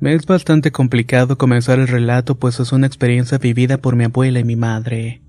Me 0.00 0.14
es 0.14 0.24
bastante 0.24 0.72
complicado 0.72 1.36
comenzar 1.36 1.78
el 1.78 1.86
relato 1.86 2.34
pues 2.34 2.58
es 2.58 2.72
una 2.72 2.86
experiencia 2.86 3.36
vivida 3.36 3.76
por 3.76 3.96
mi 3.96 4.04
abuela 4.04 4.40
y 4.40 4.44
mi 4.44 4.56
madre. 4.56 5.20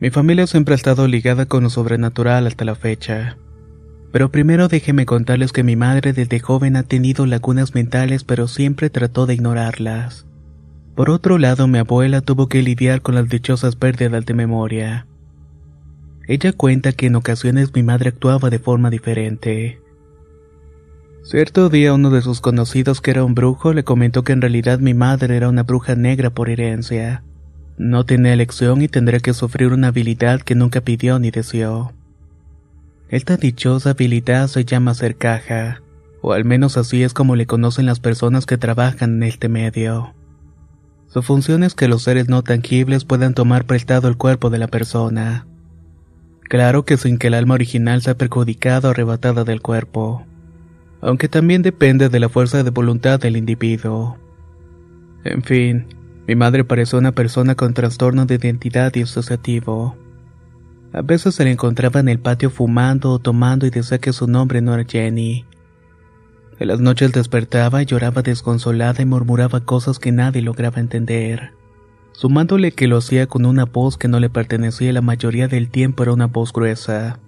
Mi 0.00 0.08
familia 0.08 0.46
siempre 0.46 0.72
ha 0.72 0.76
estado 0.76 1.06
ligada 1.06 1.44
con 1.44 1.62
lo 1.62 1.68
sobrenatural 1.70 2.46
hasta 2.46 2.64
la 2.64 2.74
fecha. 2.74 3.36
Pero 4.10 4.30
primero 4.30 4.68
déjenme 4.68 5.04
contarles 5.04 5.52
que 5.52 5.62
mi 5.62 5.76
madre 5.76 6.14
desde 6.14 6.40
joven 6.40 6.76
ha 6.76 6.82
tenido 6.82 7.26
lagunas 7.26 7.74
mentales 7.74 8.24
pero 8.24 8.48
siempre 8.48 8.88
trató 8.88 9.26
de 9.26 9.34
ignorarlas. 9.34 10.26
Por 10.94 11.10
otro 11.10 11.36
lado, 11.36 11.68
mi 11.68 11.76
abuela 11.76 12.22
tuvo 12.22 12.48
que 12.48 12.62
lidiar 12.62 13.02
con 13.02 13.14
las 13.14 13.28
dichosas 13.28 13.76
pérdidas 13.76 14.24
de 14.24 14.32
memoria. 14.32 15.06
Ella 16.26 16.54
cuenta 16.54 16.92
que 16.92 17.08
en 17.08 17.16
ocasiones 17.16 17.74
mi 17.74 17.82
madre 17.82 18.08
actuaba 18.08 18.48
de 18.48 18.58
forma 18.58 18.88
diferente. 18.88 19.78
Cierto 21.28 21.70
día 21.70 21.92
uno 21.92 22.10
de 22.10 22.22
sus 22.22 22.40
conocidos 22.40 23.00
que 23.00 23.10
era 23.10 23.24
un 23.24 23.34
brujo 23.34 23.72
le 23.72 23.82
comentó 23.82 24.22
que 24.22 24.32
en 24.32 24.40
realidad 24.40 24.78
mi 24.78 24.94
madre 24.94 25.36
era 25.36 25.48
una 25.48 25.64
bruja 25.64 25.96
negra 25.96 26.30
por 26.30 26.48
herencia. 26.48 27.24
No 27.76 28.06
tenía 28.06 28.32
elección 28.32 28.80
y 28.80 28.86
tendría 28.86 29.18
que 29.18 29.34
sufrir 29.34 29.72
una 29.72 29.88
habilidad 29.88 30.42
que 30.42 30.54
nunca 30.54 30.82
pidió 30.82 31.18
ni 31.18 31.32
deseó. 31.32 31.92
Esta 33.08 33.36
dichosa 33.36 33.90
habilidad 33.90 34.46
se 34.46 34.64
llama 34.64 34.94
ser 34.94 35.16
caja, 35.16 35.82
o 36.22 36.32
al 36.32 36.44
menos 36.44 36.76
así 36.76 37.02
es 37.02 37.12
como 37.12 37.34
le 37.34 37.46
conocen 37.46 37.86
las 37.86 37.98
personas 37.98 38.46
que 38.46 38.56
trabajan 38.56 39.16
en 39.16 39.24
este 39.24 39.48
medio. 39.48 40.14
Su 41.08 41.22
función 41.24 41.64
es 41.64 41.74
que 41.74 41.88
los 41.88 42.04
seres 42.04 42.28
no 42.28 42.44
tangibles 42.44 43.04
puedan 43.04 43.34
tomar 43.34 43.64
prestado 43.64 44.06
el 44.06 44.16
cuerpo 44.16 44.48
de 44.48 44.58
la 44.58 44.68
persona. 44.68 45.44
Claro 46.44 46.84
que 46.84 46.96
sin 46.96 47.18
que 47.18 47.26
el 47.26 47.34
alma 47.34 47.54
original 47.54 48.00
sea 48.00 48.16
perjudicada 48.16 48.86
o 48.86 48.90
arrebatada 48.92 49.42
del 49.42 49.60
cuerpo 49.60 50.24
aunque 51.06 51.28
también 51.28 51.62
depende 51.62 52.08
de 52.08 52.18
la 52.18 52.28
fuerza 52.28 52.64
de 52.64 52.70
voluntad 52.70 53.20
del 53.20 53.36
individuo. 53.36 54.18
En 55.22 55.44
fin, 55.44 55.86
mi 56.26 56.34
madre 56.34 56.64
parecía 56.64 56.98
una 56.98 57.12
persona 57.12 57.54
con 57.54 57.74
trastorno 57.74 58.26
de 58.26 58.34
identidad 58.34 58.92
y 58.96 59.02
asociativo. 59.02 59.96
A 60.92 61.02
veces 61.02 61.36
se 61.36 61.44
la 61.44 61.52
encontraba 61.52 62.00
en 62.00 62.08
el 62.08 62.18
patio 62.18 62.50
fumando 62.50 63.12
o 63.12 63.20
tomando 63.20 63.66
y 63.66 63.70
decía 63.70 63.98
que 63.98 64.12
su 64.12 64.26
nombre 64.26 64.60
no 64.60 64.74
era 64.74 64.82
Jenny. 64.82 65.44
En 66.58 66.66
las 66.66 66.80
noches 66.80 67.12
despertaba 67.12 67.82
y 67.82 67.86
lloraba 67.86 68.22
desconsolada 68.22 69.00
y 69.00 69.06
murmuraba 69.06 69.60
cosas 69.60 70.00
que 70.00 70.10
nadie 70.10 70.42
lograba 70.42 70.80
entender, 70.80 71.52
sumándole 72.14 72.72
que 72.72 72.88
lo 72.88 72.96
hacía 72.96 73.28
con 73.28 73.46
una 73.46 73.64
voz 73.64 73.96
que 73.96 74.08
no 74.08 74.18
le 74.18 74.28
pertenecía 74.28 74.92
la 74.92 75.02
mayoría 75.02 75.46
del 75.46 75.70
tiempo 75.70 76.02
era 76.02 76.12
una 76.12 76.26
voz 76.26 76.52
gruesa. 76.52 77.20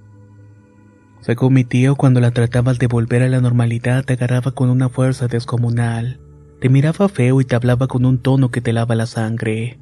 Según 1.21 1.55
mi 1.55 1.65
tío, 1.65 1.97
cuando 1.97 2.21
la 2.21 2.31
tratabas 2.31 2.79
de 2.79 2.87
volver 2.87 3.23
a 3.23 3.29
la 3.29 3.41
normalidad, 3.41 4.05
te 4.05 4.15
agarraba 4.15 4.53
con 4.53 4.71
una 4.71 4.89
fuerza 4.89 5.29
descomunal. 5.29 6.21
Te 6.61 6.69
miraba 6.69 7.09
feo 7.09 7.41
y 7.41 7.45
te 7.45 7.55
hablaba 7.55 7.87
con 7.87 8.05
un 8.05 8.19
tono 8.19 8.51
que 8.51 8.61
te 8.61 8.73
lava 8.73 8.95
la 8.95 9.07
sangre. 9.07 9.79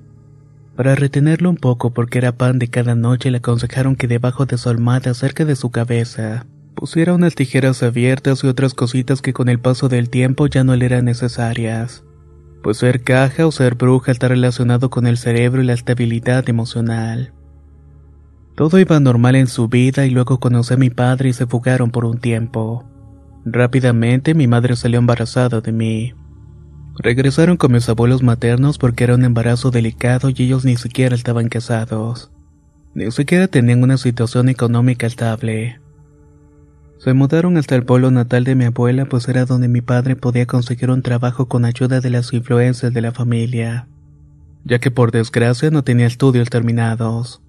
Para 0.77 0.95
retenerlo 0.95 1.49
un 1.49 1.57
poco 1.57 1.95
porque 1.95 2.19
era 2.19 2.33
pan 2.33 2.59
de 2.59 2.69
cada 2.69 2.95
noche, 2.95 3.31
le 3.31 3.39
aconsejaron 3.39 3.97
que 3.97 4.09
debajo 4.09 4.45
de 4.45 4.59
su 4.59 4.69
almohada, 4.69 5.15
cerca 5.15 5.45
de 5.45 5.57
su 5.57 5.71
cabeza, 5.71 6.47
pusiera 6.75 7.15
unas 7.15 7.35
tijeras 7.35 7.83
abiertas 7.83 8.45
y 8.45 8.47
otras 8.47 8.75
cositas 8.75 9.23
que 9.23 9.33
con 9.33 9.49
el 9.49 9.59
paso 9.59 9.89
del 9.89 10.11
tiempo 10.11 10.47
ya 10.47 10.65
no 10.65 10.77
le 10.77 10.85
eran 10.85 11.07
necesarias. 11.07 12.05
Pues 12.63 12.79
ser 12.79 13.03
caja 13.03 13.47
o 13.47 13.53
ser 13.53 13.75
bruja 13.77 14.13
está 14.13 14.29
relacionado 14.29 14.91
con 14.91 15.07
el 15.07 15.17
cerebro 15.17 15.63
y 15.63 15.67
la 15.67 15.73
estabilidad 15.73 16.49
emocional. 16.49 17.33
Todo 18.57 18.79
iba 18.79 18.99
normal 18.99 19.37
en 19.37 19.49
su 19.49 19.69
vida 19.69 20.07
y 20.07 20.11
luego 20.11 20.41
conocí 20.41 20.73
a 20.73 20.79
mi 20.79 20.89
padre 20.89 21.29
y 21.29 21.33
se 21.35 21.47
fugaron 21.47 21.91
por 21.91 22.07
un 22.07 22.19
tiempo. 22.19 22.85
Rápidamente 23.45 24.35
mi 24.35 24.47
madre 24.47 24.77
salió 24.77 24.99
embarazada 24.99 25.61
de 25.61 25.73
mí. 25.73 26.15
Regresaron 26.99 27.59
con 27.59 27.73
mis 27.73 27.87
abuelos 27.91 28.23
maternos 28.23 28.79
porque 28.79 29.05
era 29.05 29.15
un 29.15 29.25
embarazo 29.25 29.71
delicado 29.71 30.31
y 30.31 30.43
ellos 30.43 30.65
ni 30.65 30.77
siquiera 30.77 31.15
estaban 31.15 31.49
casados. 31.51 32.33
Ni 32.95 33.11
siquiera 33.11 33.47
tenían 33.47 33.83
una 33.83 33.99
situación 33.99 34.49
económica 34.49 35.07
estable. 35.07 35.79
Se 36.97 37.13
mudaron 37.13 37.59
hasta 37.59 37.75
el 37.75 37.85
pueblo 37.85 38.11
natal 38.11 38.45
de 38.45 38.55
mi 38.55 38.65
abuela 38.65 39.05
pues 39.05 39.29
era 39.29 39.45
donde 39.45 39.69
mi 39.69 39.83
padre 39.83 40.17
podía 40.17 40.47
conseguir 40.47 40.91
un 40.91 41.03
trabajo 41.03 41.47
con 41.47 41.67
ayuda 41.67 42.01
de 42.01 42.09
las 42.09 42.33
influencias 42.33 42.95
de 42.95 43.03
la 43.03 43.13
familia, 43.13 43.87
ya 44.65 44.79
que 44.79 44.91
por 44.91 45.13
desgracia 45.13 45.71
no 45.71 45.85
tenía 45.85 46.07
estudios 46.07 46.49
terminados. 46.49 47.43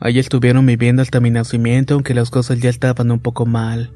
Allí 0.00 0.18
estuvieron 0.18 0.64
viviendo 0.64 1.02
hasta 1.02 1.20
mi 1.20 1.30
nacimiento, 1.30 1.94
aunque 1.94 2.14
las 2.14 2.30
cosas 2.30 2.58
ya 2.58 2.70
estaban 2.70 3.10
un 3.10 3.20
poco 3.20 3.44
mal. 3.44 3.92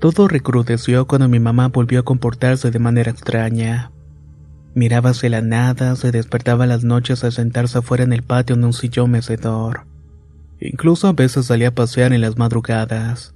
Todo 0.00 0.26
recrudeció 0.26 1.06
cuando 1.06 1.28
mi 1.28 1.38
mamá 1.38 1.68
volvió 1.68 2.00
a 2.00 2.04
comportarse 2.04 2.72
de 2.72 2.78
manera 2.80 3.12
extraña. 3.12 3.92
Miraba 4.74 5.10
hacia 5.10 5.30
la 5.30 5.40
nada, 5.40 5.94
se 5.94 6.10
despertaba 6.10 6.66
las 6.66 6.82
noches 6.82 7.22
a 7.22 7.30
sentarse 7.30 7.78
afuera 7.78 8.02
en 8.02 8.12
el 8.12 8.22
patio 8.22 8.56
en 8.56 8.64
un 8.64 8.72
sillón 8.72 9.12
mecedor. 9.12 9.86
Incluso 10.60 11.06
a 11.06 11.12
veces 11.12 11.46
salía 11.46 11.68
a 11.68 11.74
pasear 11.74 12.12
en 12.12 12.20
las 12.20 12.36
madrugadas. 12.36 13.34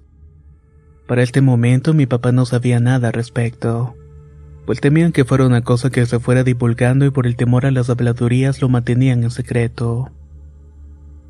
Para 1.07 1.23
este 1.23 1.41
momento 1.41 1.95
mi 1.95 2.07
papá 2.07 2.33
no 2.33 2.47
sabía 2.47 2.81
nada 2.81 3.09
al 3.09 3.15
respecto, 3.15 3.95
pues 4.67 4.81
temían 4.81 5.13
que 5.13 5.25
fuera 5.25 5.47
una 5.47 5.63
cosa 5.63 5.91
que 5.91 6.07
se 6.07 6.19
fuera 6.19 6.43
divulgando 6.43 7.05
y 7.05 7.11
por 7.11 7.27
el 7.27 7.37
temor 7.37 7.67
a 7.67 7.71
las 7.71 7.91
habladurías 7.91 8.61
lo 8.61 8.69
mantenían 8.69 9.23
en 9.23 9.31
secreto. 9.31 10.11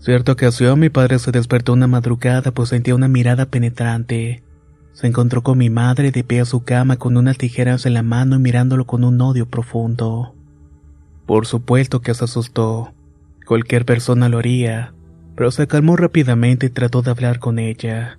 Cierta 0.02 0.32
ocasión 0.32 0.80
mi 0.80 0.88
padre 0.88 1.20
se 1.20 1.30
despertó 1.30 1.74
una 1.74 1.86
madrugada 1.86 2.50
pues 2.50 2.70
sentía 2.70 2.96
una 2.96 3.06
mirada 3.06 3.46
penetrante. 3.46 4.42
Se 4.94 5.06
encontró 5.06 5.44
con 5.44 5.58
mi 5.58 5.70
madre 5.70 6.10
de 6.10 6.24
pie 6.24 6.40
a 6.40 6.44
su 6.44 6.64
cama 6.64 6.96
con 6.96 7.16
unas 7.16 7.38
tijeras 7.38 7.86
en 7.86 7.94
la 7.94 8.02
mano 8.02 8.34
y 8.34 8.40
mirándolo 8.40 8.84
con 8.84 9.04
un 9.04 9.20
odio 9.20 9.46
profundo. 9.46 10.34
Por 11.24 11.46
supuesto 11.46 12.00
que 12.00 12.14
se 12.14 12.24
asustó. 12.24 12.92
Cualquier 13.46 13.84
persona 13.84 14.28
lo 14.28 14.38
haría, 14.38 14.92
pero 15.36 15.52
se 15.52 15.68
calmó 15.68 15.94
rápidamente 15.94 16.66
y 16.66 16.70
trató 16.70 17.02
de 17.02 17.12
hablar 17.12 17.38
con 17.38 17.60
ella. 17.60 18.18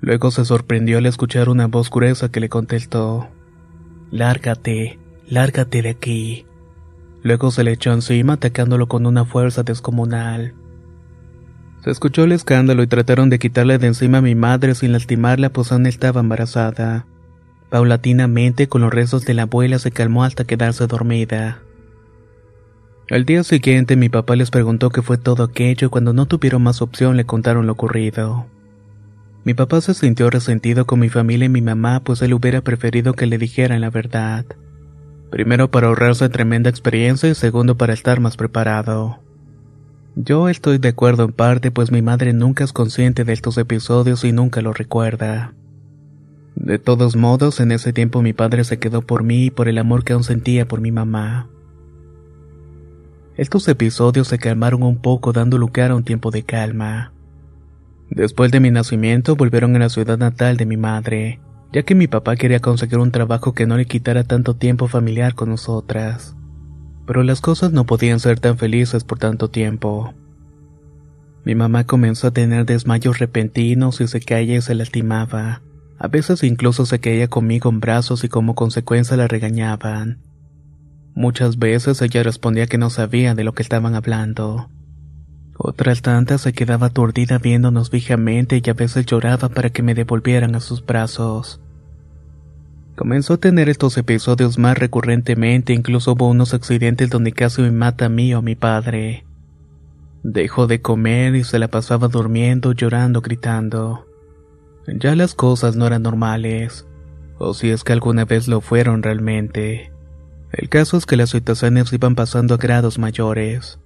Luego 0.00 0.30
se 0.30 0.44
sorprendió 0.44 0.98
al 0.98 1.06
escuchar 1.06 1.48
una 1.48 1.66
voz 1.66 1.90
gruesa 1.90 2.30
que 2.30 2.38
le 2.38 2.48
contestó. 2.48 3.30
Lárgate, 4.12 5.00
lárgate 5.26 5.82
de 5.82 5.88
aquí. 5.88 6.46
Luego 7.24 7.50
se 7.50 7.64
le 7.64 7.72
echó 7.72 7.92
encima 7.92 8.34
atacándolo 8.34 8.86
con 8.86 9.06
una 9.06 9.24
fuerza 9.24 9.64
descomunal. 9.64 10.54
Se 11.84 11.90
escuchó 11.90 12.24
el 12.24 12.32
escándalo 12.32 12.82
y 12.82 12.86
trataron 12.86 13.28
de 13.28 13.38
quitarle 13.38 13.76
de 13.76 13.88
encima 13.88 14.18
a 14.18 14.22
mi 14.22 14.34
madre 14.34 14.74
sin 14.74 14.92
lastimarla 14.92 15.50
pues 15.50 15.70
aún 15.70 15.84
estaba 15.84 16.22
embarazada. 16.22 17.04
Paulatinamente 17.68 18.68
con 18.68 18.80
los 18.80 18.90
rezos 18.90 19.26
de 19.26 19.34
la 19.34 19.42
abuela 19.42 19.78
se 19.78 19.90
calmó 19.90 20.24
hasta 20.24 20.46
quedarse 20.46 20.86
dormida. 20.86 21.60
Al 23.10 23.26
día 23.26 23.44
siguiente 23.44 23.96
mi 23.96 24.08
papá 24.08 24.34
les 24.34 24.50
preguntó 24.50 24.88
qué 24.88 25.02
fue 25.02 25.18
todo 25.18 25.44
aquello 25.44 25.88
y 25.88 25.90
cuando 25.90 26.14
no 26.14 26.24
tuvieron 26.24 26.62
más 26.62 26.80
opción 26.80 27.18
le 27.18 27.26
contaron 27.26 27.66
lo 27.66 27.72
ocurrido. 27.72 28.46
Mi 29.44 29.52
papá 29.52 29.82
se 29.82 29.92
sintió 29.92 30.30
resentido 30.30 30.86
con 30.86 31.00
mi 31.00 31.10
familia 31.10 31.44
y 31.44 31.50
mi 31.50 31.60
mamá, 31.60 32.00
pues 32.00 32.22
él 32.22 32.32
hubiera 32.32 32.62
preferido 32.62 33.12
que 33.12 33.26
le 33.26 33.36
dijeran 33.36 33.82
la 33.82 33.90
verdad. 33.90 34.46
Primero 35.30 35.70
para 35.70 35.88
ahorrarse 35.88 36.30
tremenda 36.30 36.70
experiencia 36.70 37.28
y 37.28 37.34
segundo 37.34 37.76
para 37.76 37.92
estar 37.92 38.20
más 38.20 38.38
preparado. 38.38 39.18
Yo 40.16 40.48
estoy 40.48 40.78
de 40.78 40.88
acuerdo 40.88 41.24
en 41.24 41.32
parte, 41.32 41.72
pues 41.72 41.90
mi 41.90 42.00
madre 42.00 42.32
nunca 42.32 42.62
es 42.62 42.72
consciente 42.72 43.24
de 43.24 43.32
estos 43.32 43.58
episodios 43.58 44.24
y 44.24 44.30
nunca 44.30 44.62
lo 44.62 44.72
recuerda. 44.72 45.54
De 46.54 46.78
todos 46.78 47.16
modos, 47.16 47.58
en 47.58 47.72
ese 47.72 47.92
tiempo 47.92 48.22
mi 48.22 48.32
padre 48.32 48.62
se 48.62 48.78
quedó 48.78 49.02
por 49.02 49.24
mí 49.24 49.46
y 49.46 49.50
por 49.50 49.68
el 49.68 49.76
amor 49.76 50.04
que 50.04 50.12
aún 50.12 50.22
sentía 50.22 50.68
por 50.68 50.80
mi 50.80 50.92
mamá. 50.92 51.48
Estos 53.36 53.66
episodios 53.66 54.28
se 54.28 54.38
calmaron 54.38 54.84
un 54.84 54.98
poco 54.98 55.32
dando 55.32 55.58
lugar 55.58 55.90
a 55.90 55.96
un 55.96 56.04
tiempo 56.04 56.30
de 56.30 56.44
calma. 56.44 57.12
Después 58.08 58.52
de 58.52 58.60
mi 58.60 58.70
nacimiento 58.70 59.34
volvieron 59.34 59.74
a 59.74 59.80
la 59.80 59.88
ciudad 59.88 60.16
natal 60.16 60.56
de 60.56 60.66
mi 60.66 60.76
madre, 60.76 61.40
ya 61.72 61.82
que 61.82 61.96
mi 61.96 62.06
papá 62.06 62.36
quería 62.36 62.60
conseguir 62.60 62.98
un 62.98 63.10
trabajo 63.10 63.52
que 63.52 63.66
no 63.66 63.76
le 63.76 63.86
quitara 63.86 64.22
tanto 64.22 64.54
tiempo 64.54 64.86
familiar 64.86 65.34
con 65.34 65.48
nosotras. 65.48 66.36
Pero 67.06 67.22
las 67.22 67.40
cosas 67.40 67.72
no 67.72 67.84
podían 67.84 68.20
ser 68.20 68.40
tan 68.40 68.58
felices 68.58 69.04
por 69.04 69.18
tanto 69.18 69.48
tiempo. 69.48 70.14
Mi 71.44 71.54
mamá 71.54 71.84
comenzó 71.84 72.28
a 72.28 72.30
tener 72.30 72.64
desmayos 72.64 73.18
repentinos 73.18 74.00
y 74.00 74.08
se 74.08 74.20
caía 74.20 74.56
y 74.56 74.62
se 74.62 74.74
lastimaba. 74.74 75.60
A 75.98 76.08
veces 76.08 76.42
incluso 76.42 76.86
se 76.86 77.00
caía 77.00 77.28
conmigo 77.28 77.68
en 77.68 77.80
brazos 77.80 78.24
y 78.24 78.28
como 78.28 78.54
consecuencia 78.54 79.16
la 79.16 79.28
regañaban. 79.28 80.20
Muchas 81.14 81.58
veces 81.58 82.00
ella 82.02 82.22
respondía 82.22 82.66
que 82.66 82.78
no 82.78 82.90
sabía 82.90 83.34
de 83.34 83.44
lo 83.44 83.52
que 83.52 83.62
estaban 83.62 83.94
hablando. 83.94 84.70
Otras 85.56 86.02
tantas 86.02 86.40
se 86.40 86.52
quedaba 86.52 86.88
aturdida 86.88 87.38
viéndonos 87.38 87.90
fijamente 87.90 88.60
y 88.64 88.70
a 88.70 88.74
veces 88.74 89.06
lloraba 89.06 89.48
para 89.50 89.70
que 89.70 89.82
me 89.82 89.94
devolvieran 89.94 90.56
a 90.56 90.60
sus 90.60 90.84
brazos. 90.84 91.60
Comenzó 92.96 93.34
a 93.34 93.38
tener 93.38 93.68
estos 93.68 93.98
episodios 93.98 94.56
más 94.56 94.78
recurrentemente, 94.78 95.72
incluso 95.72 96.12
hubo 96.12 96.28
unos 96.28 96.54
accidentes 96.54 97.10
donde 97.10 97.32
casi 97.32 97.62
me 97.62 97.72
mata 97.72 98.06
a 98.06 98.08
mí 98.08 98.32
o 98.34 98.42
mi 98.42 98.54
padre. 98.54 99.24
Dejó 100.22 100.68
de 100.68 100.80
comer 100.80 101.34
y 101.34 101.42
se 101.42 101.58
la 101.58 101.68
pasaba 101.68 102.06
durmiendo, 102.06 102.72
llorando, 102.72 103.20
gritando. 103.20 104.06
Ya 104.86 105.16
las 105.16 105.34
cosas 105.34 105.74
no 105.74 105.86
eran 105.86 106.02
normales, 106.02 106.86
o 107.38 107.52
si 107.52 107.70
es 107.70 107.82
que 107.82 107.92
alguna 107.92 108.24
vez 108.24 108.46
lo 108.46 108.60
fueron 108.60 109.02
realmente. 109.02 109.92
El 110.52 110.68
caso 110.68 110.96
es 110.96 111.04
que 111.04 111.16
las 111.16 111.30
situaciones 111.30 111.92
iban 111.92 112.14
pasando 112.14 112.54
a 112.54 112.58
grados 112.58 112.98
mayores. 112.98 113.80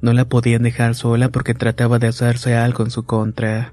No 0.00 0.12
la 0.12 0.24
podían 0.24 0.64
dejar 0.64 0.96
sola 0.96 1.28
porque 1.28 1.54
trataba 1.54 2.00
de 2.00 2.08
hacerse 2.08 2.56
algo 2.56 2.82
en 2.82 2.90
su 2.90 3.04
contra. 3.04 3.72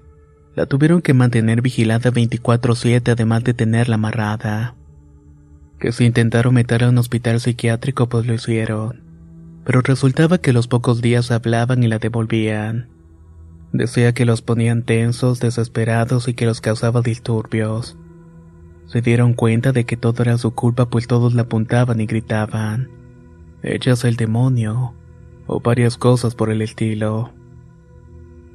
La 0.55 0.65
tuvieron 0.65 1.01
que 1.01 1.13
mantener 1.13 1.61
vigilada 1.61 2.11
24/7 2.11 3.11
además 3.11 3.43
de 3.43 3.53
tenerla 3.53 3.95
amarrada. 3.95 4.75
Que 5.79 5.91
si 5.91 6.05
intentaron 6.05 6.53
meterla 6.53 6.87
a 6.87 6.89
un 6.89 6.97
hospital 6.97 7.39
psiquiátrico 7.39 8.09
pues 8.09 8.25
lo 8.25 8.33
hicieron. 8.33 9.01
Pero 9.63 9.81
resultaba 9.81 10.39
que 10.39 10.53
los 10.53 10.67
pocos 10.67 11.01
días 11.01 11.31
hablaban 11.31 11.83
y 11.83 11.87
la 11.87 11.99
devolvían. 11.99 12.89
Decía 13.71 14.13
que 14.13 14.25
los 14.25 14.41
ponían 14.41 14.83
tensos, 14.83 15.39
desesperados 15.39 16.27
y 16.27 16.33
que 16.33 16.45
los 16.45 16.59
causaba 16.59 17.01
disturbios. 17.01 17.97
Se 18.87 19.01
dieron 19.01 19.33
cuenta 19.33 19.71
de 19.71 19.85
que 19.85 19.95
todo 19.95 20.23
era 20.23 20.37
su 20.39 20.55
culpa 20.55 20.89
pues 20.89 21.05
todos 21.05 21.35
la 21.35 21.43
apuntaban 21.43 22.01
y 22.01 22.07
gritaban. 22.07 22.89
Ella 23.61 23.93
es 23.93 24.03
el 24.03 24.15
demonio 24.15 24.95
o 25.45 25.59
varias 25.59 25.97
cosas 25.97 26.33
por 26.33 26.49
el 26.49 26.61
estilo. 26.61 27.31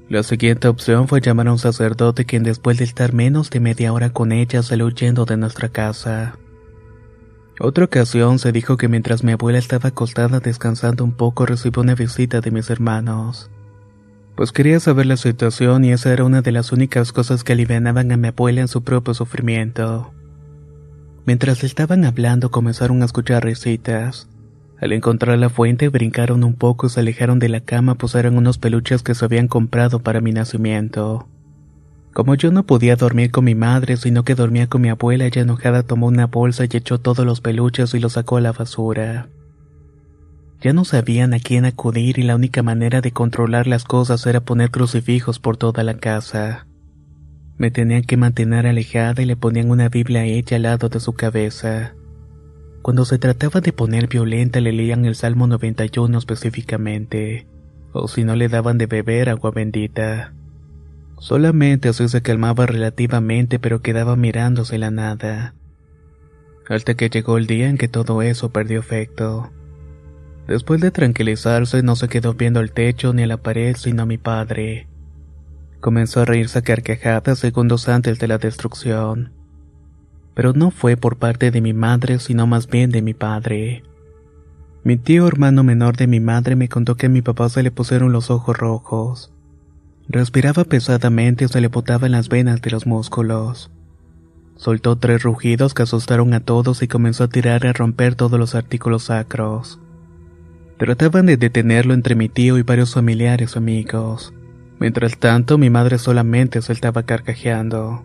La 0.09 0.23
siguiente 0.23 0.69
opción 0.69 1.09
fue 1.09 1.21
llamar 1.21 1.49
a 1.49 1.53
un 1.53 1.59
sacerdote 1.59 2.27
quien 2.27 2.43
después 2.43 2.77
de 2.77 2.85
estar 2.85 3.15
menos 3.15 3.49
de 3.49 3.61
media 3.61 3.93
hora 3.93 4.11
con 4.11 4.33
ella 4.33 4.63
salió 4.63 4.87
huyendo 4.87 5.25
de 5.25 5.39
nuestra 5.39 5.71
casa. 5.71 6.37
Otra 7.59 7.85
ocasión 7.85 8.39
se 8.39 8.53
dijo 8.53 8.77
que 8.77 8.89
mientras 8.89 9.25
mi 9.25 9.33
abuela 9.33 9.59
estaba 9.59 9.89
acostada 9.89 10.41
descansando 10.41 11.05
un 11.05 11.13
poco 11.13 11.47
recibió 11.47 11.83
una 11.83 11.95
visita 11.95 12.41
de 12.41 12.51
mis 12.51 12.69
hermanos. 12.69 13.51
Pues 14.35 14.53
quería 14.53 14.81
saber 14.81 15.07
la 15.07 15.17
situación 15.17 15.85
y 15.85 15.93
esa 15.93 16.13
era 16.13 16.25
una 16.25 16.43
de 16.43 16.53
las 16.53 16.73
únicas 16.73 17.13
cosas 17.13 17.45
que 17.45 17.53
alivianaban 17.53 18.11
a 18.13 18.17
mi 18.17 18.29
abuela 18.29 18.61
en 18.61 18.69
su 18.69 18.83
propio 18.83 19.15
sufrimiento. 19.15 20.13
Mientras 21.25 21.65
estaban 21.65 22.05
hablando 22.05 22.51
comenzaron 22.51 23.01
a 23.01 23.07
escuchar 23.07 23.45
risitas. 23.45 24.29
Al 24.81 24.93
encontrar 24.93 25.39
la 25.39 25.49
fuente 25.49 25.89
brincaron 25.89 26.45
un 26.45 26.55
poco 26.55 26.87
y 26.87 26.91
se 26.91 27.01
alejaron 27.01 27.39
de 27.39 27.49
la 27.49 27.61
cama 27.61 27.97
eran 28.15 28.37
unos 28.37 28.59
peluches 28.59 29.03
que 29.03 29.15
se 29.15 29.25
habían 29.25 29.49
comprado 29.49 30.01
para 30.01 30.21
mi 30.21 30.33
nacimiento. 30.33 31.29
Como 32.13 32.35
yo 32.35 32.53
no 32.53 32.65
podía 32.65 32.97
dormir 32.97 33.31
con 33.31 33.45
mi 33.45 33.55
madre, 33.55 33.97
sino 33.97 34.25
que 34.25 34.35
dormía 34.35 34.69
con 34.69 34.83
mi 34.83 34.89
abuela, 34.89 35.27
ella 35.27 35.43
enojada 35.43 35.83
tomó 35.83 36.07
una 36.07 36.27
bolsa 36.27 36.65
y 36.65 36.77
echó 36.77 36.99
todos 36.99 37.27
los 37.27 37.41
peluches 37.41 37.93
y 37.95 37.99
los 37.99 38.13
sacó 38.13 38.37
a 38.37 38.41
la 38.41 38.53
basura. 38.53 39.29
Ya 40.61 40.73
no 40.73 40.85
sabían 40.85 41.35
a 41.35 41.41
quién 41.41 41.65
acudir 41.65 42.19
y 42.19 42.23
la 42.23 42.37
única 42.37 42.63
manera 42.63 43.01
de 43.01 43.13
controlar 43.13 43.67
las 43.67 43.85
cosas 43.85 44.25
era 44.27 44.41
poner 44.41 44.71
crucifijos 44.71 45.39
por 45.39 45.57
toda 45.57 45.83
la 45.83 45.99
casa. 45.99 46.67
Me 47.59 47.71
tenían 47.71 48.03
que 48.03 48.17
mantener 48.17 48.67
alejada 48.67 49.23
y 49.23 49.27
le 49.27 49.37
ponían 49.37 49.71
una 49.71 49.89
Biblia 49.89 50.21
a 50.21 50.25
ella 50.25 50.57
al 50.57 50.63
lado 50.63 50.89
de 50.89 51.01
su 51.01 51.13
cabeza. 51.13 51.95
Cuando 52.85 53.07
se 53.07 53.17
trataba 53.17 53.63
de 53.63 53.73
poner 53.73 54.09
violenta 54.09 54.61
le 54.61 54.71
leían 54.71 55.07
el 55.07 55.15
Salmo 55.15 55.47
91 55.47 56.19
específicamente, 56.19 57.47
o 57.95 58.09
si 58.09 58.25
no 58.25 58.37
le 58.37 58.51
daban 58.51 58.77
de 58.77 58.85
beber 58.85 59.31
agua 59.31 59.53
bendita. 59.53 60.35
Solamente 61.19 61.89
así 61.89 62.07
se 62.11 62.21
calmaba 62.21 62.67
relativamente 62.67 63.59
pero 63.59 63.81
quedaba 63.81 64.17
mirándose 64.17 64.77
la 64.77 64.91
nada. 64.91 65.55
Hasta 66.69 66.93
que 66.93 67.09
llegó 67.09 67.39
el 67.39 67.47
día 67.47 67.71
en 67.71 67.79
que 67.79 67.89
todo 67.89 68.21
eso 68.21 68.51
perdió 68.51 68.81
efecto. 68.81 69.51
Después 70.47 70.83
de 70.83 70.91
tranquilizarse 70.91 71.83
no 71.83 71.97
se 71.97 72.09
quedó 72.09 72.35
viendo 72.35 72.61
el 72.61 72.73
techo 72.73 73.15
ni 73.15 73.23
a 73.23 73.27
la 73.27 73.39
pared 73.39 73.77
sino 73.79 74.03
a 74.03 74.07
mi 74.07 74.19
padre. 74.19 74.89
Comenzó 75.81 76.21
a 76.21 76.27
reírse 76.27 76.59
a 76.59 76.63
carcajadas 76.63 77.39
segundos 77.39 77.89
antes 77.89 78.19
de 78.19 78.29
la 78.29 78.37
destrucción 78.37 79.33
pero 80.35 80.53
no 80.53 80.71
fue 80.71 80.97
por 80.97 81.17
parte 81.17 81.51
de 81.51 81.61
mi 81.61 81.73
madre, 81.73 82.19
sino 82.19 82.47
más 82.47 82.67
bien 82.67 82.91
de 82.91 83.03
mi 83.03 83.15
padre. 83.15 83.85
Mi 84.83 84.97
tío 84.99 85.27
hermano 85.27 85.65
menor 85.65 85.97
de 85.97 86.07
mi 86.07 86.21
madre 86.21 86.57
me 86.57 86.69
contó 86.69 86.97
que 86.97 87.07
a 87.07 87.09
mi 87.09 87.23
papá 87.23 87.49
se 87.49 87.63
le 87.63 87.71
pusieron 87.71 88.13
los 88.13 88.31
ojos 88.31 88.57
rojos. 88.57 89.33
Respiraba 90.09 90.65
pesadamente 90.65 91.47
y 91.47 91.49
se 91.49 91.61
le 91.61 91.69
botaban 91.69 92.13
las 92.13 92.29
venas 92.29 92.61
de 92.61 92.71
los 92.71 92.87
músculos. 92.87 93.71
Soltó 94.57 94.97
tres 94.97 95.23
rugidos 95.23 95.73
que 95.73 95.83
asustaron 95.83 96.35
a 96.35 96.41
todos 96.41 96.83
y 96.83 96.89
comenzó 96.89 97.25
a 97.25 97.29
tirar 97.29 97.65
y 97.65 97.69
a 97.69 97.73
romper 97.73 98.15
todos 98.15 98.39
los 98.39 98.55
artículos 98.55 99.05
sacros. 99.05 99.81
Trataban 100.77 101.27
de 101.27 101.37
detenerlo 101.37 101.95
entre 101.95 102.15
mi 102.15 102.29
tío 102.29 102.59
y 102.59 102.63
varios 102.63 102.95
familiares 102.95 103.57
o 103.57 103.61
amigos. 103.61 104.35
Mientras 104.79 105.19
tanto, 105.19 105.57
mi 105.57 105.71
madre 105.71 105.99
solamente 105.99 106.61
se 106.61 106.73
estaba 106.73 107.05
carcajeando. 107.05 108.05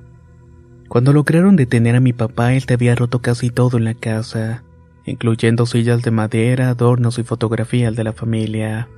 Cuando 0.90 1.14
lograron 1.14 1.56
detener 1.56 1.96
a 1.96 2.00
mi 2.00 2.14
papá, 2.14 2.56
él 2.56 2.66
te 2.66 2.74
había 2.74 2.96
roto 2.96 3.20
casi 3.22 3.52
todo 3.52 3.78
en 3.78 3.84
la 3.84 3.94
casa, 3.94 4.64
incluyendo 5.06 5.68
sillas 5.68 6.02
de 6.02 6.10
madera, 6.10 6.70
adornos 6.70 7.20
y 7.20 7.24
fotografías 7.24 7.96
de 7.96 8.04
la 8.04 8.12
familia. 8.12 8.90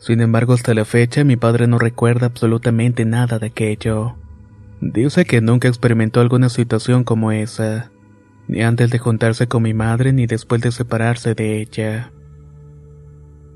Sin 0.00 0.20
embargo, 0.20 0.54
hasta 0.54 0.74
la 0.74 0.84
fecha 0.84 1.22
mi 1.22 1.36
padre 1.36 1.68
no 1.68 1.78
recuerda 1.78 2.26
absolutamente 2.26 3.04
nada 3.04 3.38
de 3.38 3.46
aquello. 3.46 4.16
Dice 4.80 5.24
que 5.24 5.40
nunca 5.40 5.68
experimentó 5.68 6.20
alguna 6.20 6.48
situación 6.48 7.04
como 7.04 7.30
esa, 7.30 7.92
ni 8.48 8.62
antes 8.62 8.90
de 8.90 8.98
juntarse 8.98 9.46
con 9.46 9.62
mi 9.62 9.74
madre 9.74 10.12
ni 10.12 10.26
después 10.26 10.60
de 10.62 10.72
separarse 10.72 11.36
de 11.36 11.60
ella. 11.60 12.10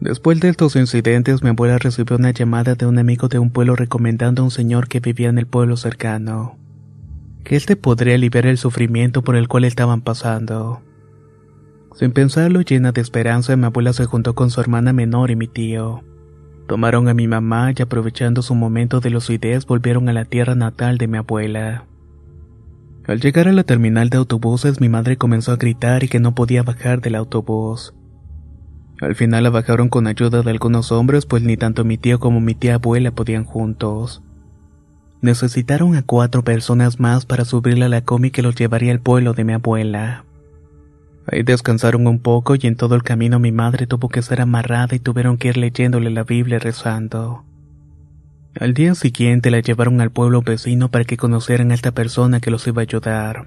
Después 0.01 0.39
de 0.39 0.49
estos 0.49 0.77
incidentes, 0.77 1.43
mi 1.43 1.49
abuela 1.49 1.79
recibió 1.79 2.19
una 2.19 2.31
llamada 2.31 2.77
de 2.77 2.87
un 2.87 3.01
amigo 3.01 3.27
de 3.27 3.41
un 3.41 3.51
pueblo 3.51 3.75
recomendando 3.75 4.43
a 4.43 4.45
un 4.45 4.53
señor 4.53 4.87
que 4.87 5.01
vivía 5.01 5.29
en 5.29 5.39
el 5.39 5.47
pueblo 5.47 5.77
cercano 5.77 6.62
que 7.45 7.57
éste 7.57 7.77
podría 7.77 8.15
aliviar 8.15 8.47
el 8.47 8.59
sufrimiento 8.59 9.23
por 9.23 9.37
el 9.37 9.49
cual 9.49 9.65
estaban 9.65 10.01
pasando. 10.01 10.83
Sin 11.95 12.13
pensarlo, 12.13 12.63
llena 12.63 12.93
de 12.93 13.01
esperanza, 13.01 13.57
mi 13.57 13.67
abuela 13.67 13.93
se 13.93 14.07
juntó 14.07 14.35
con 14.35 14.51
su 14.51 14.61
hermana 14.61 14.93
menor 14.93 15.31
y 15.31 15.37
mi 15.37 15.49
tío. 15.49 16.03
Tomaron 16.67 17.09
a 17.09 17.15
mi 17.15 17.29
mamá 17.29 17.73
y 17.77 17.83
aprovechando 17.83 18.41
su 18.41 18.55
momento 18.55 19.01
de 19.01 19.11
lucidez 19.11 19.67
volvieron 19.67 20.09
a 20.09 20.13
la 20.13 20.25
tierra 20.25 20.55
natal 20.55 20.97
de 20.97 21.09
mi 21.09 21.19
abuela. 21.19 21.85
Al 23.07 23.21
llegar 23.21 23.49
a 23.49 23.53
la 23.53 23.65
terminal 23.65 24.11
de 24.11 24.19
autobuses 24.19 24.81
mi 24.81 24.89
madre 24.89 25.17
comenzó 25.17 25.53
a 25.53 25.57
gritar 25.57 26.05
y 26.05 26.09
que 26.09 26.21
no 26.21 26.35
podía 26.35 26.63
bajar 26.63 27.01
del 27.01 27.17
autobús. 27.17 27.95
Al 29.01 29.17
final 29.17 29.43
la 29.43 29.51
bajaron 29.51 29.89
con 29.89 30.07
ayuda 30.07 30.43
de 30.43 30.51
algunos 30.51 30.93
hombres 30.93 31.27
pues 31.27 31.43
ni 31.43 31.57
tanto 31.57 31.85
mi 31.85 31.99
tío 31.99 32.21
como 32.21 32.41
mi 32.41 32.55
tía 32.55 32.77
abuela 32.77 33.11
podían 33.11 33.45
juntos. 33.45 34.23
Necesitaron 35.23 35.95
a 35.95 36.03
cuatro 36.03 36.43
personas 36.43 36.99
más 36.99 37.27
para 37.27 37.45
subirle 37.45 37.85
a 37.85 37.89
la 37.89 38.03
comi 38.03 38.33
que 38.33 38.43
los 38.43 38.57
llevaría 38.57 38.91
al 38.91 38.99
pueblo 38.99 39.35
de 39.35 39.45
mi 39.45 39.53
abuela. 39.53 40.25
Ahí 41.31 41.45
descansaron 41.45 42.09
un 42.09 42.19
poco 42.19 42.57
y 42.57 42.67
en 42.67 42.75
todo 42.75 42.97
el 42.97 43.05
camino 43.05 43.39
mi 43.39 43.53
madre 43.53 43.87
tuvo 43.87 44.09
que 44.09 44.21
ser 44.21 44.41
amarrada 44.41 44.97
y 44.97 44.99
tuvieron 44.99 45.39
que 45.39 45.49
ir 45.49 45.59
leyéndole 45.59 46.11
la 46.11 46.25
Biblia 46.25 46.59
rezando. 46.59 47.45
Al 48.59 48.75
día 48.75 48.97
siguiente 48.97 49.53
la 49.53 49.61
llevaron 49.61 50.01
al 50.01 50.11
pueblo 50.11 50.43
vecino 50.43 50.91
para 50.91 51.05
que 51.05 51.17
conocieran 51.17 51.71
a 51.71 51.75
esta 51.75 51.93
persona 51.93 52.41
que 52.41 52.51
los 52.51 52.67
iba 52.67 52.83
a 52.83 52.85
ayudar. 52.85 53.47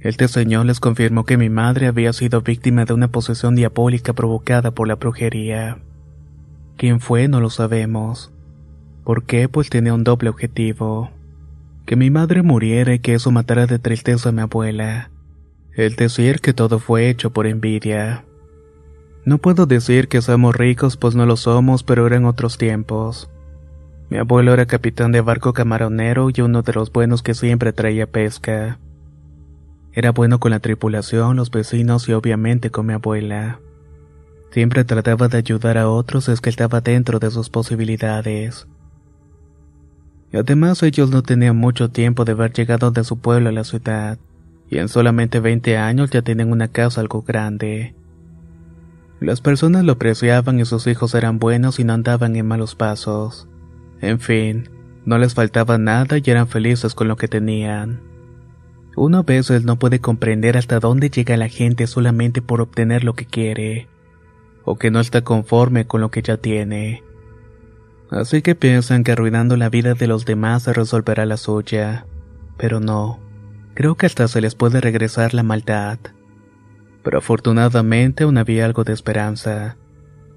Este 0.00 0.28
señor 0.28 0.66
les 0.66 0.80
confirmó 0.80 1.24
que 1.24 1.38
mi 1.38 1.48
madre 1.48 1.86
había 1.86 2.12
sido 2.12 2.42
víctima 2.42 2.84
de 2.84 2.92
una 2.92 3.08
posesión 3.08 3.54
diabólica 3.54 4.12
provocada 4.12 4.70
por 4.72 4.86
la 4.86 4.96
brujería. 4.96 5.78
¿Quién 6.76 7.00
fue? 7.00 7.26
No 7.26 7.40
lo 7.40 7.48
sabemos. 7.48 8.33
¿Por 9.04 9.24
qué? 9.24 9.48
Pues 9.48 9.68
tenía 9.68 9.92
un 9.92 10.02
doble 10.02 10.30
objetivo. 10.30 11.10
Que 11.84 11.94
mi 11.96 12.10
madre 12.10 12.42
muriera 12.42 12.94
y 12.94 12.98
que 12.98 13.14
eso 13.14 13.30
matara 13.30 13.66
de 13.66 13.78
tristeza 13.78 14.30
a 14.30 14.32
mi 14.32 14.40
abuela. 14.40 15.10
El 15.74 15.96
decir 15.96 16.40
que 16.40 16.54
todo 16.54 16.78
fue 16.78 17.10
hecho 17.10 17.30
por 17.30 17.46
envidia. 17.46 18.24
No 19.26 19.38
puedo 19.38 19.66
decir 19.66 20.08
que 20.08 20.22
somos 20.22 20.56
ricos, 20.56 20.96
pues 20.96 21.14
no 21.14 21.26
lo 21.26 21.36
somos, 21.36 21.82
pero 21.82 22.06
eran 22.06 22.24
otros 22.24 22.56
tiempos. 22.56 23.30
Mi 24.08 24.18
abuelo 24.18 24.52
era 24.54 24.66
capitán 24.66 25.12
de 25.12 25.20
barco 25.20 25.52
camaronero 25.52 26.28
y 26.34 26.40
uno 26.40 26.62
de 26.62 26.72
los 26.72 26.92
buenos 26.92 27.22
que 27.22 27.34
siempre 27.34 27.72
traía 27.72 28.06
pesca. 28.06 28.78
Era 29.92 30.12
bueno 30.12 30.40
con 30.40 30.50
la 30.50 30.60
tripulación, 30.60 31.36
los 31.36 31.50
vecinos 31.50 32.08
y 32.08 32.12
obviamente 32.12 32.70
con 32.70 32.86
mi 32.86 32.94
abuela. 32.94 33.60
Siempre 34.50 34.84
trataba 34.84 35.28
de 35.28 35.38
ayudar 35.38 35.78
a 35.78 35.88
otros 35.88 36.28
es 36.28 36.40
que 36.40 36.50
estaba 36.50 36.80
dentro 36.80 37.18
de 37.18 37.30
sus 37.30 37.50
posibilidades. 37.50 38.66
Además 40.34 40.82
ellos 40.82 41.10
no 41.10 41.22
tenían 41.22 41.56
mucho 41.56 41.90
tiempo 41.90 42.24
de 42.24 42.32
haber 42.32 42.52
llegado 42.52 42.90
de 42.90 43.04
su 43.04 43.18
pueblo 43.18 43.50
a 43.50 43.52
la 43.52 43.64
ciudad, 43.64 44.18
y 44.68 44.78
en 44.78 44.88
solamente 44.88 45.40
20 45.40 45.76
años 45.76 46.10
ya 46.10 46.22
tienen 46.22 46.50
una 46.50 46.68
casa 46.68 47.00
algo 47.00 47.22
grande. 47.22 47.94
Las 49.20 49.40
personas 49.40 49.84
lo 49.84 49.92
apreciaban 49.92 50.58
y 50.58 50.64
sus 50.64 50.86
hijos 50.86 51.14
eran 51.14 51.38
buenos 51.38 51.78
y 51.78 51.84
no 51.84 51.92
andaban 51.92 52.34
en 52.36 52.46
malos 52.46 52.74
pasos. 52.74 53.48
En 54.00 54.18
fin, 54.18 54.68
no 55.06 55.18
les 55.18 55.34
faltaba 55.34 55.78
nada 55.78 56.18
y 56.18 56.22
eran 56.30 56.48
felices 56.48 56.94
con 56.94 57.08
lo 57.08 57.16
que 57.16 57.28
tenían. 57.28 58.02
Uno 58.96 59.18
a 59.18 59.22
veces 59.22 59.64
no 59.64 59.78
puede 59.78 60.00
comprender 60.00 60.56
hasta 60.56 60.80
dónde 60.80 61.10
llega 61.10 61.36
la 61.36 61.48
gente 61.48 61.86
solamente 61.86 62.42
por 62.42 62.60
obtener 62.60 63.04
lo 63.04 63.14
que 63.14 63.26
quiere, 63.26 63.88
o 64.64 64.76
que 64.76 64.90
no 64.90 65.00
está 65.00 65.22
conforme 65.22 65.86
con 65.86 66.00
lo 66.00 66.10
que 66.10 66.22
ya 66.22 66.36
tiene. 66.36 67.02
Así 68.14 68.40
que 68.40 68.54
piensan 68.54 69.04
que 69.04 69.12
arruinando 69.12 69.56
la 69.56 69.68
vida 69.68 69.94
de 69.94 70.06
los 70.06 70.24
demás 70.24 70.62
se 70.62 70.72
resolverá 70.72 71.26
la 71.26 71.36
suya, 71.36 72.06
pero 72.56 72.80
no, 72.80 73.20
creo 73.74 73.96
que 73.96 74.06
hasta 74.06 74.28
se 74.28 74.40
les 74.40 74.54
puede 74.54 74.80
regresar 74.80 75.34
la 75.34 75.42
maldad 75.42 75.98
pero 77.04 77.18
afortunadamente 77.18 78.24
aún 78.24 78.38
había 78.38 78.64
algo 78.64 78.82
de 78.82 78.94
esperanza. 78.94 79.76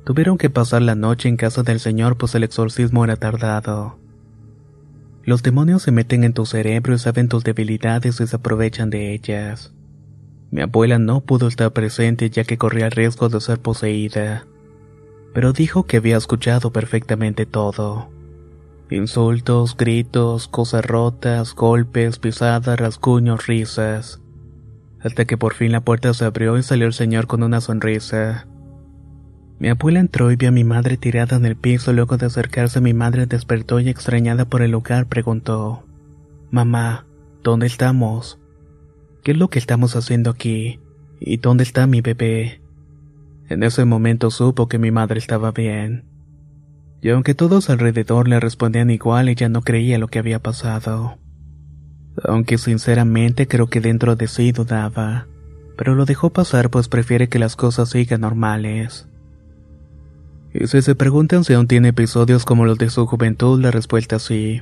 Tuvieron 0.04 0.38
que 0.38 0.50
pasar 0.50 0.82
la 0.84 0.96
noche 0.96 1.30
en 1.30 1.38
casa 1.38 1.64
del 1.64 1.80
Señor 1.80 2.18
pues 2.18 2.36
el 2.36 2.44
exorcismo 2.44 3.04
era 3.06 3.16
tardado. 3.16 3.98
Los 5.24 5.44
demonios 5.44 5.82
se 5.82 5.92
meten 5.92 6.24
en 6.24 6.34
tu 6.34 6.46
cerebro 6.46 6.94
y 6.94 7.00
saben 7.00 7.30
tus 7.30 7.44
debilidades 7.44 8.20
y 8.20 8.28
se 8.28 8.36
aprovechan 8.36 8.90
de 8.90 9.14
ellas. 9.14 9.74
Mi 10.52 10.62
abuela 10.62 11.00
no 11.00 11.22
pudo 11.22 11.48
estar 11.48 11.72
presente 11.74 12.30
ya 12.30 12.44
que 12.44 12.58
corría 12.58 12.86
el 12.86 12.92
riesgo 12.92 13.28
de 13.28 13.42
ser 13.42 13.60
poseída, 13.60 14.46
pero 15.34 15.54
dijo 15.54 15.84
que 15.84 15.98
había 15.98 16.18
escuchado 16.18 16.72
perfectamente 16.72 17.46
todo. 17.46 18.10
Insultos, 18.90 19.76
gritos, 19.76 20.48
cosas 20.48 20.86
rotas, 20.86 21.54
golpes, 21.54 22.20
pisadas, 22.20 22.80
rasguños, 22.80 23.48
risas 23.48 24.22
hasta 25.08 25.26
que 25.26 25.38
por 25.38 25.54
fin 25.54 25.72
la 25.72 25.82
puerta 25.82 26.14
se 26.14 26.26
abrió 26.26 26.58
y 26.58 26.64
salió 26.64 26.88
el 26.88 26.94
señor 26.94 27.28
con 27.28 27.44
una 27.44 27.62
sonrisa. 27.62 28.48
Mi 29.60 29.70
abuela 29.70 30.00
entró 30.00 30.32
y 30.32 30.36
vio 30.36 30.50
a 30.50 30.52
mi 30.52 30.64
madre 30.64 30.98
tirada 30.98 31.38
en 31.38 31.46
el 31.46 31.56
piso. 31.56 31.94
Luego 31.94 32.18
de 32.18 32.28
acercarse, 32.28 32.80
mi 32.82 32.94
madre 32.94 33.26
despertó 33.26 33.80
y 33.80 33.90
extrañada 33.90 34.46
por 34.46 34.62
el 34.62 34.72
lugar 34.72 35.08
preguntó: 35.08 35.84
Mamá, 36.52 37.06
¿dónde 37.44 37.66
estamos? 37.66 38.40
¿Qué 39.24 39.32
es 39.32 39.38
lo 39.38 39.50
que 39.50 39.60
estamos 39.60 39.96
haciendo 39.96 40.30
aquí? 40.30 40.80
¿Y 41.20 41.38
dónde 41.38 41.64
está 41.64 41.88
mi 41.88 42.02
bebé? 42.02 42.62
En 43.50 43.64
ese 43.64 43.86
momento 43.86 44.32
supo 44.32 44.68
que 44.68 44.80
mi 44.80 44.92
madre 44.92 45.20
estaba 45.20 45.52
bien. 45.52 46.06
Y 47.02 47.10
aunque 47.10 47.36
todos 47.36 47.70
alrededor 47.70 48.28
le 48.28 48.40
respondían 48.40 48.90
igual, 48.90 49.30
ella 49.30 49.50
no 49.50 49.62
creía 49.62 49.98
lo 49.98 50.08
que 50.08 50.20
había 50.20 50.40
pasado 50.40 51.18
aunque 52.24 52.58
sinceramente 52.58 53.48
creo 53.48 53.68
que 53.68 53.82
dentro 53.82 54.16
de 54.16 54.28
sí 54.28 54.52
dudaba, 54.52 55.28
pero 55.78 55.96
lo 55.96 56.06
dejó 56.06 56.30
pasar 56.32 56.70
pues 56.70 56.88
prefiere 56.88 57.30
que 57.30 57.40
las 57.40 57.56
cosas 57.56 57.90
sigan 57.90 58.22
normales. 58.22 59.08
Y 60.54 60.68
si 60.68 60.82
se 60.82 60.96
preguntan 60.96 61.44
si 61.44 61.54
aún 61.54 61.68
tiene 61.68 61.90
episodios 61.90 62.46
como 62.46 62.66
los 62.66 62.78
de 62.78 62.90
su 62.90 63.06
juventud, 63.06 63.62
la 63.62 63.72
respuesta 63.72 64.16
es 64.16 64.24
sí, 64.24 64.62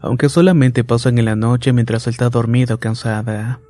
aunque 0.00 0.28
solamente 0.28 0.84
pasan 0.84 1.18
en 1.18 1.26
la 1.26 1.36
noche 1.36 1.72
mientras 1.72 2.06
está 2.06 2.28
dormido 2.30 2.76
o 2.76 2.78
cansada. 2.78 3.60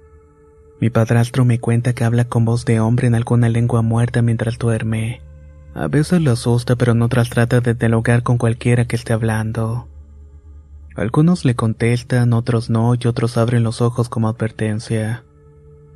Mi 0.80 0.90
padrastro 0.90 1.44
me 1.44 1.58
cuenta 1.58 1.92
que 1.92 2.04
habla 2.04 2.26
con 2.26 2.44
voz 2.44 2.64
de 2.64 2.78
hombre 2.80 3.08
en 3.08 3.14
alguna 3.14 3.48
lengua 3.48 3.82
muerta 3.82 4.22
mientras 4.22 4.58
duerme. 4.58 5.20
A 5.74 5.88
veces 5.88 6.20
lo 6.20 6.32
asusta, 6.32 6.76
pero 6.76 6.92
en 6.92 7.02
otras 7.02 7.30
trata 7.30 7.60
de 7.60 7.74
dialogar 7.74 8.22
con 8.22 8.38
cualquiera 8.38 8.86
que 8.86 8.96
esté 8.96 9.12
hablando. 9.12 9.88
Algunos 10.94 11.44
le 11.44 11.54
contestan, 11.54 12.32
otros 12.32 12.70
no, 12.70 12.94
y 12.94 13.06
otros 13.06 13.36
abren 13.36 13.62
los 13.62 13.80
ojos 13.80 14.08
como 14.08 14.28
advertencia. 14.28 15.24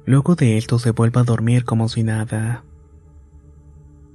Luego 0.05 0.35
de 0.35 0.59
esto 0.59 0.79
se 0.79 0.91
vuelve 0.91 1.21
a 1.21 1.25
dormir 1.25 1.65
como 1.65 1.89
si 1.89 2.03
nada. 2.03 2.65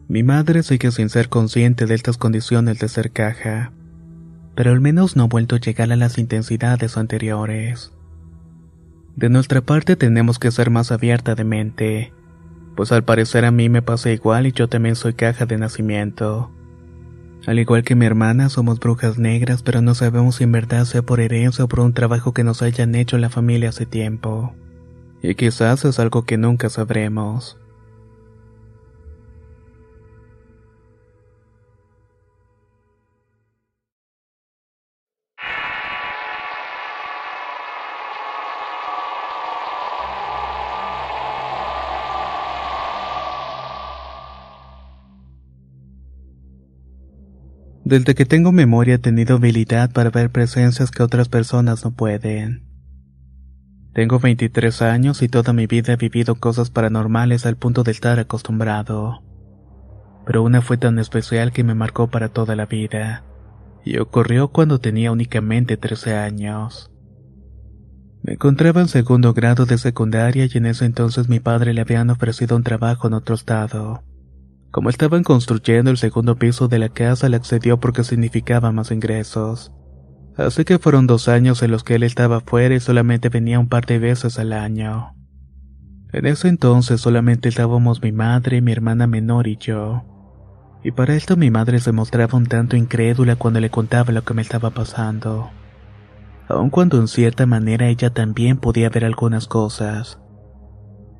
Mi 0.09 0.24
madre 0.24 0.63
sigue 0.63 0.91
sin 0.91 1.09
ser 1.09 1.27
consciente 1.27 1.86
de 1.86 1.95
estas 1.95 2.17
condiciones 2.17 2.79
de 2.79 2.88
ser 2.88 3.12
caja, 3.12 3.74
pero 4.55 4.71
al 4.71 4.79
menos 4.79 5.17
no 5.17 5.24
ha 5.24 5.27
vuelto 5.27 5.55
a 5.55 5.59
llegar 5.59 5.91
a 5.91 5.97
las 5.97 6.17
intensidades 6.17 6.97
anteriores. 6.97 7.91
De 9.17 9.29
nuestra 9.29 9.62
parte 9.62 9.95
tenemos 9.95 10.38
que 10.38 10.51
ser 10.51 10.69
más 10.69 10.91
abierta 10.91 11.33
de 11.33 11.43
mente, 11.43 12.13
pues 12.75 12.91
al 12.91 13.03
parecer 13.03 13.45
a 13.45 13.51
mí 13.51 13.67
me 13.67 13.81
pasa 13.81 14.12
igual 14.12 14.45
y 14.45 14.51
yo 14.51 14.69
también 14.69 14.95
soy 14.95 15.15
caja 15.15 15.47
de 15.47 15.57
nacimiento. 15.57 16.51
Al 17.47 17.57
igual 17.57 17.83
que 17.83 17.95
mi 17.95 18.05
hermana, 18.05 18.50
somos 18.50 18.79
brujas 18.79 19.17
negras, 19.17 19.63
pero 19.63 19.81
no 19.81 19.95
sabemos 19.95 20.36
si 20.36 20.43
en 20.43 20.51
verdad 20.51 20.86
sea 20.86 21.01
por 21.01 21.19
herencia 21.19 21.65
o 21.65 21.67
por 21.67 21.79
un 21.79 21.93
trabajo 21.93 22.31
que 22.31 22.43
nos 22.43 22.62
hayan 22.62 22.93
hecho 22.93 23.17
la 23.17 23.29
familia 23.29 23.69
hace 23.69 23.88
tiempo. 23.88 24.53
Y 25.24 25.33
quizás 25.33 25.83
es 25.83 25.97
algo 25.97 26.24
que 26.24 26.38
nunca 26.38 26.69
sabremos. 26.69 27.57
Desde 47.88 48.15
que 48.15 48.25
tengo 48.25 48.51
memoria 48.51 48.96
he 48.96 48.98
tenido 48.98 49.38
habilidad 49.38 49.94
para 49.94 50.10
ver 50.10 50.29
presencias 50.29 50.91
que 50.91 51.03
otras 51.03 51.29
personas 51.29 51.86
no 51.86 51.91
pueden. 51.91 52.67
Tengo 53.94 54.20
23 54.20 54.82
años 54.82 55.22
y 55.22 55.29
toda 55.29 55.53
mi 55.53 55.67
vida 55.67 55.94
he 55.94 55.96
vivido 55.96 56.36
cosas 56.36 56.70
paranormales 56.70 57.46
al 57.46 57.56
punto 57.56 57.84
de 57.84 57.91
estar 57.91 58.20
acostumbrado. 58.20 59.24
Pero 60.25 60.44
una 60.44 60.62
fue 60.62 60.75
tan 60.75 61.00
especial 61.00 61.53
que 61.53 61.63
me 61.63 61.75
marcó 61.75 62.10
para 62.10 62.27
toda 62.27 62.58
la 62.58 62.65
vida, 62.65 63.24
y 63.86 64.00
ocurrió 64.00 64.50
cuando 64.50 64.79
tenía 64.79 65.13
únicamente 65.13 65.77
13 65.77 66.17
años. 66.17 66.91
Me 68.22 68.34
encontraba 68.34 68.82
en 68.82 68.89
segundo 68.89 69.34
grado 69.34 69.65
de 69.65 69.77
secundaria 69.77 70.46
y 70.46 70.58
en 70.58 70.65
ese 70.65 70.84
entonces 70.84 71.29
mi 71.29 71.39
padre 71.39 71.74
le 71.74 71.79
habían 71.79 72.10
ofrecido 72.10 72.58
un 72.58 72.63
trabajo 72.63 73.08
en 73.08 73.13
otro 73.13 73.34
estado. 73.34 74.03
Como 74.77 74.91
estaban 74.91 75.24
construyendo 75.24 75.89
el 75.89 75.98
segundo 75.98 76.36
piso 76.36 76.67
de 76.67 76.77
la 76.77 76.89
casa, 76.89 77.29
le 77.29 77.38
accedió 77.38 77.79
porque 77.79 78.03
significaba 78.03 78.72
más 78.72 78.91
ingresos. 78.91 79.72
Así 80.36 80.65
que 80.65 80.77
fueron 80.77 81.07
dos 81.07 81.27
años 81.29 81.63
en 81.63 81.72
los 81.72 81.84
que 81.84 81.96
él 81.96 82.03
estaba 82.03 82.41
fuera 82.41 82.75
y 82.75 82.79
solamente 82.79 83.29
venía 83.29 83.57
un 83.57 83.69
par 83.69 83.88
de 83.88 83.98
veces 83.98 84.38
al 84.38 84.53
año. 84.53 85.15
En 86.13 86.27
ese 86.27 86.50
entonces 86.50 87.01
solamente 87.01 87.50
estábamos 87.50 88.03
mi 88.03 88.12
madre, 88.12 88.62
mi 88.62 88.72
hermana 88.72 89.07
menor 89.07 89.48
y 89.48 89.57
yo. 89.57 90.03
Y 90.84 90.91
para 90.91 91.15
esto 91.15 91.38
mi 91.38 91.50
madre 91.50 91.79
se 91.79 91.91
mostraba 91.91 92.38
un 92.38 92.46
tanto 92.46 92.75
incrédula 92.77 93.36
cuando 93.36 93.60
le 93.60 93.72
contaba 93.72 94.13
lo 94.13 94.24
que 94.24 94.36
me 94.36 94.43
estaba 94.43 94.69
pasando. 94.69 95.50
Aun 96.50 96.69
cuando 96.69 97.00
en 97.00 97.07
cierta 97.07 97.48
manera 97.48 97.88
ella 97.88 98.12
también 98.12 98.57
podía 98.57 98.89
ver 98.89 99.05
algunas 99.05 99.48
cosas. 99.48 100.19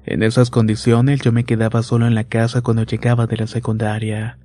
En 0.10 0.24
esas 0.24 0.50
condiciones 0.50 1.20
yo 1.20 1.34
me 1.34 1.44
quedaba 1.44 1.84
solo 1.84 2.08
en 2.08 2.16
la 2.16 2.24
casa 2.24 2.62
cuando 2.62 2.84
llegaba 2.84 3.28
de 3.28 3.36
la 3.36 3.46
secundaria. 3.46 4.40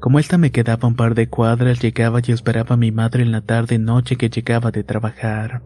Como 0.00 0.18
esta 0.18 0.38
me 0.38 0.50
quedaba 0.50 0.88
un 0.88 0.96
par 0.96 1.14
de 1.14 1.28
cuadras, 1.28 1.78
llegaba 1.78 2.20
y 2.26 2.32
esperaba 2.32 2.74
a 2.74 2.78
mi 2.78 2.90
madre 2.90 3.22
en 3.22 3.32
la 3.32 3.42
tarde 3.42 3.78
noche 3.78 4.16
que 4.16 4.30
llegaba 4.30 4.70
de 4.70 4.82
trabajar. 4.82 5.62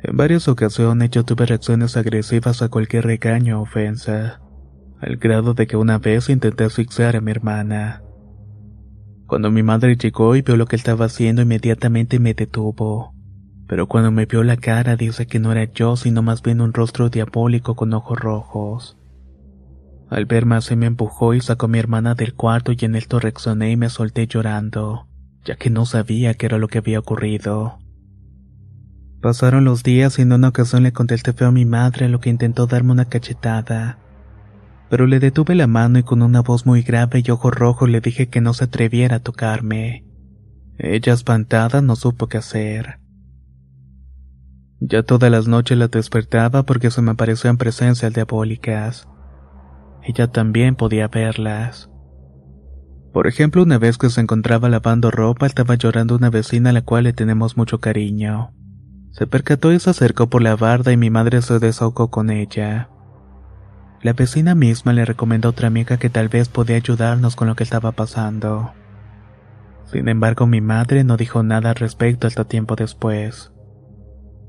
En 0.00 0.16
varias 0.16 0.48
ocasiones 0.48 1.10
yo 1.10 1.24
tuve 1.24 1.46
reacciones 1.46 1.96
agresivas 1.96 2.60
a 2.60 2.70
cualquier 2.70 3.04
regaño 3.04 3.60
o 3.60 3.62
ofensa, 3.62 4.40
al 5.00 5.16
grado 5.16 5.54
de 5.54 5.68
que 5.68 5.76
una 5.76 5.98
vez 5.98 6.28
intenté 6.28 6.64
asfixiar 6.64 7.14
a 7.14 7.20
mi 7.20 7.30
hermana. 7.30 8.02
Cuando 9.28 9.52
mi 9.52 9.62
madre 9.62 9.96
llegó 9.96 10.34
y 10.34 10.42
vio 10.42 10.56
lo 10.56 10.66
que 10.66 10.74
estaba 10.74 11.04
haciendo, 11.04 11.42
inmediatamente 11.42 12.18
me 12.18 12.34
detuvo. 12.34 13.11
Pero 13.66 13.86
cuando 13.86 14.10
me 14.10 14.26
vio 14.26 14.42
la 14.42 14.56
cara 14.56 14.96
dice 14.96 15.26
que 15.26 15.38
no 15.38 15.52
era 15.52 15.64
yo, 15.64 15.96
sino 15.96 16.22
más 16.22 16.42
bien 16.42 16.60
un 16.60 16.72
rostro 16.72 17.08
diabólico 17.08 17.74
con 17.74 17.92
ojos 17.94 18.18
rojos. 18.18 18.98
Al 20.10 20.26
verme 20.26 20.56
así 20.56 20.76
me 20.76 20.86
empujó 20.86 21.32
y 21.32 21.40
sacó 21.40 21.66
a 21.66 21.68
mi 21.70 21.78
hermana 21.78 22.14
del 22.14 22.34
cuarto 22.34 22.72
y 22.72 22.84
en 22.84 22.96
esto 22.96 23.18
reaccioné 23.18 23.70
y 23.70 23.76
me 23.76 23.88
solté 23.88 24.26
llorando, 24.26 25.06
ya 25.44 25.56
que 25.56 25.70
no 25.70 25.86
sabía 25.86 26.34
qué 26.34 26.46
era 26.46 26.58
lo 26.58 26.68
que 26.68 26.78
había 26.78 26.98
ocurrido. 26.98 27.78
Pasaron 29.22 29.64
los 29.64 29.84
días 29.84 30.18
y 30.18 30.22
en 30.22 30.32
una 30.32 30.48
ocasión 30.48 30.82
le 30.82 30.92
conté 30.92 31.14
el 31.14 31.20
feo 31.20 31.48
a 31.48 31.52
mi 31.52 31.64
madre, 31.64 32.08
lo 32.08 32.20
que 32.20 32.28
intentó 32.28 32.66
darme 32.66 32.92
una 32.92 33.04
cachetada. 33.04 33.98
Pero 34.90 35.06
le 35.06 35.20
detuve 35.20 35.54
la 35.54 35.66
mano 35.66 35.98
y 35.98 36.02
con 36.02 36.20
una 36.20 36.42
voz 36.42 36.66
muy 36.66 36.82
grave 36.82 37.22
y 37.24 37.30
ojos 37.30 37.54
rojos 37.54 37.88
le 37.88 38.00
dije 38.00 38.28
que 38.28 38.40
no 38.40 38.52
se 38.52 38.64
atreviera 38.64 39.16
a 39.16 39.20
tocarme. 39.20 40.04
Ella 40.76 41.14
espantada 41.14 41.80
no 41.80 41.96
supo 41.96 42.26
qué 42.26 42.38
hacer. 42.38 42.98
Ya 44.84 45.04
todas 45.04 45.30
las 45.30 45.46
noches 45.46 45.78
la 45.78 45.86
despertaba 45.86 46.64
porque 46.64 46.90
se 46.90 47.02
me 47.02 47.12
aparecían 47.12 47.56
presencias 47.56 48.12
diabólicas. 48.12 49.08
Ella 50.02 50.26
también 50.26 50.74
podía 50.74 51.06
verlas. 51.06 51.88
Por 53.12 53.28
ejemplo, 53.28 53.62
una 53.62 53.78
vez 53.78 53.96
que 53.96 54.10
se 54.10 54.20
encontraba 54.20 54.68
lavando 54.68 55.12
ropa, 55.12 55.46
estaba 55.46 55.76
llorando 55.76 56.16
una 56.16 56.30
vecina 56.30 56.70
a 56.70 56.72
la 56.72 56.82
cual 56.82 57.04
le 57.04 57.12
tenemos 57.12 57.56
mucho 57.56 57.78
cariño. 57.78 58.52
Se 59.12 59.28
percató 59.28 59.72
y 59.72 59.78
se 59.78 59.90
acercó 59.90 60.28
por 60.28 60.42
la 60.42 60.56
barda 60.56 60.90
y 60.90 60.96
mi 60.96 61.10
madre 61.10 61.42
se 61.42 61.60
desahogó 61.60 62.10
con 62.10 62.30
ella. 62.30 62.88
La 64.02 64.14
vecina 64.14 64.56
misma 64.56 64.92
le 64.94 65.04
recomendó 65.04 65.46
a 65.46 65.50
otra 65.52 65.68
amiga 65.68 65.96
que 65.96 66.10
tal 66.10 66.28
vez 66.28 66.48
podía 66.48 66.74
ayudarnos 66.74 67.36
con 67.36 67.46
lo 67.46 67.54
que 67.54 67.62
estaba 67.62 67.92
pasando. 67.92 68.72
Sin 69.84 70.08
embargo, 70.08 70.48
mi 70.48 70.60
madre 70.60 71.04
no 71.04 71.16
dijo 71.16 71.44
nada 71.44 71.70
al 71.70 71.76
respecto 71.76 72.26
hasta 72.26 72.46
tiempo 72.46 72.74
después. 72.74 73.51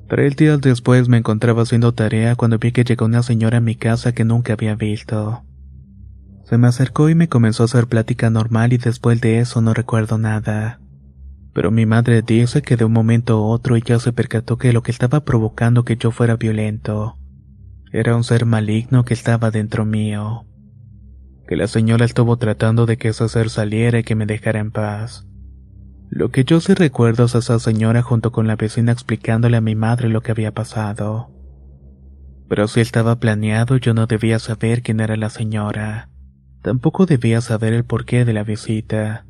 Tres 0.07 0.35
días 0.35 0.61
después 0.61 1.07
me 1.07 1.17
encontraba 1.17 1.63
haciendo 1.63 1.93
tarea 1.93 2.35
cuando 2.35 2.59
vi 2.59 2.71
que 2.71 2.83
llegó 2.83 3.05
una 3.05 3.23
señora 3.23 3.57
a 3.57 3.61
mi 3.61 3.75
casa 3.75 4.13
que 4.13 4.25
nunca 4.25 4.53
había 4.53 4.75
visto. 4.75 5.43
Se 6.43 6.57
me 6.57 6.67
acercó 6.67 7.09
y 7.09 7.15
me 7.15 7.29
comenzó 7.29 7.63
a 7.63 7.65
hacer 7.65 7.87
plática 7.87 8.29
normal 8.29 8.73
y 8.73 8.77
después 8.77 9.21
de 9.21 9.39
eso 9.39 9.61
no 9.61 9.73
recuerdo 9.73 10.17
nada. 10.17 10.79
Pero 11.53 11.71
mi 11.71 11.85
madre 11.85 12.21
dice 12.21 12.61
que 12.61 12.75
de 12.75 12.85
un 12.85 12.91
momento 12.91 13.35
a 13.35 13.41
otro 13.41 13.75
ella 13.75 13.99
se 13.99 14.11
percató 14.11 14.57
que 14.57 14.73
lo 14.73 14.83
que 14.83 14.91
estaba 14.91 15.23
provocando 15.23 15.85
que 15.85 15.95
yo 15.95 16.11
fuera 16.11 16.35
violento 16.35 17.17
era 17.93 18.15
un 18.15 18.23
ser 18.23 18.45
maligno 18.45 19.05
que 19.05 19.13
estaba 19.13 19.51
dentro 19.51 19.85
mío. 19.85 20.47
Que 21.47 21.55
la 21.55 21.67
señora 21.67 22.05
estuvo 22.05 22.37
tratando 22.37 22.87
de 22.87 22.97
que 22.97 23.09
ese 23.09 23.29
ser 23.29 23.51
saliera 23.51 23.99
y 23.99 24.03
que 24.03 24.15
me 24.15 24.25
dejara 24.25 24.59
en 24.59 24.71
paz. 24.71 25.27
Lo 26.15 26.29
que 26.29 26.43
yo 26.43 26.61
sí 26.61 26.75
recuerdo 26.75 27.25
es 27.25 27.33
a 27.33 27.39
esa 27.39 27.57
señora 27.57 28.03
junto 28.03 28.31
con 28.31 28.45
la 28.45 28.55
vecina 28.55 28.91
explicándole 28.91 29.57
a 29.57 29.61
mi 29.61 29.73
madre 29.73 30.09
lo 30.09 30.21
que 30.21 30.29
había 30.29 30.53
pasado. 30.53 31.31
Pero 32.47 32.67
si 32.67 32.81
estaba 32.81 33.15
planeado, 33.15 33.77
yo 33.77 33.95
no 33.95 34.05
debía 34.05 34.37
saber 34.37 34.83
quién 34.83 34.99
era 34.99 35.17
la 35.17 35.31
señora. 35.31 36.09
Tampoco 36.61 37.07
debía 37.07 37.41
saber 37.41 37.73
el 37.73 37.83
porqué 37.83 38.25
de 38.25 38.33
la 38.33 38.43
visita, 38.43 39.25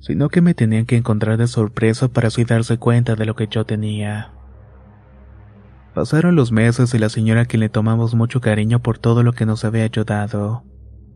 sino 0.00 0.28
que 0.28 0.42
me 0.42 0.52
tenían 0.52 0.84
que 0.84 0.98
encontrar 0.98 1.38
de 1.38 1.46
sorpresa 1.46 2.08
para 2.08 2.28
así 2.28 2.44
darse 2.44 2.76
cuenta 2.76 3.16
de 3.16 3.24
lo 3.24 3.34
que 3.34 3.46
yo 3.46 3.64
tenía. 3.64 4.34
Pasaron 5.94 6.36
los 6.36 6.52
meses 6.52 6.92
y 6.92 6.98
la 6.98 7.08
señora 7.08 7.42
a 7.42 7.44
quien 7.46 7.60
le 7.60 7.70
tomamos 7.70 8.14
mucho 8.14 8.42
cariño 8.42 8.82
por 8.82 8.98
todo 8.98 9.22
lo 9.22 9.32
que 9.32 9.46
nos 9.46 9.64
había 9.64 9.84
ayudado, 9.84 10.62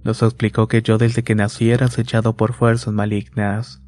nos 0.05 0.23
explicó 0.23 0.69
que 0.69 0.81
yo 0.81 0.97
desde 0.97 1.23
que 1.23 1.35
nací 1.35 1.71
era 1.71 1.85
acechado 1.85 2.35
por 2.35 2.55
fuerzas 2.55 2.95
malignas 2.95 3.83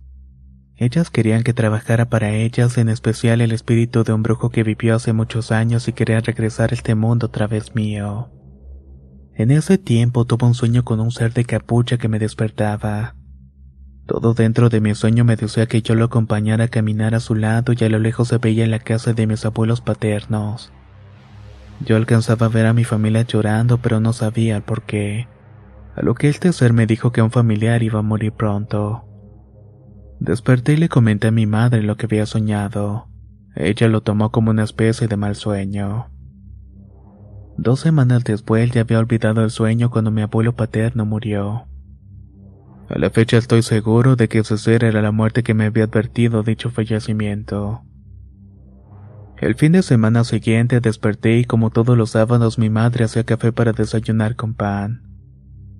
ellas 0.78 1.10
querían 1.10 1.42
que 1.42 1.52
trabajara 1.52 2.08
para 2.08 2.30
ellas, 2.30 2.78
en 2.78 2.88
especial 2.88 3.40
el 3.40 3.50
espíritu 3.50 4.04
de 4.04 4.12
un 4.12 4.22
brujo 4.22 4.50
que 4.50 4.62
vivió 4.62 4.94
hace 4.94 5.12
muchos 5.12 5.50
años 5.50 5.88
y 5.88 5.92
quería 5.92 6.20
regresar 6.20 6.70
a 6.70 6.74
este 6.74 6.94
mundo 6.94 7.26
otra 7.26 7.48
vez 7.48 7.74
mío. 7.74 8.30
En 9.34 9.50
ese 9.50 9.76
tiempo 9.76 10.24
tuve 10.24 10.46
un 10.46 10.54
sueño 10.54 10.84
con 10.84 11.00
un 11.00 11.10
ser 11.10 11.32
de 11.32 11.44
capucha 11.44 11.98
que 11.98 12.08
me 12.08 12.20
despertaba. 12.20 13.16
Todo 14.06 14.34
dentro 14.34 14.68
de 14.68 14.80
mi 14.80 14.94
sueño 14.94 15.24
me 15.24 15.36
decía 15.36 15.66
que 15.66 15.82
yo 15.82 15.96
lo 15.96 16.04
acompañara 16.04 16.64
a 16.64 16.68
caminar 16.68 17.14
a 17.14 17.20
su 17.20 17.34
lado 17.34 17.72
y 17.72 17.84
a 17.84 17.88
lo 17.88 17.98
lejos 17.98 18.28
se 18.28 18.38
veía 18.38 18.66
la 18.68 18.78
casa 18.78 19.12
de 19.12 19.26
mis 19.26 19.44
abuelos 19.44 19.80
paternos. 19.80 20.72
Yo 21.84 21.96
alcanzaba 21.96 22.46
a 22.46 22.48
ver 22.48 22.66
a 22.66 22.72
mi 22.72 22.84
familia 22.84 23.22
llorando, 23.22 23.78
pero 23.78 24.00
no 24.00 24.12
sabía 24.12 24.60
por 24.60 24.82
qué. 24.82 25.26
A 25.96 26.02
lo 26.02 26.14
que 26.14 26.28
este 26.28 26.52
ser 26.52 26.72
me 26.72 26.86
dijo 26.86 27.10
que 27.10 27.22
un 27.22 27.32
familiar 27.32 27.82
iba 27.82 27.98
a 27.98 28.02
morir 28.02 28.32
pronto. 28.32 29.07
Desperté 30.20 30.74
y 30.74 30.76
le 30.76 30.88
comenté 30.88 31.28
a 31.28 31.32
mi 31.32 31.46
madre 31.46 31.82
lo 31.82 31.96
que 31.96 32.06
había 32.06 32.26
soñado. 32.26 33.08
Ella 33.54 33.88
lo 33.88 34.02
tomó 34.02 34.30
como 34.30 34.50
una 34.50 34.64
especie 34.64 35.08
de 35.08 35.16
mal 35.16 35.36
sueño. 35.36 36.10
Dos 37.56 37.80
semanas 37.80 38.24
después 38.24 38.70
ya 38.70 38.82
había 38.82 38.98
olvidado 38.98 39.42
el 39.42 39.50
sueño 39.50 39.90
cuando 39.90 40.10
mi 40.10 40.22
abuelo 40.22 40.54
paterno 40.54 41.04
murió. 41.04 41.66
A 42.88 42.98
la 42.98 43.10
fecha 43.10 43.36
estoy 43.36 43.62
seguro 43.62 44.16
de 44.16 44.28
que 44.28 44.38
ese 44.38 44.74
era 44.74 45.02
la 45.02 45.12
muerte 45.12 45.42
que 45.42 45.54
me 45.54 45.66
había 45.66 45.84
advertido 45.84 46.42
dicho 46.42 46.70
fallecimiento. 46.70 47.82
El 49.40 49.54
fin 49.54 49.72
de 49.72 49.82
semana 49.82 50.24
siguiente 50.24 50.80
desperté 50.80 51.38
y 51.38 51.44
como 51.44 51.70
todos 51.70 51.96
los 51.96 52.10
sábados 52.10 52.58
mi 52.58 52.70
madre 52.70 53.04
hacía 53.04 53.24
café 53.24 53.52
para 53.52 53.72
desayunar 53.72 54.36
con 54.36 54.54
pan. 54.54 55.02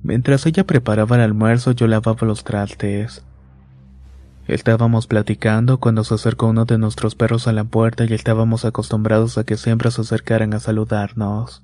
Mientras 0.03 0.46
ella 0.46 0.64
preparaba 0.64 1.16
el 1.16 1.22
almuerzo 1.22 1.72
yo 1.72 1.87
lavaba 1.88 2.27
los 2.27 2.44
trastes. 2.44 3.24
Estábamos 4.48 5.06
platicando 5.06 5.78
cuando 5.78 6.04
se 6.04 6.14
acercó 6.14 6.46
uno 6.46 6.64
de 6.64 6.78
nuestros 6.78 7.14
perros 7.14 7.46
a 7.46 7.52
la 7.52 7.64
puerta 7.64 8.06
y 8.06 8.14
estábamos 8.14 8.64
acostumbrados 8.64 9.37
a 9.37 9.44
que 9.44 9.58
siempre 9.58 9.90
se 9.90 10.00
acercaran 10.00 10.54
a 10.54 10.58
saludarnos. 10.58 11.62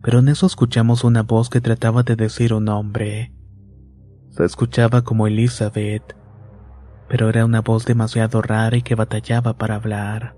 Pero 0.00 0.20
en 0.20 0.28
eso 0.28 0.46
escuchamos 0.46 1.02
una 1.02 1.24
voz 1.24 1.50
que 1.50 1.60
trataba 1.60 2.04
de 2.04 2.14
decir 2.14 2.54
un 2.54 2.66
nombre. 2.66 3.32
Se 4.30 4.44
escuchaba 4.44 5.02
como 5.02 5.26
Elizabeth, 5.26 6.14
pero 7.08 7.28
era 7.30 7.44
una 7.44 7.62
voz 7.62 7.84
demasiado 7.84 8.42
rara 8.42 8.76
y 8.76 8.82
que 8.82 8.94
batallaba 8.94 9.58
para 9.58 9.74
hablar. 9.74 10.36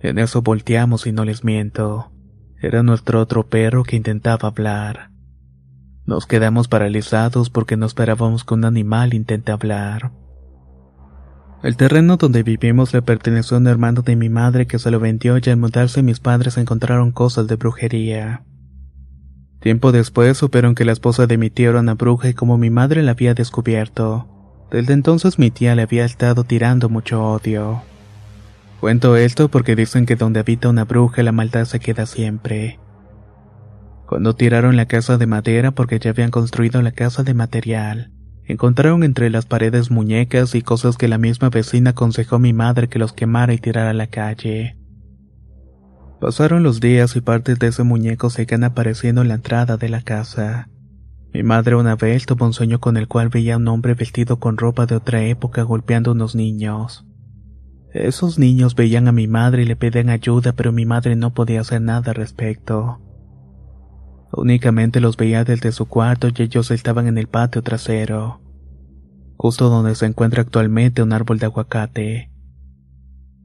En 0.00 0.18
eso 0.18 0.40
volteamos 0.40 1.06
y 1.06 1.12
no 1.12 1.26
les 1.26 1.44
miento. 1.44 2.12
Era 2.62 2.82
nuestro 2.82 3.20
otro 3.20 3.46
perro 3.46 3.84
que 3.84 3.96
intentaba 3.96 4.48
hablar. 4.48 5.10
Nos 6.06 6.24
quedamos 6.24 6.66
paralizados 6.68 7.50
porque 7.50 7.76
no 7.76 7.84
esperábamos 7.84 8.44
que 8.44 8.54
un 8.54 8.64
animal 8.64 9.12
intente 9.12 9.52
hablar. 9.52 10.12
El 11.62 11.76
terreno 11.76 12.16
donde 12.16 12.42
vivimos 12.42 12.92
le 12.92 13.02
perteneció 13.02 13.56
a 13.56 13.60
un 13.60 13.68
hermano 13.68 14.02
de 14.02 14.16
mi 14.16 14.28
madre 14.28 14.66
que 14.66 14.80
se 14.80 14.90
lo 14.90 14.98
vendió 14.98 15.38
y 15.38 15.48
al 15.48 15.56
mudarse 15.56 16.02
mis 16.02 16.18
padres 16.18 16.56
encontraron 16.56 17.12
cosas 17.12 17.46
de 17.46 17.54
brujería. 17.54 18.42
Tiempo 19.60 19.92
después 19.92 20.36
supieron 20.36 20.74
que 20.74 20.84
la 20.84 20.90
esposa 20.90 21.28
de 21.28 21.38
mi 21.38 21.50
tío 21.50 21.70
era 21.70 21.78
una 21.78 21.94
bruja 21.94 22.28
y 22.28 22.34
como 22.34 22.58
mi 22.58 22.70
madre 22.70 23.04
la 23.04 23.12
había 23.12 23.34
descubierto. 23.34 24.26
Desde 24.72 24.92
entonces 24.92 25.38
mi 25.38 25.52
tía 25.52 25.76
le 25.76 25.82
había 25.82 26.04
estado 26.04 26.42
tirando 26.42 26.88
mucho 26.88 27.22
odio. 27.22 27.82
Cuento 28.80 29.14
esto 29.16 29.48
porque 29.48 29.76
dicen 29.76 30.04
que 30.04 30.16
donde 30.16 30.40
habita 30.40 30.68
una 30.68 30.84
bruja 30.84 31.22
la 31.22 31.30
maldad 31.30 31.66
se 31.66 31.78
queda 31.78 32.06
siempre. 32.06 32.80
Cuando 34.08 34.34
tiraron 34.34 34.76
la 34.76 34.86
casa 34.86 35.16
de 35.16 35.26
madera 35.26 35.70
porque 35.70 36.00
ya 36.00 36.10
habían 36.10 36.32
construido 36.32 36.82
la 36.82 36.90
casa 36.90 37.22
de 37.22 37.34
material, 37.34 38.10
Encontraron 38.44 39.04
entre 39.04 39.30
las 39.30 39.46
paredes 39.46 39.90
muñecas 39.90 40.54
y 40.54 40.62
cosas 40.62 40.96
que 40.96 41.08
la 41.08 41.18
misma 41.18 41.48
vecina 41.48 41.90
aconsejó 41.90 42.36
a 42.36 42.40
mi 42.40 42.52
madre 42.52 42.88
que 42.88 42.98
los 42.98 43.12
quemara 43.12 43.54
y 43.54 43.58
tirara 43.58 43.90
a 43.90 43.94
la 43.94 44.08
calle. 44.08 44.76
Pasaron 46.20 46.62
los 46.62 46.80
días 46.80 47.16
y 47.16 47.20
partes 47.20 47.58
de 47.58 47.68
ese 47.68 47.82
muñeco 47.82 48.30
seguían 48.30 48.64
apareciendo 48.64 49.22
en 49.22 49.28
la 49.28 49.34
entrada 49.34 49.76
de 49.76 49.88
la 49.88 50.02
casa. 50.02 50.68
Mi 51.32 51.42
madre 51.42 51.76
una 51.76 51.96
vez 51.96 52.26
tuvo 52.26 52.44
un 52.44 52.52
sueño 52.52 52.78
con 52.78 52.96
el 52.96 53.08
cual 53.08 53.28
veía 53.28 53.54
a 53.54 53.56
un 53.56 53.68
hombre 53.68 53.94
vestido 53.94 54.38
con 54.38 54.56
ropa 54.56 54.86
de 54.86 54.96
otra 54.96 55.24
época 55.24 55.62
golpeando 55.62 56.10
a 56.10 56.14
unos 56.14 56.34
niños. 56.34 57.06
Esos 57.92 58.38
niños 58.38 58.74
veían 58.74 59.08
a 59.08 59.12
mi 59.12 59.28
madre 59.28 59.62
y 59.62 59.66
le 59.66 59.76
pedían 59.76 60.10
ayuda, 60.10 60.52
pero 60.52 60.72
mi 60.72 60.86
madre 60.86 61.16
no 61.16 61.34
podía 61.34 61.60
hacer 61.60 61.80
nada 61.82 62.10
al 62.10 62.16
respecto. 62.16 63.00
Únicamente 64.34 65.00
los 65.00 65.18
veía 65.18 65.44
desde 65.44 65.72
su 65.72 65.86
cuarto 65.86 66.28
y 66.28 66.42
ellos 66.42 66.70
estaban 66.70 67.06
en 67.06 67.18
el 67.18 67.26
patio 67.26 67.62
trasero, 67.62 68.40
justo 69.36 69.68
donde 69.68 69.94
se 69.94 70.06
encuentra 70.06 70.40
actualmente 70.40 71.02
un 71.02 71.12
árbol 71.12 71.38
de 71.38 71.46
aguacate. 71.46 72.30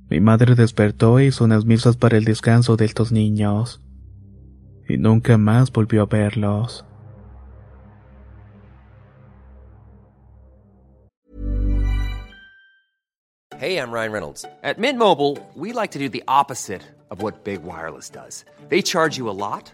Mi 0.10 0.22
madre 0.22 0.56
despertó 0.56 1.20
e 1.20 1.26
hizo 1.26 1.44
unas 1.44 1.66
misas 1.66 1.98
para 1.98 2.18
el 2.18 2.24
descanso 2.24 2.78
de 2.78 2.86
estos 2.86 3.12
niños, 3.12 3.82
y 4.88 4.98
nunca 4.98 5.38
más 5.38 5.74
volvió 5.74 6.04
a 6.04 6.06
verlos. 6.06 6.86
Hey, 13.60 13.78
I'm 13.78 13.92
Ryan 13.92 14.12
Reynolds. 14.14 14.46
At 14.64 14.78
Mint 14.78 14.98
Mobile, 15.00 15.38
we 15.56 15.74
like 15.74 15.92
to 15.92 16.00
do 16.00 16.08
the 16.08 16.24
opposite 16.28 16.84
of 17.10 17.22
what 17.22 17.44
Big 17.44 17.64
Wireless 17.64 18.10
does. 18.10 18.46
They 18.70 18.82
charge 18.82 19.18
you 19.18 19.30
a 19.30 19.34
lot 19.34 19.74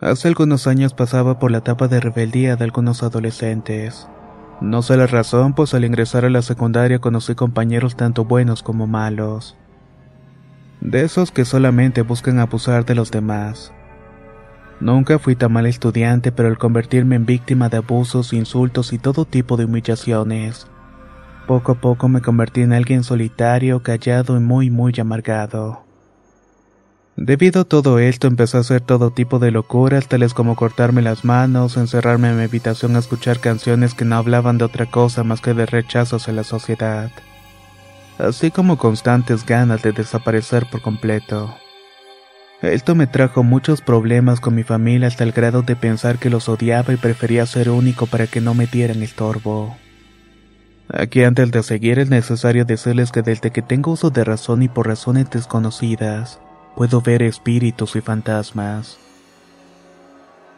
Hace 0.00 0.28
algunos 0.28 0.66
años 0.66 0.94
pasaba 0.94 1.38
por 1.38 1.50
la 1.50 1.58
etapa 1.58 1.86
de 1.86 2.00
rebeldía 2.00 2.56
de 2.56 2.64
algunos 2.64 3.02
adolescentes. 3.02 4.08
No 4.62 4.80
sé 4.80 4.96
la 4.96 5.06
razón, 5.06 5.52
pues 5.52 5.74
al 5.74 5.84
ingresar 5.84 6.24
a 6.24 6.30
la 6.30 6.40
secundaria 6.40 7.00
conocí 7.00 7.34
compañeros 7.34 7.96
tanto 7.96 8.24
buenos 8.24 8.62
como 8.62 8.86
malos. 8.86 9.58
De 10.80 11.02
esos 11.02 11.30
que 11.30 11.44
solamente 11.44 12.00
buscan 12.00 12.38
abusar 12.38 12.86
de 12.86 12.94
los 12.94 13.10
demás. 13.10 13.74
Nunca 14.80 15.18
fui 15.18 15.36
tan 15.36 15.52
mal 15.52 15.66
estudiante, 15.66 16.32
pero 16.32 16.48
al 16.48 16.56
convertirme 16.56 17.16
en 17.16 17.26
víctima 17.26 17.68
de 17.68 17.76
abusos, 17.76 18.32
insultos 18.32 18.94
y 18.94 18.98
todo 18.98 19.26
tipo 19.26 19.58
de 19.58 19.66
humillaciones, 19.66 20.66
poco 21.46 21.72
a 21.72 21.74
poco 21.74 22.08
me 22.08 22.22
convertí 22.22 22.62
en 22.62 22.72
alguien 22.72 23.04
solitario, 23.04 23.82
callado 23.82 24.38
y 24.38 24.40
muy 24.40 24.70
muy 24.70 24.94
amargado. 24.98 25.89
Debido 27.16 27.62
a 27.62 27.64
todo 27.64 27.98
esto 27.98 28.28
empecé 28.28 28.56
a 28.56 28.60
hacer 28.60 28.80
todo 28.80 29.10
tipo 29.10 29.38
de 29.38 29.50
locuras, 29.50 30.08
tales 30.08 30.32
como 30.32 30.56
cortarme 30.56 31.02
las 31.02 31.24
manos, 31.24 31.76
encerrarme 31.76 32.30
en 32.30 32.38
mi 32.38 32.44
habitación 32.44 32.96
a 32.96 33.00
escuchar 33.00 33.40
canciones 33.40 33.94
que 33.94 34.04
no 34.04 34.16
hablaban 34.16 34.58
de 34.58 34.64
otra 34.64 34.86
cosa 34.86 35.24
más 35.24 35.40
que 35.40 35.52
de 35.52 35.66
rechazos 35.66 36.28
a 36.28 36.32
la 36.32 36.44
sociedad, 36.44 37.10
así 38.18 38.50
como 38.50 38.78
constantes 38.78 39.44
ganas 39.44 39.82
de 39.82 39.92
desaparecer 39.92 40.66
por 40.70 40.80
completo. 40.80 41.54
Esto 42.62 42.94
me 42.94 43.06
trajo 43.06 43.42
muchos 43.42 43.80
problemas 43.80 44.38
con 44.38 44.54
mi 44.54 44.62
familia 44.62 45.08
hasta 45.08 45.24
el 45.24 45.32
grado 45.32 45.62
de 45.62 45.76
pensar 45.76 46.18
que 46.18 46.30
los 46.30 46.48
odiaba 46.48 46.92
y 46.92 46.96
prefería 46.96 47.44
ser 47.46 47.70
único 47.70 48.06
para 48.06 48.26
que 48.26 48.40
no 48.40 48.54
me 48.54 48.66
dieran 48.66 49.02
estorbo. 49.02 49.76
Aquí 50.92 51.22
antes 51.22 51.50
de 51.50 51.62
seguir 51.62 51.98
es 51.98 52.10
necesario 52.10 52.64
decirles 52.64 53.12
que 53.12 53.22
desde 53.22 53.50
que 53.50 53.62
tengo 53.62 53.92
uso 53.92 54.10
de 54.10 54.24
razón 54.24 54.62
y 54.62 54.68
por 54.68 54.88
razones 54.88 55.30
desconocidas, 55.30 56.40
puedo 56.76 57.00
ver 57.00 57.22
espíritus 57.22 57.96
y 57.96 58.00
fantasmas. 58.00 58.98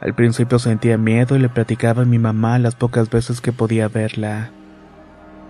Al 0.01 0.15
principio 0.15 0.59
sentía 0.59 0.99
miedo 0.99 1.37
y 1.37 1.39
le 1.39 1.49
platicaba 1.49 2.03
a 2.03 2.07
mi 2.07 2.19
mamá 2.19 2.59
las 2.59 2.75
pocas 2.75 3.09
veces 3.09 3.41
que 3.41 3.53
podía 3.53 3.89
verla. 3.89 4.51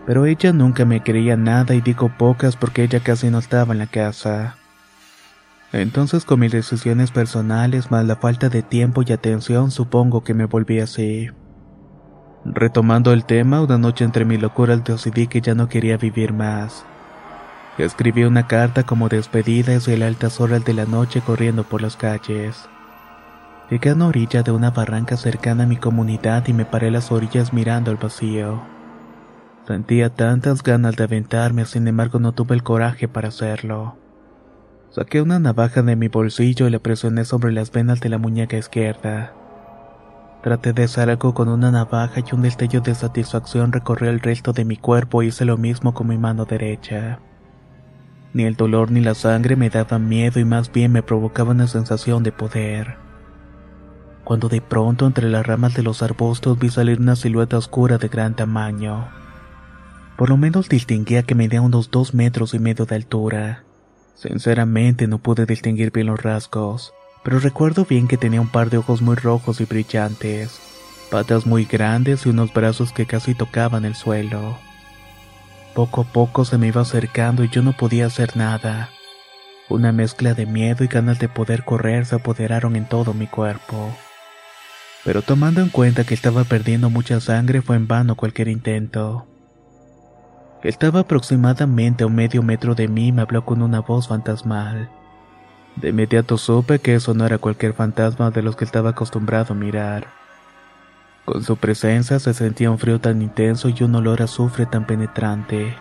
Pero 0.06 0.26
ella 0.26 0.52
nunca 0.52 0.84
me 0.84 1.02
creía 1.02 1.36
nada 1.36 1.74
y 1.74 1.80
digo 1.80 2.12
pocas 2.18 2.56
porque 2.56 2.82
ella 2.82 3.00
casi 3.00 3.30
no 3.30 3.38
estaba 3.38 3.72
en 3.72 3.78
la 3.78 3.86
casa. 3.86 4.56
Entonces 5.72 6.26
con 6.26 6.40
mis 6.40 6.52
decisiones 6.52 7.10
personales 7.10 7.90
más 7.90 8.04
la 8.04 8.16
falta 8.16 8.50
de 8.50 8.62
tiempo 8.62 9.02
y 9.06 9.12
atención 9.12 9.70
supongo 9.70 10.22
que 10.22 10.34
me 10.34 10.44
volví 10.44 10.80
así. 10.80 11.30
Retomando 12.44 13.12
el 13.12 13.24
tema, 13.24 13.62
una 13.62 13.78
noche 13.78 14.04
entre 14.04 14.24
mi 14.24 14.36
locura 14.36 14.76
decidí 14.76 15.28
que 15.28 15.40
ya 15.40 15.54
no 15.54 15.68
quería 15.68 15.96
vivir 15.96 16.32
más. 16.32 16.84
Escribí 17.82 18.22
una 18.22 18.46
carta 18.46 18.84
como 18.84 19.08
despedida 19.08 19.72
y 19.72 20.02
a 20.02 20.06
altas 20.06 20.40
horas 20.40 20.64
de 20.64 20.72
la 20.72 20.84
noche 20.84 21.20
corriendo 21.20 21.64
por 21.64 21.82
las 21.82 21.96
calles. 21.96 22.68
Llegué 23.68 23.90
a 23.90 23.94
una 23.94 24.06
orilla 24.06 24.44
de 24.44 24.52
una 24.52 24.70
barranca 24.70 25.16
cercana 25.16 25.64
a 25.64 25.66
mi 25.66 25.74
comunidad 25.74 26.46
y 26.46 26.52
me 26.52 26.64
paré 26.64 26.92
las 26.92 27.10
orillas 27.10 27.52
mirando 27.52 27.90
al 27.90 27.96
vacío. 27.96 28.62
Sentía 29.66 30.14
tantas 30.14 30.62
ganas 30.62 30.94
de 30.94 31.02
aventarme, 31.02 31.64
sin 31.64 31.88
embargo 31.88 32.20
no 32.20 32.30
tuve 32.30 32.54
el 32.54 32.62
coraje 32.62 33.08
para 33.08 33.30
hacerlo. 33.30 33.96
Saqué 34.90 35.20
una 35.20 35.40
navaja 35.40 35.82
de 35.82 35.96
mi 35.96 36.06
bolsillo 36.06 36.68
y 36.68 36.70
la 36.70 36.78
presioné 36.78 37.24
sobre 37.24 37.50
las 37.50 37.72
venas 37.72 37.98
de 37.98 38.10
la 38.10 38.18
muñeca 38.18 38.56
izquierda. 38.56 39.32
Traté 40.44 40.72
de 40.72 40.84
hacer 40.84 41.10
algo 41.10 41.34
con 41.34 41.48
una 41.48 41.72
navaja 41.72 42.20
y 42.20 42.32
un 42.32 42.42
destello 42.42 42.80
de 42.80 42.94
satisfacción 42.94 43.72
recorrió 43.72 44.08
el 44.08 44.20
resto 44.20 44.52
de 44.52 44.64
mi 44.64 44.76
cuerpo 44.76 45.20
e 45.20 45.26
hice 45.26 45.44
lo 45.44 45.56
mismo 45.56 45.94
con 45.94 46.06
mi 46.06 46.16
mano 46.16 46.44
derecha. 46.44 47.18
Ni 48.34 48.44
el 48.44 48.56
dolor 48.56 48.90
ni 48.90 49.00
la 49.00 49.14
sangre 49.14 49.56
me 49.56 49.68
daban 49.68 50.08
miedo 50.08 50.40
y 50.40 50.44
más 50.44 50.72
bien 50.72 50.92
me 50.92 51.02
provocaban 51.02 51.56
una 51.56 51.66
sensación 51.66 52.22
de 52.22 52.32
poder. 52.32 52.96
Cuando 54.24 54.48
de 54.48 54.60
pronto 54.60 55.06
entre 55.06 55.28
las 55.28 55.46
ramas 55.46 55.74
de 55.74 55.82
los 55.82 56.02
arbustos 56.02 56.58
vi 56.58 56.70
salir 56.70 57.00
una 57.00 57.16
silueta 57.16 57.58
oscura 57.58 57.98
de 57.98 58.08
gran 58.08 58.34
tamaño. 58.34 59.08
Por 60.16 60.30
lo 60.30 60.36
menos 60.36 60.68
distinguía 60.68 61.24
que 61.24 61.34
medía 61.34 61.60
unos 61.60 61.90
dos 61.90 62.14
metros 62.14 62.54
y 62.54 62.58
medio 62.58 62.86
de 62.86 62.96
altura. 62.96 63.64
Sinceramente 64.14 65.08
no 65.08 65.18
pude 65.18 65.44
distinguir 65.44 65.90
bien 65.90 66.06
los 66.06 66.22
rasgos, 66.22 66.94
pero 67.24 67.38
recuerdo 67.38 67.84
bien 67.84 68.08
que 68.08 68.16
tenía 68.16 68.40
un 68.40 68.48
par 68.48 68.70
de 68.70 68.78
ojos 68.78 69.02
muy 69.02 69.16
rojos 69.16 69.60
y 69.60 69.64
brillantes, 69.64 70.60
patas 71.10 71.44
muy 71.44 71.64
grandes 71.64 72.24
y 72.24 72.30
unos 72.30 72.52
brazos 72.52 72.92
que 72.92 73.04
casi 73.04 73.34
tocaban 73.34 73.84
el 73.84 73.94
suelo. 73.94 74.56
Poco 75.74 76.02
a 76.02 76.04
poco 76.04 76.44
se 76.44 76.58
me 76.58 76.68
iba 76.68 76.82
acercando 76.82 77.44
y 77.44 77.48
yo 77.48 77.62
no 77.62 77.72
podía 77.72 78.06
hacer 78.06 78.36
nada. 78.36 78.90
Una 79.70 79.90
mezcla 79.90 80.34
de 80.34 80.44
miedo 80.44 80.84
y 80.84 80.86
ganas 80.86 81.18
de 81.18 81.28
poder 81.28 81.64
correr 81.64 82.04
se 82.04 82.16
apoderaron 82.16 82.76
en 82.76 82.86
todo 82.86 83.14
mi 83.14 83.26
cuerpo. 83.26 83.90
Pero 85.04 85.22
tomando 85.22 85.62
en 85.62 85.70
cuenta 85.70 86.04
que 86.04 86.14
estaba 86.14 86.44
perdiendo 86.44 86.90
mucha 86.90 87.20
sangre 87.20 87.62
fue 87.62 87.76
en 87.76 87.88
vano 87.88 88.16
cualquier 88.16 88.48
intento. 88.48 89.26
Estaba 90.62 91.00
aproximadamente 91.00 92.04
a 92.04 92.06
un 92.06 92.14
medio 92.14 92.42
metro 92.42 92.74
de 92.74 92.86
mí 92.86 93.08
y 93.08 93.12
me 93.12 93.22
habló 93.22 93.44
con 93.44 93.62
una 93.62 93.80
voz 93.80 94.08
fantasmal. 94.08 94.90
De 95.76 95.88
inmediato 95.88 96.36
supe 96.36 96.80
que 96.80 96.94
eso 96.94 97.14
no 97.14 97.24
era 97.24 97.38
cualquier 97.38 97.72
fantasma 97.72 98.30
de 98.30 98.42
los 98.42 98.56
que 98.56 98.64
estaba 98.64 98.90
acostumbrado 98.90 99.54
a 99.54 99.56
mirar. 99.56 100.21
Con 101.24 101.44
su 101.44 101.56
presencia 101.56 102.18
se 102.18 102.34
sentía 102.34 102.70
un 102.70 102.78
frío 102.78 103.00
tan 103.00 103.22
intenso 103.22 103.68
y 103.68 103.84
un 103.84 103.94
olor 103.94 104.22
a 104.22 104.24
azufre 104.24 104.66
tan 104.66 104.86
penetrante, 104.86 105.72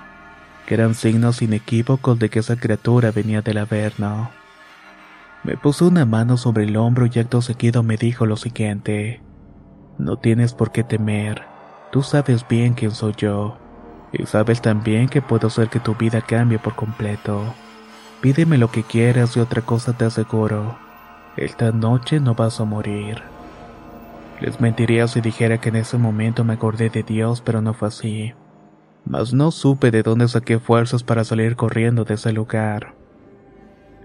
que 0.68 0.76
eran 0.76 0.94
signos 0.94 1.42
inequívocos 1.42 2.20
de 2.20 2.30
que 2.30 2.40
esa 2.40 2.58
criatura 2.58 3.12
venía 3.12 3.42
del 3.42 3.58
Averno. 3.58 4.30
Me 5.44 5.58
puso 5.58 5.88
una 5.88 6.06
mano 6.06 6.38
sobre 6.38 6.66
el 6.66 6.78
hombro 6.78 7.08
y 7.12 7.18
acto 7.18 7.42
seguido 7.42 7.82
me 7.82 7.98
dijo 7.98 8.28
lo 8.28 8.38
siguiente. 8.38 9.24
No 9.98 10.18
tienes 10.18 10.54
por 10.54 10.72
qué 10.72 10.84
temer, 10.84 11.42
tú 11.92 12.04
sabes 12.04 12.48
bien 12.48 12.76
quién 12.76 12.92
soy 12.92 13.14
yo, 13.18 13.58
y 14.14 14.28
sabes 14.28 14.62
también 14.62 15.10
que 15.10 15.24
puedo 15.24 15.48
hacer 15.48 15.70
que 15.70 15.80
tu 15.80 15.96
vida 15.96 16.22
cambie 16.22 16.60
por 16.60 16.76
completo. 16.76 17.56
Pídeme 18.22 18.60
lo 18.60 18.70
que 18.70 18.84
quieras 18.84 19.36
y 19.36 19.40
otra 19.40 19.64
cosa 19.64 19.94
te 19.94 20.06
aseguro, 20.06 20.78
esta 21.36 21.72
noche 21.72 22.20
no 22.20 22.36
vas 22.36 22.60
a 22.60 22.66
morir. 22.66 23.41
Les 24.42 24.60
mentiría 24.60 25.08
si 25.08 25.22
dijera 25.22 25.60
que 25.60 25.70
en 25.70 25.76
ese 25.76 25.98
momento 25.98 26.44
me 26.44 26.54
acordé 26.54 26.90
de 26.90 27.04
Dios, 27.04 27.42
pero 27.42 27.62
no 27.62 27.74
fue 27.74 27.90
así. 27.90 28.34
Mas 29.06 29.34
no 29.34 29.52
supe 29.52 29.92
de 29.92 30.02
dónde 30.02 30.28
saqué 30.28 30.60
fuerzas 30.60 31.04
para 31.04 31.24
salir 31.24 31.56
corriendo 31.56 32.06
de 32.06 32.16
ese 32.16 32.34
lugar. 32.34 32.96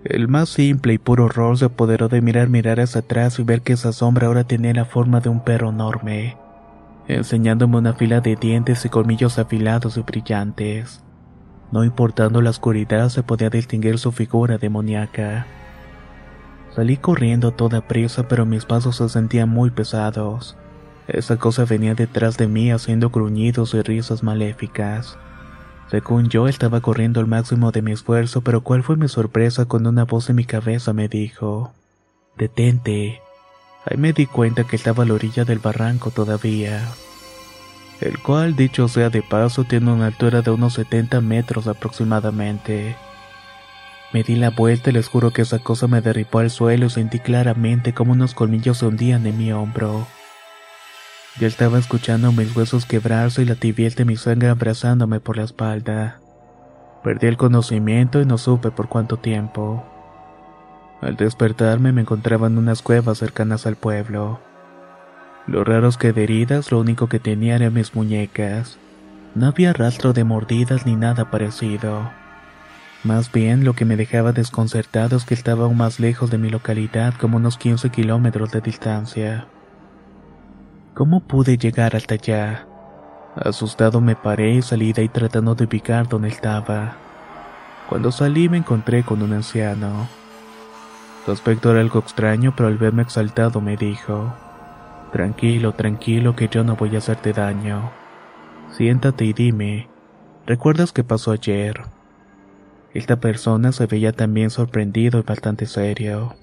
El 0.05 0.29
más 0.29 0.51
simple 0.51 0.93
y 0.93 0.99
puro 0.99 1.25
horror 1.25 1.59
se 1.59 1.65
apoderó 1.65 2.09
de 2.09 2.21
mirar 2.21 2.49
mirar 2.49 2.81
hacia 2.81 3.01
atrás 3.01 3.39
y 3.39 3.43
ver 3.43 3.63
que 3.63 3.73
esa 3.73 3.93
sombra 3.93 4.27
ahora 4.27 4.45
tenía 4.45 4.75
la 4.75 4.85
forma 4.85 5.21
de 5.21 5.31
un 5.31 5.41
perro 5.41 5.71
enorme, 5.71 6.37
enseñándome 7.09 7.79
una 7.79 7.95
fila 7.95 8.21
de 8.21 8.37
dientes 8.37 8.85
y 8.85 8.89
colmillos 8.89 9.39
afilados 9.39 9.97
y 9.97 10.03
brillantes. 10.03 11.03
No 11.73 11.83
importando 11.83 12.43
la 12.43 12.51
oscuridad 12.51 13.09
se 13.09 13.23
podía 13.23 13.51
distinguir 13.51 13.99
su 13.99 14.13
figura 14.13 14.59
demoníaca. 14.59 15.47
Salí 16.77 16.99
corriendo 16.99 17.53
toda 17.53 17.81
prisa, 17.81 18.29
pero 18.29 18.45
mis 18.45 18.67
pasos 18.67 18.97
se 18.97 19.09
sentían 19.09 19.49
muy 19.49 19.71
pesados. 19.71 20.59
Esa 21.09 21.39
cosa 21.39 21.65
venía 21.65 21.95
detrás 21.95 22.37
de 22.37 22.49
mí 22.49 22.71
haciendo 22.71 23.09
gruñidos 23.09 23.73
y 23.73 23.81
risas 23.81 24.23
maléficas. 24.23 25.17
Según 25.91 26.29
yo 26.29 26.49
estaba 26.49 26.83
corriendo 26.83 27.21
al 27.21 27.29
máximo 27.29 27.73
de 27.73 27.81
mi 27.81 27.93
esfuerzo, 27.93 28.43
pero 28.43 28.61
cuál 28.61 28.83
fue 28.83 28.97
mi 28.97 29.09
sorpresa 29.09 29.65
cuando 29.65 29.89
una 29.89 30.05
voz 30.05 30.29
en 30.29 30.37
mi 30.37 30.45
cabeza 30.45 30.93
me 30.93 31.09
dijo, 31.09 31.73
Detente. 32.37 33.23
Ahí 33.87 33.97
me 33.97 34.13
di 34.13 34.27
cuenta 34.27 34.65
que 34.65 34.77
estaba 34.77 35.05
a 35.05 35.07
la 35.07 35.15
orilla 35.15 35.47
del 35.47 35.61
barranco 35.61 36.11
todavía. 36.11 36.87
El 38.03 38.19
cual, 38.19 38.55
dicho 38.55 38.87
sea 38.89 39.09
de 39.09 39.23
paso, 39.23 39.65
tiene 39.65 39.91
una 39.91 40.09
altura 40.09 40.43
de 40.43 40.51
unos 40.51 40.75
70 40.75 41.23
metros 41.23 41.69
aproximadamente. 41.69 42.97
Me 44.17 44.23
di 44.23 44.35
la 44.35 44.49
vuelta 44.49 44.89
y 44.89 44.95
les 44.95 45.09
juro 45.09 45.31
que 45.31 45.43
esa 45.43 45.59
cosa 45.59 45.89
me 45.89 46.01
derribó 46.01 46.39
al 46.39 46.49
suelo 46.49 46.87
y 46.87 46.89
sentí 46.89 47.19
claramente 47.19 47.93
como 47.93 48.13
unos 48.13 48.33
colmillos 48.33 48.79
se 48.79 48.87
hundían 48.87 49.27
en 49.27 49.37
mi 49.37 49.53
hombro. 49.53 50.07
Ya 51.39 51.47
estaba 51.47 51.79
escuchando 51.79 52.33
mis 52.33 52.57
huesos 52.57 52.87
quebrarse 52.87 53.43
y 53.43 53.45
la 53.45 53.57
tibieza 53.57 53.99
de 53.99 54.05
mi 54.07 54.17
sangre 54.17 54.49
abrazándome 54.49 55.21
por 55.21 55.37
la 55.37 55.43
espalda. 55.43 56.19
Perdí 57.05 57.27
el 57.27 57.37
conocimiento 57.37 58.23
y 58.23 58.25
no 58.25 58.39
supe 58.39 58.71
por 58.71 58.89
cuánto 58.89 59.19
tiempo. 59.19 59.85
Al 61.03 61.17
despertarme 61.17 61.93
me 61.93 62.01
encontraba 62.01 62.47
en 62.47 62.57
unas 62.57 62.81
cuevas 62.81 63.19
cercanas 63.19 63.67
al 63.67 63.77
pueblo. 63.77 64.41
Lo 65.47 65.63
raro 65.63 65.89
es 65.89 65.99
que 65.99 66.15
de 66.15 66.25
heridas 66.25 66.73
lo 66.73 66.81
único 66.81 67.11
que 67.11 67.21
tenía 67.21 67.57
eran 67.57 67.75
mis 67.75 67.95
muñecas. 67.95 68.79
No 69.35 69.49
había 69.49 69.75
rastro 69.75 70.15
de 70.15 70.25
mordidas 70.25 70.87
ni 70.87 70.97
nada 70.97 71.31
parecido. 71.31 72.11
Más 73.07 73.31
bien 73.31 73.65
lo 73.65 73.75
que 73.75 73.85
me 73.85 73.95
dejaba 73.95 74.33
desconcertado 74.33 75.17
es 75.17 75.25
que 75.25 75.35
estaba 75.35 75.67
aún 75.67 75.77
más 75.77 76.01
lejos 76.01 76.29
de 76.29 76.39
mi 76.39 76.51
localidad 76.51 77.15
como 77.15 77.37
unos 77.37 77.57
15 77.57 77.91
kilómetros 77.91 78.51
de 78.51 78.61
distancia. 78.61 79.47
¿Cómo 80.93 81.21
pude 81.21 81.57
llegar 81.57 81.95
hasta 81.95 82.15
allá? 82.15 82.67
Asustado 83.37 84.01
me 84.01 84.17
paré 84.17 84.55
y 84.55 84.63
salí 84.63 84.93
de 84.93 85.03
ahí 85.03 85.09
tratando 85.09 85.55
de 85.55 85.67
ubicar 85.67 86.09
dónde 86.09 86.31
estaba. 86.31 86.97
Cuando 87.89 88.11
salí 88.11 88.49
me 88.49 88.57
encontré 88.57 89.05
con 89.05 89.23
un 89.23 89.35
anciano. 89.35 90.09
Su 91.25 91.31
aspecto 91.31 91.71
era 91.71 91.83
algo 91.83 92.01
extraño, 92.01 92.55
pero 92.57 92.69
al 92.69 92.77
verme 92.77 93.03
exaltado 93.03 93.61
me 93.61 93.77
dijo, 93.77 94.35
Tranquilo, 95.13 95.75
tranquilo, 95.75 96.35
que 96.35 96.49
yo 96.49 96.65
no 96.65 96.75
voy 96.75 96.97
a 96.97 96.99
hacerte 96.99 97.33
daño. 97.33 97.89
Siéntate 98.73 99.27
y 99.27 99.33
dime, 99.33 99.89
¿recuerdas 100.45 100.91
qué 100.91 101.05
pasó 101.05 101.31
ayer? 101.31 101.96
Esta 102.97 103.17
persona 103.17 103.73
se 103.73 103.85
veía 103.85 104.13
también 104.13 104.49
sorprendido 104.49 105.19
y 105.19 105.23
bastante 105.23 105.67
serio. 105.67 106.35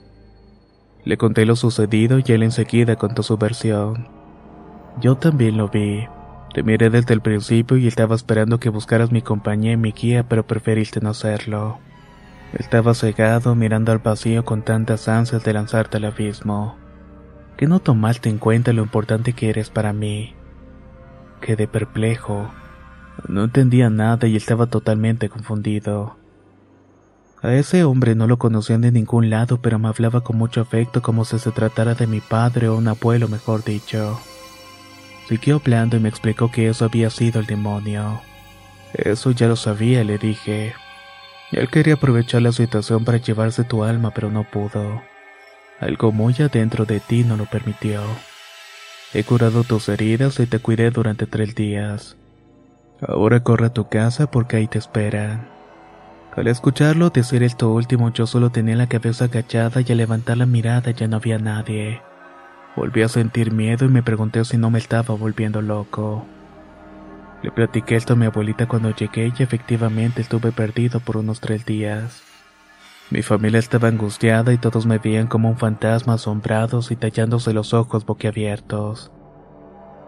Le 1.04 1.18
conté 1.18 1.48
lo 1.48 1.56
sucedido 1.56 2.20
y 2.20 2.32
él 2.32 2.44
enseguida 2.44 2.96
contó 2.96 3.24
su 3.24 3.38
versión. 3.38 4.08
Yo 5.02 5.16
también 5.16 5.58
lo 5.58 5.70
vi. 5.70 6.06
Te 6.54 6.62
miré 6.62 6.92
desde 6.92 7.16
el 7.16 7.22
principio 7.22 7.78
y 7.78 7.88
estaba 7.88 8.13
esperando 8.13 8.60
que 8.60 8.70
buscaras 8.70 9.12
mi 9.12 9.24
compañía 9.24 9.72
y 9.72 9.78
mi 9.78 9.94
guía, 9.94 10.30
pero 10.30 10.46
preferiste 10.46 11.02
no 11.02 11.10
hacerlo. 11.10 11.80
Estaba 12.54 12.94
cegado 12.94 13.56
mirando 13.56 13.92
al 13.92 13.98
vacío 13.98 14.46
con 14.46 14.62
tantas 14.62 15.08
ansias 15.08 15.44
de 15.44 15.54
lanzarte 15.54 15.98
al 15.98 16.06
abismo. 16.06 16.76
Que 17.58 17.66
no 17.66 17.80
tomaste 17.80 18.30
en 18.30 18.38
cuenta 18.38 18.74
lo 18.74 18.84
importante 18.84 19.34
que 19.34 19.50
eres 19.50 19.72
para 19.72 19.92
mí. 19.92 20.36
Quedé 21.42 21.68
perplejo. 21.68 22.52
No 23.28 23.46
entendía 23.46 23.89
nada 23.89 24.28
y 24.28 24.36
estaba 24.36 24.68
totalmente 24.68 25.30
confundido. 25.30 26.22
A 27.43 27.53
ese 27.56 27.84
hombre 27.84 28.15
no 28.15 28.25
lo 28.25 28.38
conocían 28.38 28.79
de 28.79 28.93
ningún 28.93 29.29
lado, 29.29 29.62
pero 29.62 29.77
me 29.77 29.89
hablaba 29.89 30.21
con 30.21 30.38
mucho 30.38 30.62
afecto 30.62 31.01
como 31.01 31.25
si 31.25 31.38
se 31.39 31.51
tratara 31.51 31.93
de 31.93 32.08
mi 32.08 32.21
padre 32.21 32.69
o 32.69 32.77
un 32.77 32.88
abuelo, 32.88 33.27
mejor 33.27 33.65
dicho. 33.65 34.17
Siguió 35.27 35.58
hablando 35.58 35.97
y 35.97 35.99
me 35.99 36.08
explicó 36.08 36.49
que 36.49 36.69
eso 36.69 36.86
había 36.86 37.10
sido 37.10 37.41
el 37.41 37.45
demonio. 37.45 38.21
Eso 38.93 39.32
ya 39.32 39.47
lo 39.47 39.58
sabía, 39.58 40.06
le 40.06 40.17
dije. 40.17 40.73
Él 41.51 41.69
quería 41.69 41.95
aprovechar 41.95 42.41
la 42.41 42.53
situación 42.53 43.03
para 43.03 43.17
llevarse 43.17 43.65
tu 43.65 43.84
alma, 43.84 44.12
pero 44.12 44.32
no 44.32 44.45
pudo. 44.49 45.01
Algo 45.82 46.13
muy 46.13 46.34
adentro 46.39 46.86
de 46.86 47.01
ti 47.01 47.25
no 47.25 47.36
lo 47.36 47.45
permitió. 47.45 48.01
He 49.13 49.25
curado 49.25 49.65
tus 49.65 49.89
heridas 49.89 50.39
y 50.39 50.45
te 50.45 50.60
cuidé 50.60 50.91
durante 50.91 51.25
tres 51.25 51.56
días. 51.56 52.15
Ahora 53.06 53.43
corre 53.43 53.65
a 53.65 53.73
tu 53.73 53.89
casa 53.89 54.32
porque 54.32 54.56
ahí 54.56 54.67
te 54.67 54.79
esperan. 54.79 55.53
Al 56.36 56.48
escucharlo 56.48 57.12
decir 57.12 57.43
esto 57.43 57.69
último, 57.72 58.12
yo 58.12 58.26
solo 58.26 58.50
tenía 58.50 58.76
la 58.76 58.88
cabeza 58.88 59.26
agachada 59.26 59.82
y 59.82 59.91
al 59.91 60.00
levantar 60.00 60.38
la 60.38 60.48
mirada 60.48 60.89
ya 60.89 61.08
no 61.08 61.17
había 61.17 61.38
nadie. 61.38 62.02
Volví 62.76 63.04
a 63.04 63.08
sentir 63.08 63.52
miedo 63.52 63.86
y 63.86 63.89
me 63.89 64.02
pregunté 64.02 64.43
si 64.43 64.58
no 64.58 64.72
me 64.72 64.80
estaba 64.80 65.13
volviendo 65.13 65.62
loco. 65.62 66.26
Le 67.43 67.52
platiqué 67.52 67.96
esto 67.98 68.13
a 68.13 68.15
mi 68.15 68.26
abuelita 68.26 68.67
cuando 68.67 68.96
llegué 68.96 69.32
y 69.38 69.43
efectivamente 69.43 70.22
estuve 70.22 70.52
perdido 70.52 71.00
por 71.02 71.17
unos 71.17 71.39
tres 71.39 71.65
días. 71.65 72.24
Mi 73.12 73.22
familia 73.22 73.60
estaba 73.60 73.89
angustiada 73.89 74.54
y 74.54 74.58
todos 74.58 74.88
me 74.88 74.98
veían 74.98 75.28
como 75.28 75.50
un 75.50 75.58
fantasma 75.58 76.13
asombrados 76.13 76.89
y 76.89 76.96
tallándose 76.96 77.54
los 77.54 77.76
ojos 77.76 78.08
boquiabiertos. 78.08 79.12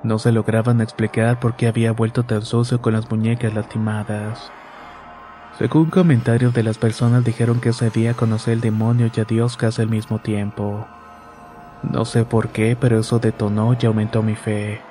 No 0.02 0.18
se 0.18 0.32
lograban 0.32 0.82
explicar 0.82 1.40
por 1.40 1.56
qué 1.56 1.68
había 1.68 1.92
vuelto 1.92 2.24
tan 2.24 2.42
sucio 2.42 2.82
con 2.82 2.94
las 2.94 3.12
muñecas 3.12 3.54
lastimadas. 3.54 4.52
Según 5.58 5.86
comentarios 5.90 6.54
de 6.54 6.64
las 6.64 6.78
personas 6.78 7.24
dijeron 7.24 7.62
que 7.62 7.70
ese 7.70 7.90
día 7.90 8.14
conocí 8.14 8.52
al 8.52 8.60
demonio 8.60 9.10
y 9.16 9.20
a 9.22 9.24
Dios 9.24 9.56
casi 9.56 9.82
al 9.82 9.88
mismo 9.88 10.20
tiempo. 10.20 10.86
No 11.82 12.04
sé 12.04 12.26
por 12.26 12.50
qué, 12.50 12.76
pero 12.80 13.00
eso 13.00 13.20
detonó 13.20 13.78
y 13.80 13.86
aumentó 13.86 14.22
mi 14.22 14.36
fe. 14.36 14.82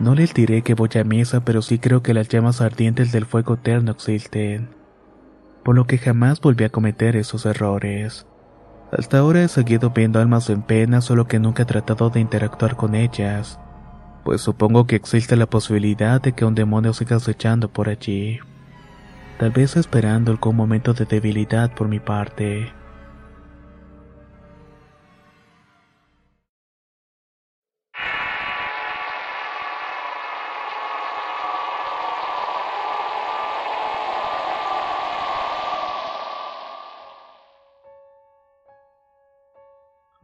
No 0.00 0.14
les 0.14 0.32
diré 0.32 0.62
que 0.62 0.74
voy 0.74 0.88
a 0.98 1.04
misa, 1.04 1.44
pero 1.44 1.60
sí 1.60 1.78
creo 1.78 2.02
que 2.02 2.14
las 2.14 2.28
llamas 2.28 2.62
ardientes 2.62 3.12
del 3.12 3.26
fuego 3.26 3.54
eterno 3.54 3.92
existen. 3.92 4.70
Por 5.62 5.74
lo 5.74 5.86
que 5.86 5.98
jamás 5.98 6.40
volví 6.40 6.64
a 6.64 6.70
cometer 6.70 7.14
esos 7.14 7.44
errores. 7.44 8.26
Hasta 8.90 9.18
ahora 9.18 9.42
he 9.42 9.48
seguido 9.48 9.90
viendo 9.90 10.18
almas 10.18 10.48
en 10.48 10.62
pena, 10.62 11.00
solo 11.02 11.26
que 11.26 11.38
nunca 11.40 11.64
he 11.64 11.66
tratado 11.66 12.10
de 12.10 12.20
interactuar 12.20 12.76
con 12.76 12.94
ellas, 12.94 13.58
pues 14.24 14.40
supongo 14.40 14.86
que 14.86 14.96
existe 14.96 15.36
la 15.36 15.46
posibilidad 15.46 16.20
de 16.22 16.32
que 16.32 16.44
un 16.44 16.54
demonio 16.54 16.94
siga 16.94 17.16
acechando 17.16 17.68
por 17.68 17.88
allí. 17.88 18.40
Tal 19.38 19.50
vez 19.50 19.76
esperando 19.76 20.30
algún 20.30 20.56
momento 20.56 20.94
de 20.94 21.04
debilidad 21.04 21.74
por 21.74 21.88
mi 21.88 21.98
parte. 21.98 22.72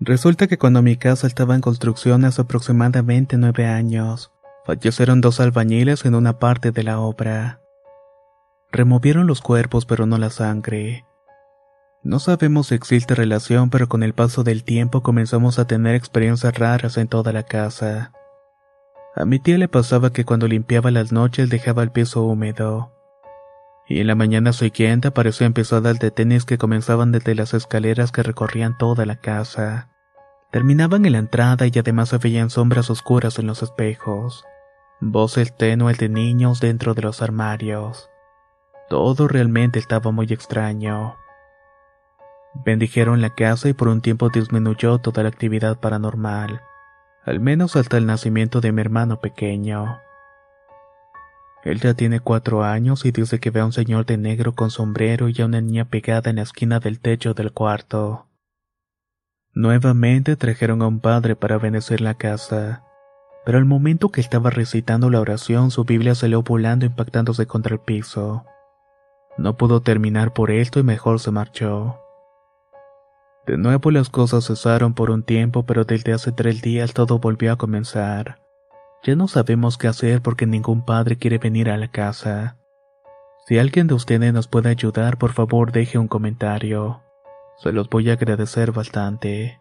Resulta 0.02 0.46
que 0.46 0.56
cuando 0.56 0.80
mi 0.80 0.96
casa 0.96 1.26
estaba 1.26 1.54
en 1.54 1.60
construcción 1.60 2.24
hace 2.24 2.40
aproximadamente 2.40 3.36
nueve 3.36 3.66
años, 3.66 4.32
fallecieron 4.64 5.20
dos 5.20 5.40
albañiles 5.40 6.06
en 6.06 6.14
una 6.14 6.38
parte 6.38 6.72
de 6.72 6.82
la 6.84 7.00
obra. 7.00 7.60
Removieron 8.72 9.26
los 9.26 9.40
cuerpos 9.40 9.86
pero 9.86 10.06
no 10.06 10.18
la 10.18 10.30
sangre. 10.30 11.04
No 12.02 12.18
sabemos 12.18 12.68
si 12.68 12.74
existe 12.74 13.14
relación, 13.14 13.68
pero 13.68 13.88
con 13.88 14.02
el 14.02 14.14
paso 14.14 14.42
del 14.42 14.64
tiempo 14.64 15.02
comenzamos 15.02 15.58
a 15.58 15.66
tener 15.66 15.94
experiencias 15.94 16.58
raras 16.58 16.96
en 16.96 17.08
toda 17.08 17.32
la 17.32 17.42
casa. 17.42 18.12
A 19.14 19.24
mi 19.24 19.38
tía 19.38 19.58
le 19.58 19.68
pasaba 19.68 20.12
que 20.12 20.24
cuando 20.24 20.46
limpiaba 20.46 20.90
las 20.90 21.12
noches 21.12 21.50
dejaba 21.50 21.82
el 21.82 21.90
piso 21.90 22.22
húmedo. 22.22 22.92
Y 23.88 24.00
en 24.00 24.06
la 24.06 24.14
mañana 24.14 24.52
siguiente 24.52 25.08
aparecían 25.08 25.52
pisadas 25.52 25.98
de 25.98 26.12
tenis 26.12 26.44
que 26.44 26.58
comenzaban 26.58 27.10
desde 27.10 27.34
las 27.34 27.54
escaleras 27.54 28.12
que 28.12 28.22
recorrían 28.22 28.78
toda 28.78 29.04
la 29.04 29.16
casa. 29.16 29.88
Terminaban 30.52 31.04
en 31.06 31.12
la 31.12 31.18
entrada 31.18 31.66
y 31.66 31.78
además 31.78 32.10
se 32.10 32.18
veían 32.18 32.50
sombras 32.50 32.88
oscuras 32.88 33.38
en 33.40 33.46
los 33.48 33.62
espejos. 33.62 34.44
Voces 35.00 35.56
tenues 35.56 35.98
de 35.98 36.08
niños 36.08 36.60
dentro 36.60 36.94
de 36.94 37.02
los 37.02 37.20
armarios. 37.20 38.09
Todo 38.90 39.28
realmente 39.28 39.78
estaba 39.78 40.10
muy 40.10 40.26
extraño. 40.32 41.14
Bendijeron 42.64 43.20
la 43.20 43.30
casa 43.36 43.68
y 43.68 43.72
por 43.72 43.86
un 43.86 44.00
tiempo 44.00 44.30
disminuyó 44.30 44.98
toda 44.98 45.22
la 45.22 45.28
actividad 45.28 45.78
paranormal, 45.78 46.60
al 47.24 47.38
menos 47.38 47.76
hasta 47.76 47.98
el 47.98 48.06
nacimiento 48.06 48.60
de 48.60 48.72
mi 48.72 48.80
hermano 48.80 49.20
pequeño. 49.20 50.00
Él 51.62 51.78
ya 51.78 51.94
tiene 51.94 52.18
cuatro 52.18 52.64
años 52.64 53.04
y 53.04 53.12
dice 53.12 53.38
que 53.38 53.50
ve 53.50 53.60
a 53.60 53.66
un 53.66 53.72
señor 53.72 54.06
de 54.06 54.16
negro 54.16 54.54
con 54.56 54.72
sombrero 54.72 55.28
y 55.28 55.40
a 55.40 55.46
una 55.46 55.60
niña 55.60 55.84
pegada 55.84 56.28
en 56.28 56.36
la 56.36 56.42
esquina 56.42 56.80
del 56.80 56.98
techo 56.98 57.32
del 57.32 57.52
cuarto. 57.52 58.26
Nuevamente 59.54 60.34
trajeron 60.34 60.82
a 60.82 60.88
un 60.88 60.98
padre 60.98 61.36
para 61.36 61.58
bendecir 61.58 62.00
la 62.00 62.14
casa, 62.14 62.82
pero 63.44 63.56
al 63.56 63.66
momento 63.66 64.08
que 64.08 64.20
estaba 64.20 64.50
recitando 64.50 65.10
la 65.10 65.20
oración 65.20 65.70
su 65.70 65.84
Biblia 65.84 66.16
salió 66.16 66.42
volando 66.42 66.86
impactándose 66.86 67.46
contra 67.46 67.74
el 67.74 67.80
piso. 67.80 68.44
No 69.38 69.56
pudo 69.56 69.80
terminar 69.80 70.32
por 70.32 70.50
esto 70.50 70.80
y 70.80 70.82
mejor 70.82 71.20
se 71.20 71.30
marchó. 71.30 72.00
De 73.46 73.56
nuevo 73.56 73.90
las 73.90 74.10
cosas 74.10 74.46
cesaron 74.46 74.94
por 74.94 75.10
un 75.10 75.22
tiempo, 75.22 75.64
pero 75.64 75.84
desde 75.84 76.12
hace 76.12 76.30
tres 76.30 76.62
días 76.62 76.92
todo 76.92 77.18
volvió 77.18 77.52
a 77.52 77.56
comenzar. 77.56 78.40
Ya 79.02 79.16
no 79.16 79.28
sabemos 79.28 79.78
qué 79.78 79.88
hacer 79.88 80.20
porque 80.20 80.46
ningún 80.46 80.84
padre 80.84 81.16
quiere 81.16 81.38
venir 81.38 81.70
a 81.70 81.78
la 81.78 81.88
casa. 81.88 82.58
Si 83.46 83.58
alguien 83.58 83.86
de 83.86 83.94
ustedes 83.94 84.32
nos 84.32 84.46
puede 84.46 84.68
ayudar, 84.68 85.16
por 85.16 85.32
favor 85.32 85.72
deje 85.72 85.98
un 85.98 86.06
comentario. 86.06 87.02
Se 87.56 87.72
los 87.72 87.88
voy 87.88 88.10
a 88.10 88.12
agradecer 88.12 88.72
bastante. 88.72 89.58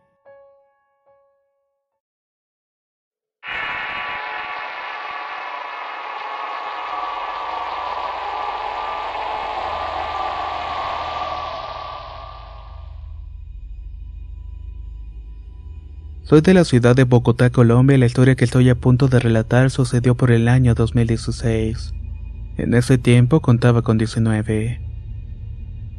Soy 16.29 16.41
de 16.41 16.53
la 16.53 16.63
ciudad 16.63 16.95
de 16.95 17.05
Bogotá, 17.05 17.49
Colombia, 17.49 17.95
y 17.95 17.99
la 17.99 18.05
historia 18.05 18.35
que 18.35 18.45
estoy 18.45 18.69
a 18.69 18.75
punto 18.75 19.07
de 19.07 19.17
relatar 19.19 19.71
sucedió 19.71 20.13
por 20.13 20.29
el 20.29 20.47
año 20.47 20.75
2016. 20.75 21.95
En 22.57 22.75
ese 22.75 22.99
tiempo 22.99 23.39
contaba 23.39 23.81
con 23.81 23.97
19. 23.97 24.79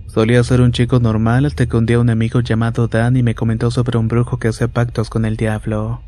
Solía 0.06 0.44
ser 0.44 0.60
un 0.60 0.70
chico 0.70 1.00
normal 1.00 1.46
hasta 1.46 1.66
que 1.66 1.76
un 1.76 1.84
día 1.84 1.98
un 1.98 2.10
amigo 2.10 2.42
llamado 2.42 2.86
Danny 2.86 3.24
me 3.24 3.34
comentó 3.34 3.72
sobre 3.72 3.98
un 3.98 4.06
brujo 4.06 4.38
que 4.38 4.46
hacía 4.46 4.68
pactos 4.68 5.10
con 5.10 5.24
el 5.24 5.36
diablo. 5.36 6.00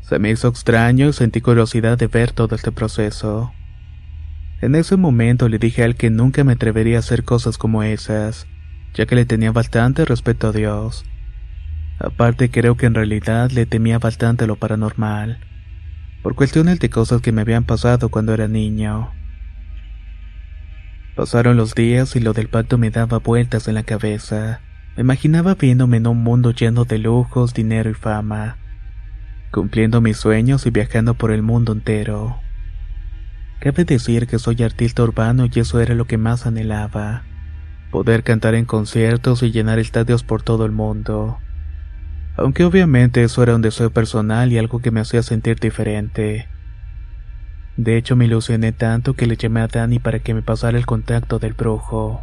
Se 0.00 0.18
me 0.18 0.32
hizo 0.32 0.48
extraño 0.48 1.10
y 1.10 1.12
sentí 1.12 1.40
curiosidad 1.40 1.96
de 1.96 2.08
ver 2.08 2.32
todo 2.32 2.56
este 2.56 2.72
proceso. 2.72 3.52
En 4.60 4.74
ese 4.74 4.96
momento 4.96 5.48
le 5.48 5.60
dije 5.60 5.82
a 5.82 5.84
él 5.84 5.94
que 5.94 6.10
nunca 6.10 6.42
me 6.42 6.54
atrevería 6.54 6.96
a 6.96 6.98
hacer 6.98 7.22
cosas 7.22 7.58
como 7.58 7.84
esas, 7.84 8.48
ya 8.92 9.06
que 9.06 9.14
le 9.14 9.24
tenía 9.24 9.52
bastante 9.52 10.04
respeto 10.04 10.48
a 10.48 10.52
Dios 10.52 11.04
Aparte 11.98 12.50
creo 12.50 12.76
que 12.76 12.86
en 12.86 12.94
realidad 12.94 13.50
le 13.50 13.64
temía 13.64 13.98
bastante 13.98 14.46
lo 14.46 14.56
paranormal, 14.56 15.38
por 16.22 16.34
cuestiones 16.34 16.78
de 16.78 16.90
cosas 16.90 17.22
que 17.22 17.32
me 17.32 17.40
habían 17.40 17.64
pasado 17.64 18.10
cuando 18.10 18.34
era 18.34 18.48
niño. 18.48 19.12
Pasaron 21.14 21.56
los 21.56 21.74
días 21.74 22.14
y 22.14 22.20
lo 22.20 22.34
del 22.34 22.48
pacto 22.48 22.76
me 22.76 22.90
daba 22.90 23.18
vueltas 23.18 23.68
en 23.68 23.74
la 23.74 23.82
cabeza. 23.82 24.60
Me 24.94 25.02
imaginaba 25.02 25.54
viéndome 25.54 25.96
en 25.96 26.06
un 26.06 26.22
mundo 26.22 26.50
lleno 26.50 26.84
de 26.84 26.98
lujos, 26.98 27.54
dinero 27.54 27.88
y 27.88 27.94
fama, 27.94 28.58
cumpliendo 29.50 30.02
mis 30.02 30.18
sueños 30.18 30.66
y 30.66 30.70
viajando 30.70 31.14
por 31.14 31.30
el 31.30 31.42
mundo 31.42 31.72
entero. 31.72 32.38
Cabe 33.60 33.86
decir 33.86 34.26
que 34.26 34.38
soy 34.38 34.62
artista 34.62 35.02
urbano 35.02 35.46
y 35.50 35.60
eso 35.60 35.80
era 35.80 35.94
lo 35.94 36.04
que 36.04 36.18
más 36.18 36.44
anhelaba. 36.44 37.22
Poder 37.90 38.22
cantar 38.22 38.54
en 38.54 38.66
conciertos 38.66 39.42
y 39.42 39.50
llenar 39.50 39.78
estadios 39.78 40.22
por 40.22 40.42
todo 40.42 40.66
el 40.66 40.72
mundo 40.72 41.38
aunque 42.36 42.64
obviamente 42.64 43.22
eso 43.22 43.42
era 43.42 43.54
un 43.54 43.62
deseo 43.62 43.90
personal 43.90 44.52
y 44.52 44.58
algo 44.58 44.80
que 44.80 44.90
me 44.90 45.00
hacía 45.00 45.22
sentir 45.22 45.58
diferente. 45.58 46.48
De 47.76 47.96
hecho, 47.96 48.16
me 48.16 48.24
ilusioné 48.24 48.72
tanto 48.72 49.14
que 49.14 49.26
le 49.26 49.36
llamé 49.36 49.60
a 49.60 49.68
Danny 49.68 49.98
para 49.98 50.18
que 50.18 50.34
me 50.34 50.42
pasara 50.42 50.78
el 50.78 50.86
contacto 50.86 51.38
del 51.38 51.52
brujo. 51.52 52.22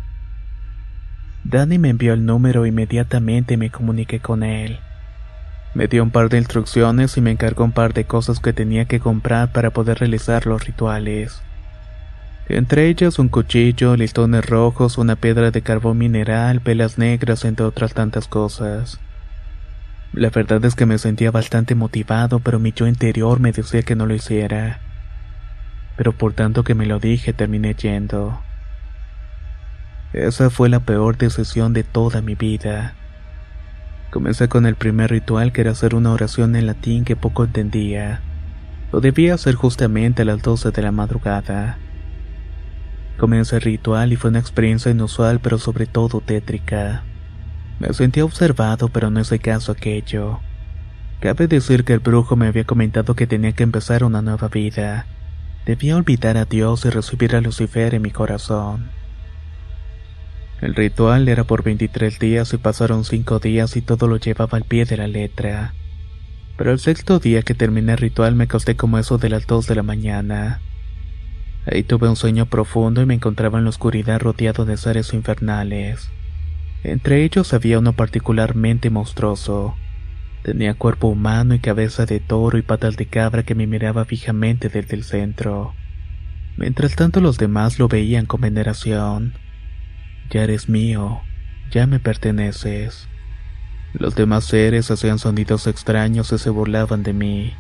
Danny 1.44 1.78
me 1.78 1.90
envió 1.90 2.14
el 2.14 2.26
número 2.26 2.66
e 2.66 2.70
inmediatamente 2.70 3.58
me 3.58 3.70
comuniqué 3.70 4.20
con 4.20 4.44
él. 4.44 4.80
Me 5.76 5.88
dio 5.88 6.04
un 6.04 6.12
par 6.12 6.30
de 6.30 6.38
instrucciones 6.38 7.18
y 7.18 7.22
me 7.22 7.32
encargó 7.32 7.64
un 7.64 7.72
par 7.72 7.94
de 7.94 8.06
cosas 8.06 8.40
que 8.40 8.54
tenía 8.54 8.86
que 8.86 9.00
comprar 9.00 9.52
para 9.52 9.72
poder 9.72 10.00
realizar 10.00 10.46
los 10.46 10.66
rituales. 10.66 11.42
Entre 12.48 12.88
ellas 12.88 13.20
un 13.20 13.30
cuchillo, 13.30 13.96
listones 13.96 14.46
rojos, 14.46 14.98
una 14.98 15.16
piedra 15.16 15.50
de 15.50 15.62
carbón 15.62 15.98
mineral, 15.98 16.60
velas 16.60 16.98
negras, 16.98 17.46
entre 17.46 17.66
otras 17.66 17.94
tantas 17.94 18.28
cosas. 18.28 19.00
La 20.14 20.30
verdad 20.30 20.64
es 20.64 20.76
que 20.76 20.86
me 20.86 21.00
sentía 21.00 21.32
bastante 21.32 21.74
motivado, 21.74 22.40
pero 22.40 22.60
mi 22.60 22.72
yo 22.72 22.86
interior 22.86 23.40
me 23.40 23.52
decía 23.52 23.82
que 23.82 23.96
no 23.96 24.06
lo 24.06 24.14
hiciera. 24.14 24.80
Pero 25.98 26.14
por 26.14 26.34
tanto 26.34 26.64
que 26.64 26.76
me 26.76 26.86
lo 26.86 27.00
dije, 27.00 27.34
terminé 27.34 27.74
yendo. 27.74 28.40
Esa 30.14 30.52
fue 30.52 30.70
la 30.70 30.82
peor 30.82 31.18
decisión 31.18 31.74
de 31.74 31.84
toda 31.84 32.22
mi 32.22 32.36
vida. 32.36 32.94
Comencé 34.12 34.48
con 34.48 34.68
el 34.68 34.76
primer 34.76 35.10
ritual 35.10 35.52
que 35.52 35.62
era 35.62 35.72
hacer 35.72 35.96
una 35.96 36.12
oración 36.12 36.56
en 36.56 36.68
latín 36.68 37.06
que 37.06 37.16
poco 37.16 37.46
entendía. 37.46 38.22
Lo 38.92 39.02
debía 39.02 39.34
hacer 39.34 39.56
justamente 39.56 40.22
a 40.22 40.26
las 40.26 40.44
12 40.44 40.70
de 40.70 40.82
la 40.84 40.92
madrugada. 40.92 41.80
Comencé 43.18 43.56
el 43.56 43.64
ritual 43.64 44.14
y 44.14 44.16
fue 44.16 44.30
una 44.30 44.38
experiencia 44.38 44.92
inusual 44.92 45.40
pero 45.40 45.58
sobre 45.58 45.88
todo 45.88 46.22
tétrica. 46.22 47.02
Me 47.86 47.94
sentía 47.94 48.24
observado, 48.24 48.88
pero 48.88 49.10
no 49.10 49.20
hice 49.20 49.40
caso 49.40 49.74
aquello. 49.74 50.40
Cabe 51.20 51.48
decir 51.48 51.84
que 51.84 51.92
el 51.92 52.00
brujo 52.00 52.38
me 52.38 52.48
había 52.48 52.64
comentado 52.64 53.14
que 53.14 53.28
tenía 53.28 53.52
que 53.52 53.64
empezar 53.64 54.06
una 54.06 54.22
nueva 54.22 54.48
vida. 54.48 55.06
Debía 55.66 55.98
olvidar 55.98 56.38
a 56.38 56.46
Dios 56.46 56.86
y 56.86 56.90
recibir 56.90 57.36
a 57.36 57.42
Lucifer 57.42 57.94
en 57.94 58.02
mi 58.02 58.12
corazón. 58.12 58.90
El 60.62 60.76
ritual 60.76 61.28
era 61.28 61.44
por 61.44 61.62
23 61.62 62.20
días 62.20 62.54
y 62.54 62.58
pasaron 62.58 63.04
5 63.04 63.40
días 63.40 63.76
y 63.76 63.82
todo 63.82 64.08
lo 64.08 64.16
llevaba 64.16 64.58
al 64.58 64.64
pie 64.64 64.86
de 64.86 64.96
la 64.96 65.08
letra. 65.08 65.74
Pero 66.56 66.72
el 66.72 66.80
sexto 66.80 67.20
día 67.20 67.42
que 67.42 67.54
terminé 67.54 67.92
el 67.92 67.98
ritual 67.98 68.34
me 68.34 68.46
acosté 68.46 68.78
como 68.78 68.98
eso 68.98 69.18
de 69.18 69.28
las 69.28 69.46
2 69.46 69.68
de 69.68 69.76
la 69.76 69.84
mañana. 69.84 70.62
Ahí 71.70 71.84
tuve 71.84 72.08
un 72.08 72.16
sueño 72.16 72.46
profundo 72.46 73.02
y 73.02 73.06
me 73.06 73.16
encontraba 73.16 73.58
en 73.58 73.66
la 73.66 73.72
oscuridad 73.72 74.22
rodeado 74.22 74.64
de 74.64 74.78
seres 74.78 75.14
infernales. 75.14 76.10
Entre 76.84 77.24
ellos 77.24 77.54
había 77.54 77.80
uno 77.80 77.94
particularmente 77.94 78.90
monstruoso. 78.90 79.76
Tenía 80.44 80.74
cuerpo 80.74 81.08
humano 81.08 81.56
y 81.56 81.60
cabeza 81.60 82.06
de 82.06 82.20
toro 82.20 82.58
y 82.58 82.62
patas 82.62 82.98
de 82.98 83.06
cabra 83.06 83.44
que 83.44 83.56
me 83.56 83.68
miraba 83.68 84.04
fijamente 84.04 84.68
desde 84.68 84.96
el 84.98 85.04
centro. 85.06 85.74
Mientras 86.58 86.96
tanto 86.96 87.22
los 87.22 87.38
demás 87.38 87.80
lo 87.80 87.88
veían 87.88 88.26
con 88.26 88.42
veneración. 88.42 89.34
Ya 90.30 90.44
eres 90.44 90.68
mío, 90.68 91.22
ya 91.72 91.88
me 91.88 92.00
perteneces. 92.00 93.08
Los 93.94 94.16
demás 94.16 94.44
seres 94.44 94.92
hacían 94.92 95.20
sonidos 95.20 95.68
extraños 95.68 96.34
y 96.34 96.38
se 96.38 96.50
burlaban 96.50 97.04
de 97.04 97.14
mí. 97.14 97.54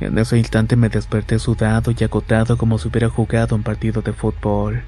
En 0.00 0.18
ese 0.18 0.36
instante 0.36 0.76
me 0.76 0.90
desperté 0.90 1.38
sudado 1.38 1.92
y 1.98 2.04
agotado 2.04 2.58
como 2.58 2.78
si 2.78 2.88
hubiera 2.88 3.08
jugado 3.08 3.56
un 3.56 3.62
partido 3.62 4.02
de 4.02 4.12
fútbol. 4.12 4.82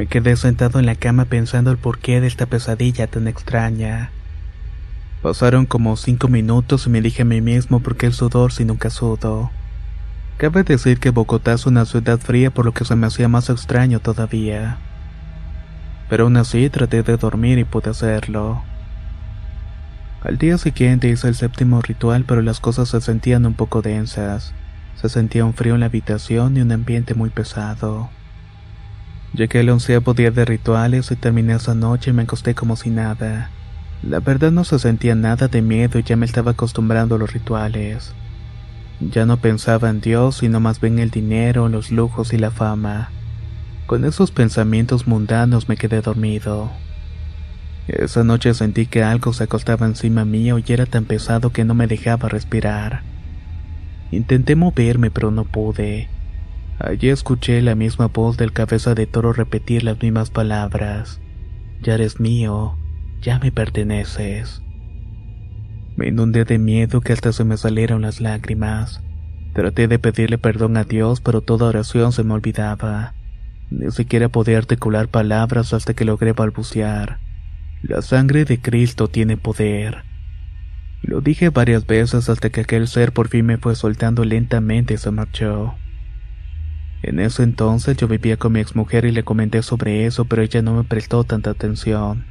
Me 0.00 0.06
quedé 0.06 0.34
sentado 0.36 0.78
en 0.78 0.86
la 0.86 0.94
cama 0.94 1.26
pensando 1.26 1.70
el 1.70 1.76
porqué 1.76 2.22
de 2.22 2.26
esta 2.26 2.46
pesadilla 2.46 3.06
tan 3.06 3.28
extraña. 3.28 4.10
Pasaron 5.20 5.66
como 5.66 5.94
cinco 5.98 6.26
minutos 6.26 6.86
y 6.86 6.88
me 6.88 7.02
dije 7.02 7.20
a 7.20 7.26
mí 7.26 7.42
mismo 7.42 7.80
por 7.80 7.98
qué 7.98 8.06
el 8.06 8.14
sudor 8.14 8.50
si 8.50 8.64
nunca 8.64 8.88
sudo. 8.88 9.50
Cabe 10.38 10.62
decir 10.62 11.00
que 11.00 11.10
Bogotá 11.10 11.52
es 11.52 11.66
una 11.66 11.84
ciudad 11.84 12.18
fría 12.18 12.50
por 12.50 12.64
lo 12.64 12.72
que 12.72 12.86
se 12.86 12.96
me 12.96 13.08
hacía 13.08 13.28
más 13.28 13.50
extraño 13.50 14.00
todavía. 14.00 14.78
Pero 16.08 16.24
aún 16.24 16.38
así 16.38 16.70
traté 16.70 17.02
de 17.02 17.18
dormir 17.18 17.58
y 17.58 17.64
pude 17.64 17.90
hacerlo. 17.90 18.62
Al 20.22 20.38
día 20.38 20.56
siguiente 20.56 21.10
hice 21.10 21.28
el 21.28 21.34
séptimo 21.34 21.82
ritual 21.82 22.24
pero 22.26 22.40
las 22.40 22.58
cosas 22.58 22.88
se 22.88 23.02
sentían 23.02 23.44
un 23.44 23.52
poco 23.52 23.82
densas. 23.82 24.54
Se 24.94 25.10
sentía 25.10 25.44
un 25.44 25.52
frío 25.52 25.74
en 25.74 25.80
la 25.80 25.86
habitación 25.86 26.56
y 26.56 26.62
un 26.62 26.72
ambiente 26.72 27.12
muy 27.12 27.28
pesado. 27.28 28.08
Llegué 29.32 29.60
al 29.60 29.68
onceavo 29.70 30.12
día 30.12 30.32
de 30.32 30.44
rituales 30.44 31.12
y 31.12 31.16
terminé 31.16 31.54
esa 31.54 31.74
noche 31.74 32.10
y 32.10 32.12
me 32.12 32.22
acosté 32.22 32.54
como 32.56 32.74
si 32.74 32.90
nada. 32.90 33.50
La 34.02 34.18
verdad 34.18 34.50
no 34.50 34.64
se 34.64 34.78
sentía 34.80 35.14
nada 35.14 35.46
de 35.46 35.62
miedo 35.62 36.00
y 36.00 36.02
ya 36.02 36.16
me 36.16 36.26
estaba 36.26 36.50
acostumbrando 36.52 37.14
a 37.14 37.18
los 37.18 37.32
rituales. 37.32 38.12
Ya 39.00 39.26
no 39.26 39.36
pensaba 39.36 39.88
en 39.88 40.00
Dios, 40.00 40.38
sino 40.38 40.58
más 40.58 40.80
bien 40.80 40.94
en 40.94 41.04
el 41.04 41.10
dinero, 41.10 41.68
los 41.68 41.92
lujos 41.92 42.32
y 42.32 42.38
la 42.38 42.50
fama. 42.50 43.10
Con 43.86 44.04
esos 44.04 44.32
pensamientos 44.32 45.06
mundanos 45.06 45.68
me 45.68 45.76
quedé 45.76 46.00
dormido. 46.00 46.70
Esa 47.86 48.24
noche 48.24 48.52
sentí 48.52 48.86
que 48.86 49.04
algo 49.04 49.32
se 49.32 49.44
acostaba 49.44 49.86
encima 49.86 50.24
mío 50.24 50.58
y 50.58 50.64
era 50.72 50.86
tan 50.86 51.04
pesado 51.04 51.50
que 51.50 51.64
no 51.64 51.74
me 51.74 51.86
dejaba 51.86 52.28
respirar. 52.28 53.02
Intenté 54.10 54.56
moverme 54.56 55.12
pero 55.12 55.30
no 55.30 55.44
pude. 55.44 56.08
Allí 56.82 57.10
escuché 57.10 57.60
la 57.60 57.74
misma 57.74 58.06
voz 58.06 58.38
del 58.38 58.54
cabeza 58.54 58.94
de 58.94 59.06
toro 59.06 59.34
repetir 59.34 59.84
las 59.84 60.00
mismas 60.00 60.30
palabras. 60.30 61.20
Ya 61.82 61.94
eres 61.94 62.20
mío, 62.20 62.78
ya 63.20 63.38
me 63.38 63.52
perteneces. 63.52 64.62
Me 65.96 66.08
inundé 66.08 66.46
de 66.46 66.58
miedo 66.58 67.02
que 67.02 67.12
hasta 67.12 67.34
se 67.34 67.44
me 67.44 67.58
salieron 67.58 68.00
las 68.00 68.22
lágrimas. 68.22 69.02
Traté 69.52 69.88
de 69.88 69.98
pedirle 69.98 70.38
perdón 70.38 70.78
a 70.78 70.84
Dios, 70.84 71.20
pero 71.20 71.42
toda 71.42 71.66
oración 71.66 72.12
se 72.12 72.24
me 72.24 72.32
olvidaba. 72.32 73.12
Ni 73.68 73.90
siquiera 73.90 74.30
podía 74.30 74.56
articular 74.56 75.08
palabras 75.08 75.74
hasta 75.74 75.92
que 75.92 76.06
logré 76.06 76.32
balbucear. 76.32 77.18
La 77.82 78.00
sangre 78.00 78.46
de 78.46 78.58
Cristo 78.58 79.06
tiene 79.08 79.36
poder. 79.36 80.04
Lo 81.02 81.20
dije 81.20 81.50
varias 81.50 81.86
veces 81.86 82.30
hasta 82.30 82.48
que 82.48 82.62
aquel 82.62 82.88
ser 82.88 83.12
por 83.12 83.28
fin 83.28 83.44
me 83.44 83.58
fue 83.58 83.74
soltando 83.74 84.24
lentamente 84.24 84.94
y 84.94 84.96
se 84.96 85.10
marchó. 85.10 85.74
En 87.02 87.18
ese 87.18 87.42
entonces 87.42 87.96
yo 87.96 88.08
vivía 88.08 88.36
con 88.36 88.52
mi 88.52 88.60
exmujer 88.60 89.04
y 89.06 89.12
le 89.12 89.22
comenté 89.22 89.62
sobre 89.62 90.04
eso, 90.06 90.26
pero 90.26 90.42
ella 90.42 90.60
no 90.60 90.74
me 90.74 90.84
prestó 90.84 91.24
tanta 91.24 91.50
atención. 91.50 92.26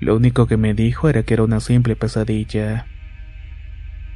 Lo 0.00 0.16
único 0.16 0.46
que 0.46 0.56
me 0.56 0.74
dijo 0.74 1.08
era 1.08 1.22
que 1.22 1.34
era 1.34 1.44
una 1.44 1.60
simple 1.60 1.94
pesadilla. 1.94 2.86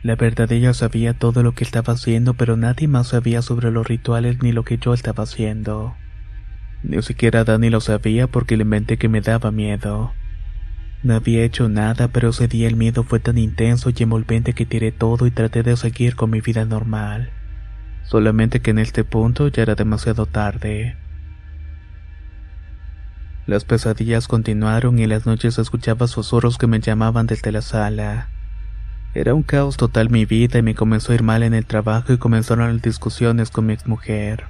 La 0.03 0.17
verdad 0.17 0.51
ella 0.53 0.75
sabía 0.75 1.15
todo 1.15 1.43
lo 1.43 1.53
que 1.55 1.65
estaba 1.65 1.93
haciendo, 1.93 2.35
pero 2.35 2.57
nadie 2.57 2.89
más 2.89 3.09
sabía 3.09 3.43
sobre 3.43 3.71
los 3.71 3.87
rituales 3.87 4.43
ni 4.43 4.53
lo 4.53 4.65
que 4.65 4.79
yo 4.79 4.95
estaba 4.95 5.25
haciendo. 5.25 5.95
Ni 6.83 7.01
siquiera 7.03 7.45
Dani 7.45 7.71
lo 7.71 7.81
sabía 7.81 8.27
porque 8.27 8.57
le 8.57 8.63
inventé 8.63 8.97
que 8.97 9.09
me 9.09 9.21
daba 9.21 9.51
miedo. 9.51 10.13
No 11.03 11.15
había 11.15 11.45
hecho 11.45 11.69
nada, 11.69 12.09
pero 12.09 12.31
ese 12.31 12.49
día 12.49 12.67
el 12.67 12.77
miedo 12.77 13.05
fue 13.05 13.21
tan 13.21 13.39
intenso 13.39 13.91
y 13.91 14.03
envolvente 14.03 14.53
que 14.53 14.67
tiré 14.67 14.91
todo 14.91 15.27
y 15.27 15.31
traté 15.31 15.63
de 15.63 15.77
seguir 15.77 16.17
con 16.17 16.31
mi 16.31 16.41
vida 16.41 16.65
normal. 16.65 17.38
Solamente 18.09 18.61
que 18.61 18.71
en 18.71 18.79
este 18.79 19.05
punto 19.05 19.49
ya 19.49 19.61
era 19.61 19.75
demasiado 19.75 20.25
tarde. 20.25 20.97
Las 23.47 23.67
pesadillas 23.67 24.29
continuaron 24.29 24.99
y 24.99 25.03
en 25.03 25.11
las 25.11 25.27
noches 25.27 25.59
escuchaba 25.59 26.07
susurros 26.07 26.57
que 26.57 26.67
me 26.67 26.81
llamaban 26.81 27.27
desde 27.27 27.53
la 27.53 27.61
sala. 27.61 28.31
Era 29.13 29.35
un 29.35 29.43
caos 29.43 29.77
total 29.77 30.09
mi 30.09 30.25
vida 30.25 30.59
y 30.59 30.63
me 30.63 30.75
comenzó 30.75 31.13
a 31.13 31.17
ir 31.17 31.23
mal 31.23 31.43
en 31.43 31.53
el 31.53 31.67
trabajo 31.67 32.15
y 32.15 32.17
comenzaron 32.17 32.73
las 32.73 32.81
discusiones 32.81 33.51
con 33.51 33.67
mi 33.67 33.75
exmujer. 33.75 34.45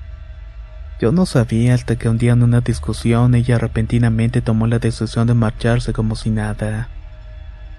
Yo 1.01 1.11
no 1.11 1.27
sabía 1.27 1.75
hasta 1.75 1.97
que 1.97 2.09
un 2.09 2.19
día 2.19 2.35
en 2.35 2.45
una 2.45 2.61
discusión 2.61 3.35
ella 3.35 3.59
repentinamente 3.59 4.41
tomó 4.41 4.69
la 4.69 4.79
decisión 4.79 5.27
de 5.27 5.35
marcharse 5.35 5.93
como 5.93 6.15
si 6.15 6.31
nada. 6.31 6.91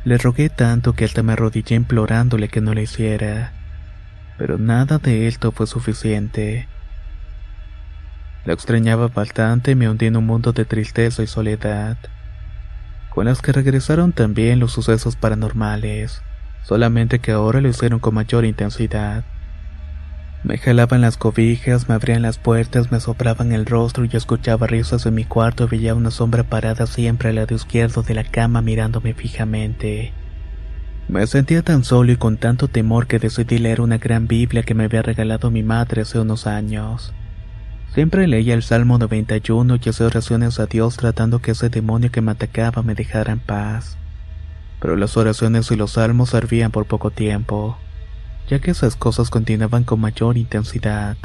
Le 0.04 0.18
rogué 0.18 0.50
tanto 0.50 0.92
que 0.92 1.06
hasta 1.06 1.24
me 1.24 1.34
arrodillé 1.34 1.76
implorándole 1.76 2.50
que 2.50 2.60
no 2.60 2.74
lo 2.74 2.82
hiciera. 2.82 3.54
Pero 4.40 4.58
nada 4.58 4.98
de 5.00 5.28
esto 5.28 5.52
fue 5.52 5.68
suficiente. 5.68 6.70
La 8.46 8.54
extrañaba 8.54 9.10
bastante 9.10 9.72
y 9.72 9.76
me 9.76 9.90
hundí 9.90 10.06
en 10.06 10.16
un 10.16 10.26
mundo 10.26 10.54
de 10.54 10.64
tristeza 10.64 11.22
y 11.22 11.28
soledad. 11.28 11.98
Con 13.10 13.26
las 13.26 13.42
que 13.42 13.52
regresaron 13.52 14.14
también 14.14 14.60
los 14.60 14.72
sucesos 14.72 15.18
paranormales, 15.18 16.22
solamente 16.64 17.20
que 17.20 17.34
ahora 17.34 17.60
lo 17.60 17.68
hicieron 17.68 18.00
con 18.00 18.16
mayor 18.16 18.46
intensidad. 18.46 19.26
Me 20.46 20.58
jalaban 20.58 21.02
las 21.02 21.18
cobijas, 21.18 21.90
me 21.90 21.96
abrían 21.96 22.22
las 22.22 22.38
puertas, 22.38 22.94
me 22.94 23.02
soplaban 23.02 23.52
el 23.52 23.66
rostro 23.66 24.06
y 24.06 24.10
escuchaba 24.14 24.68
risas 24.68 25.06
en 25.06 25.16
mi 25.16 25.26
cuarto 25.26 25.66
y 25.66 25.68
veía 25.68 25.96
una 25.96 26.12
sombra 26.12 26.44
parada 26.44 26.88
siempre 26.88 27.30
al 27.30 27.36
lado 27.36 27.54
izquierdo 27.56 28.04
de 28.04 28.14
la 28.14 28.24
cama 28.24 28.62
mirándome 28.62 29.14
fijamente. 29.14 30.14
Me 31.10 31.28
sentía 31.28 31.62
tan 31.64 31.84
solo 31.84 32.14
y 32.14 32.16
con 32.16 32.38
tanto 32.38 32.70
temor 32.70 33.08
que 33.08 33.20
decidí 33.20 33.58
leer 33.58 33.82
una 33.82 33.98
gran 33.98 34.28
Biblia 34.28 34.64
que 34.64 34.74
me 34.74 34.86
había 34.86 35.02
regalado 35.02 35.52
mi 35.52 35.64
madre 35.64 36.04
hace 36.04 36.20
unos 36.20 36.48
años. 36.48 37.14
Siempre 37.94 38.28
leía 38.28 38.54
el 38.54 38.64
Salmo 38.64 38.98
91 38.98 39.78
y 39.84 39.90
hacía 39.90 40.06
oraciones 40.06 40.60
a 40.60 40.68
Dios 40.68 40.96
tratando 40.96 41.40
que 41.40 41.52
ese 41.52 41.70
demonio 41.70 42.12
que 42.12 42.22
me 42.22 42.32
atacaba 42.32 42.84
me 42.84 42.96
dejara 42.96 43.34
en 43.34 43.40
paz. 43.40 43.98
Pero 44.80 44.96
las 44.96 45.18
oraciones 45.18 45.70
y 45.72 45.76
los 45.76 45.92
salmos 45.94 46.30
servían 46.30 46.72
por 46.72 46.86
poco 46.86 47.12
tiempo 47.12 47.78
ya 48.50 48.60
que 48.60 48.72
esas 48.72 48.96
cosas 48.96 49.30
continuaban 49.30 49.84
con 49.84 50.02
mayor 50.02 50.38
intensidad. 50.38 51.18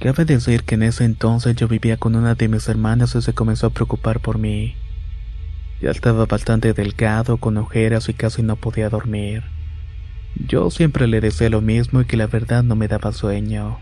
Cabe 0.00 0.24
decir 0.24 0.62
que 0.62 0.76
en 0.76 0.84
ese 0.84 1.04
entonces 1.04 1.56
yo 1.56 1.66
vivía 1.66 1.96
con 1.96 2.14
una 2.14 2.34
de 2.34 2.48
mis 2.48 2.68
hermanas 2.68 3.14
y 3.16 3.22
se 3.22 3.32
comenzó 3.32 3.66
a 3.66 3.70
preocupar 3.70 4.20
por 4.20 4.38
mí. 4.38 4.76
Ya 5.82 5.90
estaba 5.90 6.26
bastante 6.26 6.74
delgado, 6.74 7.38
con 7.38 7.56
ojeras 7.56 8.08
y 8.08 8.14
casi 8.14 8.44
no 8.44 8.54
podía 8.54 8.88
dormir. 8.88 9.42
Yo 10.36 10.70
siempre 10.70 11.08
le 11.08 11.20
decía 11.20 11.50
lo 11.50 11.60
mismo 11.60 12.00
y 12.00 12.04
que 12.04 12.16
la 12.16 12.28
verdad 12.28 12.62
no 12.62 12.76
me 12.76 12.86
daba 12.86 13.10
sueño. 13.10 13.80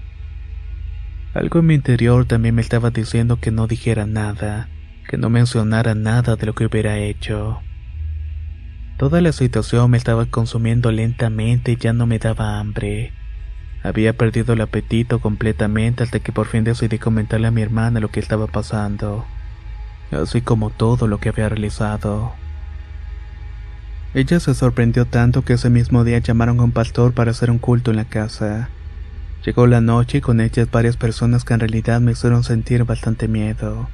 Algo 1.35 1.59
en 1.59 1.67
mi 1.67 1.75
interior 1.75 2.25
también 2.25 2.55
me 2.55 2.63
estaba 2.63 2.91
diciendo 2.91 3.39
que 3.39 3.51
no 3.51 3.67
dijera 3.67 4.07
nada, 4.07 4.71
que 5.11 5.19
no 5.19 5.29
mencionara 5.29 5.95
nada 5.95 6.37
de 6.37 6.47
lo 6.47 6.55
que 6.55 6.65
hubiera 6.65 6.97
hecho. 6.97 7.61
Toda 8.97 9.21
la 9.21 9.33
situación 9.33 9.91
me 9.91 9.99
estaba 9.99 10.25
consumiendo 10.25 10.91
lentamente 10.93 11.73
y 11.73 11.77
ya 11.77 11.93
no 11.93 12.07
me 12.07 12.19
daba 12.19 12.59
hambre. 12.59 13.13
Había 13.83 14.15
perdido 14.15 14.55
el 14.55 14.63
apetito 14.63 15.21
completamente 15.21 16.03
hasta 16.03 16.21
que 16.21 16.33
por 16.33 16.47
fin 16.47 16.65
decidí 16.65 16.99
comentarle 16.99 17.49
a 17.49 17.51
mi 17.51 17.61
hermana 17.61 18.01
lo 18.01 18.09
que 18.09 18.21
estaba 18.21 18.47
pasando, 18.47 19.27
así 20.17 20.41
como 20.41 20.71
todo 20.71 21.07
lo 21.07 21.19
que 21.19 21.29
había 21.29 21.49
realizado. 21.49 22.33
Ella 24.13 24.41
se 24.41 24.55
sorprendió 24.55 25.07
tanto 25.07 25.43
que 25.43 25.53
ese 25.53 25.71
mismo 25.71 26.03
día 26.03 26.19
llamaron 26.19 26.59
a 26.59 26.65
un 26.65 26.73
pastor 26.73 27.13
para 27.13 27.31
hacer 27.31 27.51
un 27.51 27.59
culto 27.59 27.93
en 27.93 27.97
la 27.97 28.05
casa. 28.07 28.69
Llegó 29.45 29.67
la 29.67 29.81
noche 29.81 30.19
y 30.19 30.21
con 30.21 30.41
ellas 30.41 30.69
varias 30.71 30.97
personas 30.97 31.45
que 31.45 31.55
en 31.55 31.61
realidad 31.61 32.01
me 32.01 32.13
hicieron 32.13 32.43
sentir 32.43 32.85
bastante 32.85 33.29
miedo. 33.29 33.89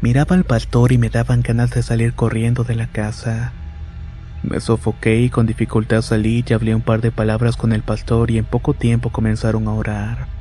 Miraba 0.00 0.34
al 0.34 0.44
pastor 0.44 0.92
y 0.92 0.98
me 0.98 1.10
daban 1.10 1.42
ganas 1.42 1.70
de 1.70 1.82
salir 1.82 2.12
corriendo 2.14 2.64
de 2.64 2.74
la 2.74 2.88
casa. 2.88 3.52
Me 4.42 4.60
sofoqué 4.60 5.20
y 5.20 5.30
con 5.30 5.46
dificultad 5.46 6.02
salí 6.02 6.44
y 6.46 6.52
hablé 6.52 6.74
un 6.74 6.82
par 6.82 7.00
de 7.00 7.10
palabras 7.10 7.56
con 7.56 7.72
el 7.72 7.82
pastor 7.82 8.30
y 8.30 8.38
en 8.38 8.44
poco 8.44 8.74
tiempo 8.74 9.10
comenzaron 9.10 9.66
a 9.68 9.72
orar. 9.72 10.37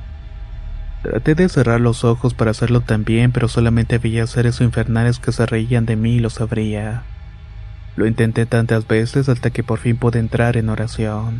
Traté 1.07 1.35
de 1.35 1.47
cerrar 1.47 1.79
los 1.79 2.03
ojos 2.03 2.33
para 2.33 2.51
hacerlo 2.51 2.81
también, 2.81 3.31
pero 3.31 3.47
solamente 3.47 3.97
veía 3.97 4.27
seres 4.27 4.59
infernales 4.59 5.19
que 5.19 5.31
se 5.31 5.45
reían 5.45 5.85
de 5.85 5.95
mí 5.95 6.15
y 6.15 6.19
lo 6.19 6.29
sabría. 6.29 7.03
Lo 7.95 8.07
intenté 8.07 8.45
tantas 8.45 8.85
veces 8.89 9.29
hasta 9.29 9.49
que 9.49 9.63
por 9.63 9.79
fin 9.79 9.95
pude 9.95 10.19
entrar 10.19 10.57
en 10.57 10.67
oración. 10.67 11.39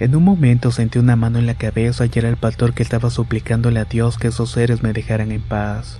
En 0.00 0.16
un 0.16 0.24
momento 0.24 0.70
sentí 0.70 0.98
una 0.98 1.16
mano 1.16 1.38
en 1.38 1.44
la 1.44 1.52
cabeza 1.52 2.06
y 2.06 2.10
era 2.14 2.30
el 2.30 2.38
pastor 2.38 2.72
que 2.72 2.82
estaba 2.82 3.10
suplicándole 3.10 3.78
a 3.78 3.84
Dios 3.84 4.16
que 4.16 4.28
esos 4.28 4.52
seres 4.52 4.82
me 4.82 4.94
dejaran 4.94 5.32
en 5.32 5.42
paz. 5.42 5.98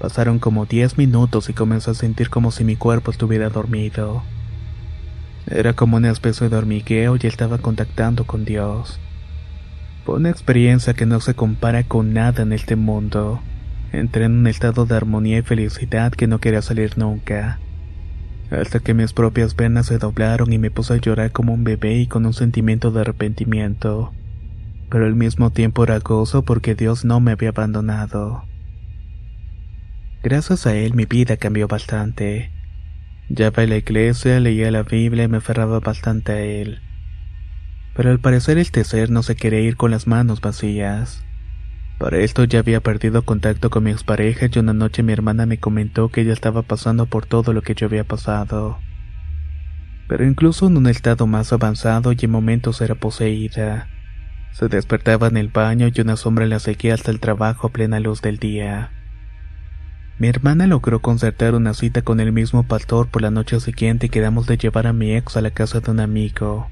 Pasaron 0.00 0.40
como 0.40 0.66
diez 0.66 0.98
minutos 0.98 1.48
y 1.48 1.52
comencé 1.52 1.92
a 1.92 1.94
sentir 1.94 2.30
como 2.30 2.50
si 2.50 2.64
mi 2.64 2.74
cuerpo 2.74 3.12
estuviera 3.12 3.48
dormido. 3.48 4.24
Era 5.46 5.74
como 5.74 5.98
una 5.98 6.10
especie 6.10 6.48
de 6.48 6.56
hormigueo 6.56 7.14
y 7.14 7.28
estaba 7.28 7.58
contactando 7.58 8.24
con 8.24 8.44
Dios. 8.44 8.98
Una 10.06 10.30
experiencia 10.30 10.94
que 10.94 11.04
no 11.04 11.20
se 11.20 11.34
compara 11.34 11.82
con 11.82 12.14
nada 12.14 12.44
en 12.44 12.52
este 12.52 12.76
mundo. 12.76 13.40
Entré 13.92 14.24
en 14.24 14.38
un 14.38 14.46
estado 14.46 14.86
de 14.86 14.94
armonía 14.94 15.38
y 15.38 15.42
felicidad 15.42 16.12
que 16.12 16.28
no 16.28 16.38
quería 16.38 16.62
salir 16.62 16.96
nunca. 16.96 17.58
Hasta 18.50 18.78
que 18.78 18.94
mis 18.94 19.12
propias 19.12 19.56
venas 19.56 19.86
se 19.86 19.98
doblaron 19.98 20.52
y 20.52 20.58
me 20.58 20.70
puse 20.70 20.94
a 20.94 20.98
llorar 20.98 21.32
como 21.32 21.52
un 21.52 21.64
bebé 21.64 21.96
y 21.96 22.06
con 22.06 22.24
un 22.24 22.34
sentimiento 22.34 22.92
de 22.92 23.00
arrepentimiento. 23.00 24.12
Pero 24.90 25.06
al 25.06 25.16
mismo 25.16 25.50
tiempo 25.50 25.82
era 25.82 25.98
gozo 25.98 26.42
porque 26.42 26.76
Dios 26.76 27.04
no 27.04 27.18
me 27.18 27.32
había 27.32 27.48
abandonado. 27.48 28.44
Gracias 30.22 30.66
a 30.66 30.74
Él 30.76 30.94
mi 30.94 31.04
vida 31.04 31.36
cambió 31.36 31.66
bastante. 31.66 32.52
Ya 33.28 33.48
a 33.48 33.66
la 33.66 33.76
iglesia, 33.76 34.38
leía 34.38 34.70
la 34.70 34.84
Biblia 34.84 35.24
y 35.24 35.28
me 35.28 35.38
aferraba 35.38 35.80
bastante 35.80 36.30
a 36.30 36.40
él. 36.40 36.85
Pero 37.96 38.10
al 38.10 38.20
parecer 38.20 38.58
este 38.58 38.84
ser 38.84 39.10
no 39.10 39.22
se 39.22 39.36
quería 39.36 39.60
ir 39.60 39.76
con 39.76 39.90
las 39.90 40.06
manos 40.06 40.42
vacías. 40.42 41.24
Para 41.98 42.18
esto 42.18 42.44
ya 42.44 42.58
había 42.58 42.80
perdido 42.80 43.22
contacto 43.22 43.70
con 43.70 43.84
mi 43.84 43.90
expareja 43.90 44.48
y 44.52 44.58
una 44.58 44.74
noche 44.74 45.02
mi 45.02 45.14
hermana 45.14 45.46
me 45.46 45.58
comentó 45.58 46.10
que 46.10 46.20
ella 46.20 46.34
estaba 46.34 46.60
pasando 46.60 47.06
por 47.06 47.24
todo 47.24 47.54
lo 47.54 47.62
que 47.62 47.74
yo 47.74 47.86
había 47.86 48.04
pasado. 48.04 48.78
Pero 50.08 50.26
incluso 50.26 50.66
en 50.66 50.76
un 50.76 50.88
estado 50.88 51.26
más 51.26 51.54
avanzado 51.54 52.12
y 52.12 52.18
en 52.20 52.30
momentos 52.30 52.82
era 52.82 52.94
poseída. 52.94 53.88
Se 54.52 54.68
despertaba 54.68 55.28
en 55.28 55.38
el 55.38 55.48
baño 55.48 55.88
y 55.92 56.00
una 56.00 56.16
sombra 56.16 56.46
la 56.46 56.58
seguía 56.58 56.92
hasta 56.92 57.10
el 57.10 57.18
trabajo 57.18 57.66
a 57.66 57.70
plena 57.70 57.98
luz 57.98 58.20
del 58.20 58.36
día. 58.36 58.90
Mi 60.18 60.28
hermana 60.28 60.66
logró 60.66 61.00
concertar 61.00 61.54
una 61.54 61.72
cita 61.72 62.02
con 62.02 62.20
el 62.20 62.32
mismo 62.32 62.62
pastor 62.62 63.08
por 63.08 63.22
la 63.22 63.30
noche 63.30 63.58
siguiente 63.58 64.06
y 64.06 64.08
quedamos 64.10 64.46
de 64.46 64.58
llevar 64.58 64.86
a 64.86 64.92
mi 64.92 65.14
ex 65.14 65.36
a 65.36 65.40
la 65.40 65.50
casa 65.50 65.80
de 65.80 65.90
un 65.90 66.00
amigo. 66.00 66.68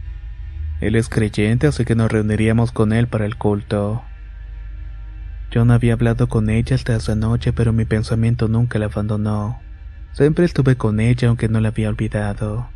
Él 0.84 0.96
es 0.96 1.08
creyente, 1.08 1.66
así 1.66 1.84
que 1.84 1.94
nos 1.94 2.12
reuniríamos 2.12 2.72
con 2.72 2.92
él 2.92 3.06
para 3.06 3.26
el 3.26 3.36
culto. 3.36 4.02
Yo 5.50 5.64
no 5.64 5.72
había 5.72 5.94
hablado 5.94 6.28
con 6.28 6.50
ella 6.50 6.76
hasta 6.76 6.96
esa 6.96 7.14
noche, 7.14 7.52
pero 7.52 7.72
mi 7.72 7.84
pensamiento 7.84 8.48
nunca 8.48 8.78
la 8.78 8.86
abandonó. 8.86 9.60
Siempre 10.12 10.44
estuve 10.44 10.76
con 10.76 11.00
ella 11.00 11.28
aunque 11.28 11.48
no 11.48 11.60
la 11.60 11.68
había 11.68 11.88
olvidado. 11.88 12.68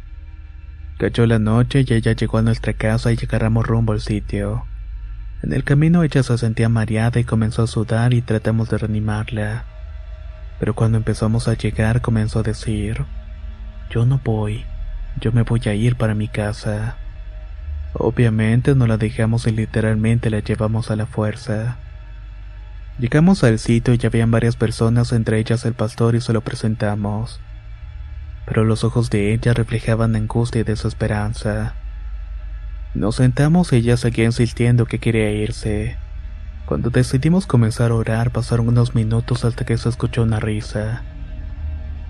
Cayó 0.98 1.26
la 1.26 1.38
noche 1.38 1.84
y 1.86 1.92
ella 1.92 2.12
llegó 2.12 2.38
a 2.38 2.42
nuestra 2.42 2.72
casa 2.72 3.12
y 3.12 3.16
llegáramos 3.16 3.66
rumbo 3.66 3.92
al 3.92 4.00
sitio. 4.00 4.64
En 5.42 5.52
el 5.52 5.64
camino 5.64 6.02
ella 6.02 6.22
se 6.22 6.38
sentía 6.38 6.68
mareada 6.68 7.20
y 7.20 7.24
comenzó 7.24 7.62
a 7.62 7.66
sudar 7.66 8.14
y 8.14 8.22
tratamos 8.22 8.70
de 8.70 8.78
reanimarla 8.78 9.64
pero 10.58 10.74
cuando 10.74 10.98
empezamos 10.98 11.48
a 11.48 11.54
llegar 11.54 12.00
comenzó 12.00 12.40
a 12.40 12.42
decir, 12.42 13.04
yo 13.90 14.04
no 14.04 14.20
voy, 14.22 14.64
yo 15.20 15.32
me 15.32 15.42
voy 15.42 15.60
a 15.66 15.74
ir 15.74 15.96
para 15.96 16.14
mi 16.14 16.28
casa. 16.28 16.96
Obviamente 17.94 18.74
no 18.74 18.86
la 18.86 18.96
dejamos 18.96 19.46
y 19.46 19.52
literalmente 19.52 20.30
la 20.30 20.40
llevamos 20.40 20.90
a 20.90 20.96
la 20.96 21.06
fuerza. 21.06 21.78
Llegamos 22.98 23.44
al 23.44 23.58
sitio 23.58 23.94
y 23.94 24.06
habían 24.06 24.30
varias 24.30 24.56
personas, 24.56 25.12
entre 25.12 25.38
ellas 25.38 25.64
el 25.64 25.74
pastor, 25.74 26.14
y 26.14 26.20
se 26.20 26.32
lo 26.32 26.40
presentamos. 26.40 27.40
Pero 28.44 28.64
los 28.64 28.82
ojos 28.82 29.08
de 29.08 29.32
ella 29.32 29.54
reflejaban 29.54 30.16
angustia 30.16 30.60
y 30.60 30.64
desesperanza. 30.64 31.74
Nos 32.94 33.16
sentamos 33.16 33.72
y 33.72 33.76
ella 33.76 33.96
seguía 33.96 34.24
insistiendo 34.24 34.86
que 34.86 34.98
quería 34.98 35.30
irse. 35.30 35.96
Cuando 36.66 36.90
decidimos 36.90 37.46
comenzar 37.46 37.92
a 37.92 37.94
orar 37.94 38.30
pasaron 38.30 38.68
unos 38.68 38.94
minutos 38.94 39.44
hasta 39.44 39.64
que 39.64 39.78
se 39.78 39.88
escuchó 39.88 40.22
una 40.22 40.40
risa. 40.40 41.02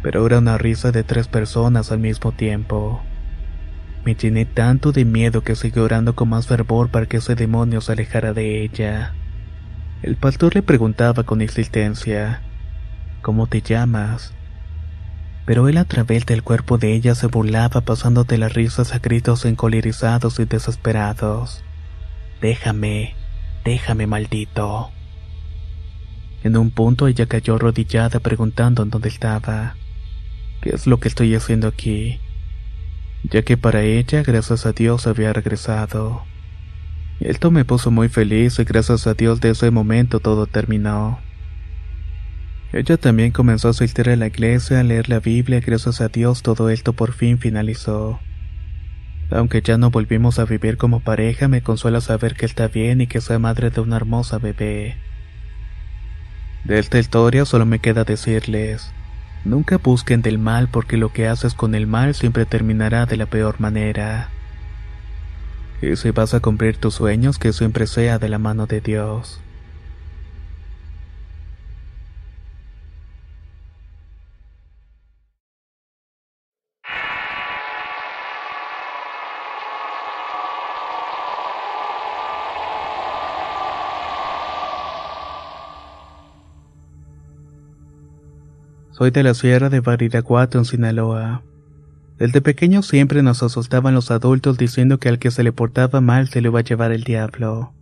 Pero 0.02 0.26
era 0.26 0.38
una 0.38 0.58
risa 0.58 0.90
de 0.90 1.04
tres 1.04 1.28
personas 1.28 1.92
al 1.92 1.98
mismo 1.98 2.32
tiempo. 2.32 3.02
Me 4.05 4.14
llené 4.14 4.46
tanto 4.46 4.92
de 4.92 5.05
miedo 5.05 5.42
que 5.42 5.55
seguí 5.55 5.80
orando 5.80 6.14
con 6.14 6.28
más 6.28 6.46
fervor 6.46 6.90
para 6.90 7.07
que 7.07 7.18
ese 7.18 7.34
demonio 7.34 7.80
se 7.80 7.92
alejara 7.92 8.32
de 8.32 8.62
ella. 8.62 9.14
El 10.03 10.16
pastor 10.16 10.55
le 10.55 10.62
preguntaba 10.62 11.24
con 11.24 11.42
insistencia, 11.42 12.42
¿Cómo 13.22 13.46
te 13.49 13.61
llamas? 13.61 14.32
Pero 15.44 15.68
él 15.68 15.76
a 15.78 15.84
través 15.84 16.24
del 16.24 16.42
cuerpo 16.42 16.78
de 16.78 16.94
ella 16.94 17.14
se 17.14 17.26
burlaba 17.26 17.80
pasando 17.80 18.24
de 18.24 18.38
las 18.38 18.53
risas 18.53 18.94
a 18.94 18.99
gritos 18.99 19.44
encolerizados 19.44 20.38
y 20.38 20.44
desesperados. 20.44 21.64
Déjame, 22.40 23.14
déjame 23.64 24.07
maldito. 24.07 24.90
En 26.44 26.57
un 26.57 26.70
punto 26.70 27.09
ella 27.09 27.26
cayó 27.26 27.57
arrodillada 27.57 28.20
preguntando 28.20 28.82
en 28.82 28.90
dónde 28.90 29.09
estaba. 29.09 29.74
¿Qué 30.61 30.70
es 30.70 30.86
lo 30.86 31.01
que 31.01 31.09
estoy 31.09 31.34
haciendo 31.34 31.66
aquí? 31.66 32.20
Ya 33.24 33.42
que 33.42 33.56
para 33.56 33.82
ella, 33.82 34.22
gracias 34.22 34.66
a 34.66 34.72
Dios, 34.72 35.06
había 35.06 35.32
regresado. 35.32 36.24
Esto 37.20 37.50
me 37.50 37.64
puso 37.64 37.90
muy 37.90 38.08
feliz 38.08 38.58
y 38.58 38.64
gracias 38.64 39.06
a 39.06 39.14
Dios 39.14 39.40
de 39.40 39.50
ese 39.50 39.70
momento 39.70 40.20
todo 40.20 40.46
terminó. 40.46 41.18
Ella 42.72 42.96
también 42.96 43.32
comenzó 43.32 43.68
a 43.68 43.70
asistir 43.72 44.08
a 44.08 44.16
la 44.16 44.26
iglesia, 44.26 44.80
a 44.80 44.82
leer 44.82 45.08
la 45.08 45.20
Biblia 45.20 45.60
gracias 45.60 46.00
a 46.00 46.08
Dios 46.08 46.42
todo 46.42 46.68
esto 46.70 46.92
por 46.92 47.12
fin 47.12 47.38
finalizó. 47.38 48.20
Aunque 49.30 49.62
ya 49.62 49.78
no 49.78 49.90
volvimos 49.90 50.38
a 50.38 50.44
vivir 50.44 50.76
como 50.76 51.00
pareja, 51.00 51.48
me 51.48 51.62
consuela 51.62 52.00
saber 52.00 52.34
que 52.34 52.46
está 52.46 52.68
bien 52.68 53.00
y 53.00 53.06
que 53.06 53.20
soy 53.20 53.38
madre 53.38 53.70
de 53.70 53.80
una 53.80 53.96
hermosa 53.96 54.38
bebé. 54.38 54.96
De 56.64 56.78
esta 56.78 56.98
historia 56.98 57.44
solo 57.44 57.66
me 57.66 57.78
queda 57.78 58.04
decirles, 58.04 58.92
nunca 59.45 59.78
busquen 59.78 60.22
del 60.22 60.39
mal 60.39 60.68
porque 60.68 60.97
lo 60.97 61.12
que 61.12 61.28
haces 61.28 61.55
con 61.55 61.74
el 61.74 61.86
mal 61.86 62.14
siempre 62.14 62.47
terminará 62.47 63.07
de 63.07 63.16
la 63.16 63.26
peor 63.26 63.61
manera. 63.61 64.28
Y 65.80 65.97
si 65.97 66.11
vas 66.11 66.34
a 66.34 66.41
cumplir 66.41 66.76
tus 66.76 66.95
sueños, 66.95 67.39
que 67.39 67.53
siempre 67.53 67.86
sea 67.86 68.18
de 68.18 68.28
la 68.28 68.39
mano 68.39 68.66
de 68.66 68.80
Dios. 68.80 69.41
Soy 88.99 89.12
de 89.12 89.22
la 89.22 89.32
Sierra 89.34 89.68
de 89.68 89.78
Bariraguato, 89.78 90.59
en 90.59 90.64
Sinaloa. 90.64 91.44
Desde 92.18 92.40
pequeño 92.40 92.82
siempre 92.82 93.22
nos 93.22 93.44
asustaban 93.44 93.94
los 93.94 94.11
adultos 94.11 94.59
diciendo 94.59 94.99
que 94.99 95.09
al 95.09 95.20
que 95.20 95.30
se 95.30 95.44
le 95.44 95.53
portaba 95.53 96.01
mal 96.01 96.26
se 96.26 96.40
le 96.40 96.49
iba 96.49 96.59
a 96.59 96.64
llevar 96.64 96.90
el 96.90 97.05
diablo. 97.05 97.74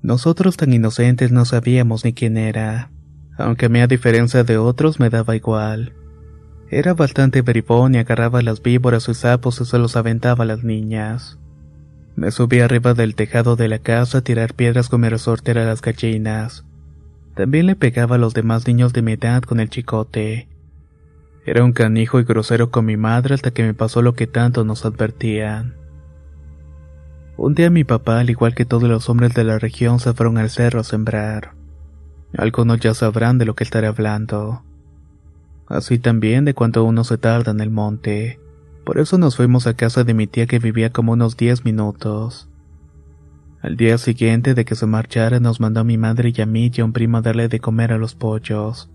Nosotros 0.00 0.56
tan 0.56 0.72
inocentes 0.72 1.32
no 1.32 1.44
sabíamos 1.44 2.06
ni 2.06 2.14
quién 2.14 2.38
era, 2.38 2.90
aunque 3.36 3.66
a 3.66 3.68
mí 3.68 3.80
a 3.80 3.88
diferencia 3.88 4.42
de 4.42 4.56
otros 4.56 5.00
me 5.00 5.10
daba 5.10 5.36
igual. 5.36 5.92
Era 6.70 6.94
bastante 6.94 7.42
bribón 7.42 7.94
y 7.94 7.98
agarraba 7.98 8.40
las 8.40 8.62
víboras 8.62 9.06
y 9.10 9.12
sapos 9.12 9.60
y 9.60 9.66
se 9.66 9.76
los 9.76 9.96
aventaba 9.96 10.44
a 10.44 10.46
las 10.46 10.64
niñas. 10.64 11.38
Me 12.16 12.30
subí 12.30 12.60
arriba 12.60 12.94
del 12.94 13.14
tejado 13.14 13.54
de 13.54 13.68
la 13.68 13.80
casa 13.80 14.18
a 14.18 14.22
tirar 14.22 14.54
piedras 14.54 14.88
con 14.88 15.02
mi 15.02 15.10
resortera 15.10 15.64
a 15.64 15.66
las 15.66 15.82
gallinas. 15.82 16.64
También 17.40 17.64
le 17.64 17.74
pegaba 17.74 18.16
a 18.16 18.18
los 18.18 18.34
demás 18.34 18.66
niños 18.66 18.92
de 18.92 19.00
mi 19.00 19.12
edad 19.12 19.42
con 19.42 19.60
el 19.60 19.70
chicote. 19.70 20.46
Era 21.46 21.64
un 21.64 21.72
canijo 21.72 22.20
y 22.20 22.24
grosero 22.24 22.70
con 22.70 22.84
mi 22.84 22.98
madre 22.98 23.34
hasta 23.34 23.50
que 23.50 23.62
me 23.62 23.72
pasó 23.72 24.02
lo 24.02 24.12
que 24.12 24.26
tanto 24.26 24.62
nos 24.62 24.84
advertían. 24.84 25.74
Un 27.38 27.54
día 27.54 27.70
mi 27.70 27.82
papá, 27.82 28.20
al 28.20 28.28
igual 28.28 28.54
que 28.54 28.66
todos 28.66 28.90
los 28.90 29.08
hombres 29.08 29.32
de 29.32 29.44
la 29.44 29.58
región, 29.58 30.00
se 30.00 30.12
fueron 30.12 30.36
al 30.36 30.50
cerro 30.50 30.80
a 30.80 30.84
sembrar. 30.84 31.54
Algunos 32.36 32.78
ya 32.78 32.92
sabrán 32.92 33.38
de 33.38 33.46
lo 33.46 33.54
que 33.54 33.64
estaré 33.64 33.86
hablando. 33.86 34.62
Así 35.66 35.98
también 35.98 36.44
de 36.44 36.52
cuánto 36.52 36.84
uno 36.84 37.04
se 37.04 37.16
tarda 37.16 37.52
en 37.52 37.60
el 37.60 37.70
monte. 37.70 38.38
Por 38.84 38.98
eso 38.98 39.16
nos 39.16 39.36
fuimos 39.36 39.66
a 39.66 39.72
casa 39.72 40.04
de 40.04 40.12
mi 40.12 40.26
tía 40.26 40.46
que 40.46 40.58
vivía 40.58 40.92
como 40.92 41.12
unos 41.12 41.38
diez 41.38 41.64
minutos. 41.64 42.49
Al 43.62 43.76
día 43.76 43.98
siguiente 43.98 44.54
de 44.54 44.64
que 44.64 44.74
se 44.74 44.86
marchara 44.86 45.38
nos 45.38 45.60
mandó 45.60 45.80
a 45.80 45.84
mi 45.84 45.98
madre 45.98 46.32
y 46.34 46.40
a 46.40 46.46
mí 46.46 46.70
y 46.74 46.80
a 46.80 46.84
un 46.84 46.94
primo 46.94 47.20
darle 47.20 47.48
de 47.48 47.60
comer 47.60 47.92
a 47.92 47.98
los 47.98 48.14
pollos, 48.14 48.88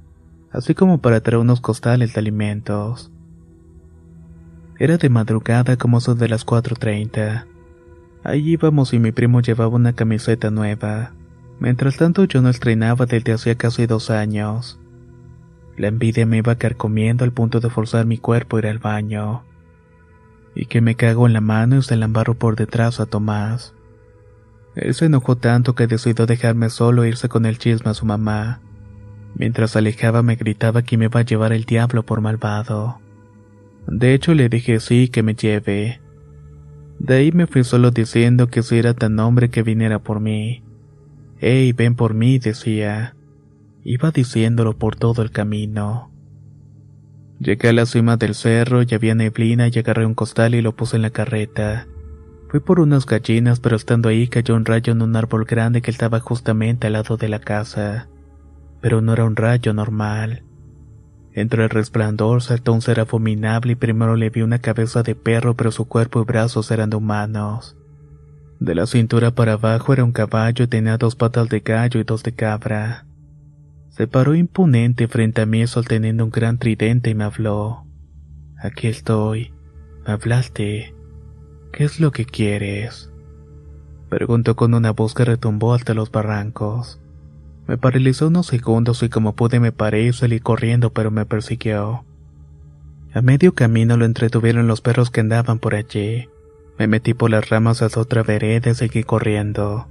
así 0.51 0.73
como 0.73 0.97
para 0.97 1.21
traer 1.21 1.39
unos 1.39 1.61
costales 1.61 2.13
de 2.13 2.19
alimentos. 2.19 3.11
Era 4.79 4.97
de 4.97 5.09
madrugada 5.09 5.77
como 5.77 5.99
eso 5.99 6.15
de 6.15 6.29
las 6.29 6.47
4.30. 6.47 7.45
Ahí 8.23 8.49
íbamos 8.49 8.91
y 8.93 8.99
mi 8.99 9.11
primo 9.11 9.39
llevaba 9.39 9.75
una 9.75 9.93
camiseta 9.93 10.49
nueva. 10.49 11.11
Mientras 11.59 11.97
tanto 11.97 12.23
yo 12.25 12.41
no 12.41 12.49
estrenaba 12.49 13.05
desde 13.05 13.33
hacía 13.33 13.55
casi 13.55 13.85
dos 13.85 14.09
años. 14.09 14.79
La 15.77 15.89
envidia 15.89 16.25
me 16.25 16.37
iba 16.37 16.55
carcomiendo 16.55 17.23
al 17.23 17.31
punto 17.31 17.59
de 17.59 17.69
forzar 17.69 18.07
mi 18.07 18.17
cuerpo 18.17 18.57
a 18.57 18.59
ir 18.61 18.67
al 18.67 18.79
baño. 18.79 19.43
Y 20.55 20.65
que 20.65 20.81
me 20.81 20.95
cago 20.95 21.27
en 21.27 21.33
la 21.33 21.41
mano 21.41 21.77
y 21.77 21.83
se 21.83 21.95
la 21.97 22.07
por 22.07 22.55
detrás 22.55 22.99
a 22.99 23.05
Tomás. 23.05 23.74
Él 24.75 24.93
se 24.93 25.05
enojó 25.05 25.37
tanto 25.37 25.73
que 25.73 25.87
decidió 25.87 26.25
dejarme 26.25 26.69
solo 26.69 27.03
e 27.03 27.09
irse 27.09 27.29
con 27.29 27.45
el 27.45 27.57
chisme 27.57 27.91
a 27.91 27.93
su 27.93 28.05
mamá. 28.05 28.61
Mientras 29.35 29.75
alejaba 29.75 30.21
me 30.21 30.35
gritaba 30.35 30.81
que 30.81 30.97
me 30.97 31.05
iba 31.05 31.21
a 31.21 31.25
llevar 31.25 31.53
el 31.53 31.63
diablo 31.63 32.03
por 32.03 32.21
malvado. 32.21 32.99
De 33.87 34.13
hecho 34.13 34.33
le 34.33 34.49
dije 34.49 34.79
sí 34.79 35.07
que 35.09 35.23
me 35.23 35.35
lleve. 35.35 36.01
De 36.99 37.15
ahí 37.15 37.31
me 37.31 37.47
fui 37.47 37.63
solo 37.63 37.91
diciendo 37.91 38.47
que 38.47 38.63
si 38.63 38.77
era 38.77 38.93
tan 38.93 39.19
hombre 39.19 39.49
que 39.49 39.63
viniera 39.63 39.99
por 39.99 40.19
mí. 40.19 40.63
Ey, 41.39 41.73
ven 41.73 41.95
por 41.95 42.13
mí, 42.13 42.39
decía. 42.39 43.15
Iba 43.83 44.11
diciéndolo 44.11 44.77
por 44.77 44.95
todo 44.95 45.21
el 45.21 45.31
camino. 45.31 46.11
Llegué 47.39 47.69
a 47.69 47.73
la 47.73 47.85
cima 47.85 48.15
del 48.17 48.33
cerro 48.33 48.81
y 48.81 48.93
había 48.95 49.13
neblina 49.13 49.67
y 49.67 49.77
agarré 49.77 50.05
un 50.05 50.15
costal 50.15 50.55
y 50.55 50.61
lo 50.61 50.75
puse 50.75 50.95
en 50.95 51.01
la 51.01 51.09
carreta. 51.09 51.87
Fui 52.55 52.61
por 52.61 52.79
unas 52.79 53.05
gallinas, 53.05 53.59
pero 53.59 53.75
estando 53.75 54.07
ahí 54.07 54.29
cayó 54.29 54.55
un 54.55 54.63
rayo 54.63 54.93
en 54.93 55.01
un 55.01 55.17
árbol 55.17 55.43
grande 55.43 55.81
que 55.81 55.91
estaba 55.91 56.21
justamente 56.21 56.87
al 56.87 56.93
lado 56.93 57.17
de 57.17 57.27
la 57.27 57.39
casa. 57.39 58.07
Pero 58.79 59.01
no 59.01 59.11
era 59.11 59.25
un 59.25 59.35
rayo 59.35 59.73
normal. 59.73 60.45
Entre 61.33 61.65
el 61.65 61.69
resplandor 61.69 62.41
saltó 62.41 62.71
un 62.71 62.81
ser 62.81 63.01
abominable 63.01 63.73
y 63.73 63.75
primero 63.75 64.15
le 64.15 64.29
vi 64.29 64.41
una 64.41 64.59
cabeza 64.59 65.03
de 65.03 65.15
perro, 65.15 65.57
pero 65.57 65.69
su 65.69 65.89
cuerpo 65.89 66.21
y 66.21 66.23
brazos 66.23 66.71
eran 66.71 66.89
de 66.89 66.95
humanos. 66.95 67.75
De 68.61 68.73
la 68.73 68.85
cintura 68.85 69.31
para 69.31 69.55
abajo 69.55 69.91
era 69.91 70.05
un 70.05 70.13
caballo 70.13 70.63
y 70.63 70.67
tenía 70.67 70.97
dos 70.97 71.17
patas 71.17 71.49
de 71.49 71.59
gallo 71.59 71.99
y 71.99 72.05
dos 72.05 72.23
de 72.23 72.35
cabra. 72.35 73.05
Se 73.89 74.07
paró 74.07 74.33
imponente 74.33 75.09
frente 75.09 75.41
a 75.41 75.45
mí 75.45 75.67
sosteniendo 75.67 76.23
un 76.23 76.31
gran 76.31 76.57
tridente 76.57 77.09
y 77.09 77.15
me 77.15 77.25
habló. 77.25 77.85
Aquí 78.57 78.87
estoy. 78.87 79.51
Hablaste. 80.05 80.94
¿Qué 81.75 81.83
es 81.83 81.99
lo 81.99 82.13
que 82.13 82.23
quieres? 82.23 83.11
Preguntó 84.07 84.55
con 84.55 84.73
una 84.73 84.91
voz 84.91 85.13
que 85.13 85.25
retumbó 85.25 85.73
hasta 85.73 85.93
los 85.93 86.09
barrancos. 86.09 87.01
Me 87.67 87.77
paralizó 87.77 88.27
unos 88.27 88.47
segundos 88.47 89.03
y 89.03 89.09
como 89.09 89.35
pude 89.35 89.59
me 89.59 89.73
paré 89.73 90.03
y 90.03 90.13
salí 90.13 90.39
corriendo, 90.39 90.93
pero 90.93 91.11
me 91.11 91.25
persiguió. 91.25 92.05
A 93.13 93.21
medio 93.21 93.53
camino 93.53 93.97
lo 93.97 94.05
entretuvieron 94.05 94.67
los 94.67 94.79
perros 94.79 95.11
que 95.11 95.19
andaban 95.19 95.59
por 95.59 95.75
allí. 95.75 96.29
Me 96.79 96.87
metí 96.87 97.13
por 97.13 97.29
las 97.29 97.49
ramas 97.49 97.81
hasta 97.81 97.99
otra 97.99 98.23
vereda 98.23 98.71
y 98.71 98.75
seguí 98.75 99.03
corriendo. 99.03 99.89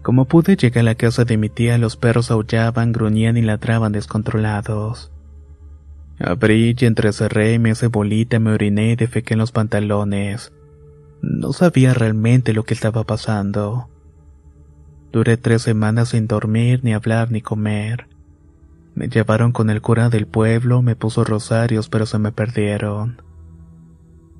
Como 0.00 0.24
pude 0.24 0.56
llegar 0.56 0.80
a 0.80 0.84
la 0.84 0.94
casa 0.94 1.26
de 1.26 1.36
mi 1.36 1.50
tía, 1.50 1.76
los 1.76 1.98
perros 1.98 2.30
aullaban, 2.30 2.92
gruñían 2.92 3.36
y 3.36 3.42
ladraban 3.42 3.92
descontrolados. 3.92 5.12
Abrí 6.18 6.74
y 6.74 6.86
entrecerré 6.86 7.58
me 7.58 7.72
hice 7.72 7.88
bolita, 7.88 8.38
me 8.38 8.52
oriné 8.52 8.92
y 8.92 8.96
defequé 8.96 9.34
en 9.34 9.40
los 9.40 9.52
pantalones. 9.52 10.54
No 11.22 11.52
sabía 11.52 11.94
realmente 11.94 12.52
lo 12.52 12.64
que 12.64 12.74
estaba 12.74 13.04
pasando. 13.04 13.88
Duré 15.12 15.36
tres 15.36 15.62
semanas 15.62 16.08
sin 16.08 16.26
dormir, 16.26 16.80
ni 16.82 16.94
hablar, 16.94 17.30
ni 17.30 17.40
comer. 17.40 18.08
Me 18.96 19.08
llevaron 19.08 19.52
con 19.52 19.70
el 19.70 19.80
cura 19.80 20.10
del 20.10 20.26
pueblo, 20.26 20.82
me 20.82 20.96
puso 20.96 21.22
rosarios, 21.22 21.88
pero 21.88 22.06
se 22.06 22.18
me 22.18 22.32
perdieron. 22.32 23.22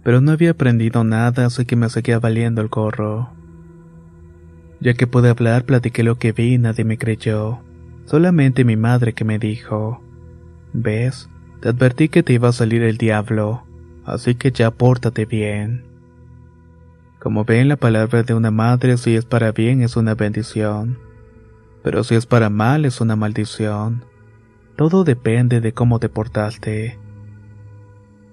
Pero 0.02 0.20
no 0.20 0.32
había 0.32 0.50
aprendido 0.50 1.04
nada, 1.04 1.46
así 1.46 1.64
que 1.64 1.76
me 1.76 1.88
seguía 1.88 2.18
valiendo 2.18 2.60
el 2.60 2.68
gorro. 2.68 3.30
Ya 4.80 4.94
que 4.94 5.06
pude 5.06 5.28
hablar, 5.28 5.64
platiqué 5.64 6.02
lo 6.02 6.18
que 6.18 6.32
vi 6.32 6.54
y 6.54 6.58
nadie 6.58 6.84
me 6.84 6.98
creyó. 6.98 7.60
Solamente 8.06 8.64
mi 8.64 8.76
madre 8.76 9.12
que 9.12 9.24
me 9.24 9.38
dijo, 9.38 10.02
¿ves? 10.72 11.28
Te 11.60 11.68
advertí 11.68 12.08
que 12.08 12.24
te 12.24 12.32
iba 12.32 12.48
a 12.48 12.52
salir 12.52 12.82
el 12.82 12.98
diablo, 12.98 13.62
así 14.04 14.34
que 14.34 14.50
ya 14.50 14.72
pórtate 14.72 15.26
bien. 15.26 15.91
Como 17.22 17.44
ven, 17.44 17.68
la 17.68 17.76
palabra 17.76 18.24
de 18.24 18.34
una 18.34 18.50
madre 18.50 18.96
si 18.96 19.14
es 19.14 19.24
para 19.24 19.52
bien 19.52 19.80
es 19.80 19.96
una 19.96 20.16
bendición, 20.16 20.98
pero 21.84 22.02
si 22.02 22.16
es 22.16 22.26
para 22.26 22.50
mal 22.50 22.84
es 22.84 23.00
una 23.00 23.14
maldición. 23.14 24.04
Todo 24.74 25.04
depende 25.04 25.60
de 25.60 25.72
cómo 25.72 26.00
te 26.00 26.08
portaste. 26.08 26.98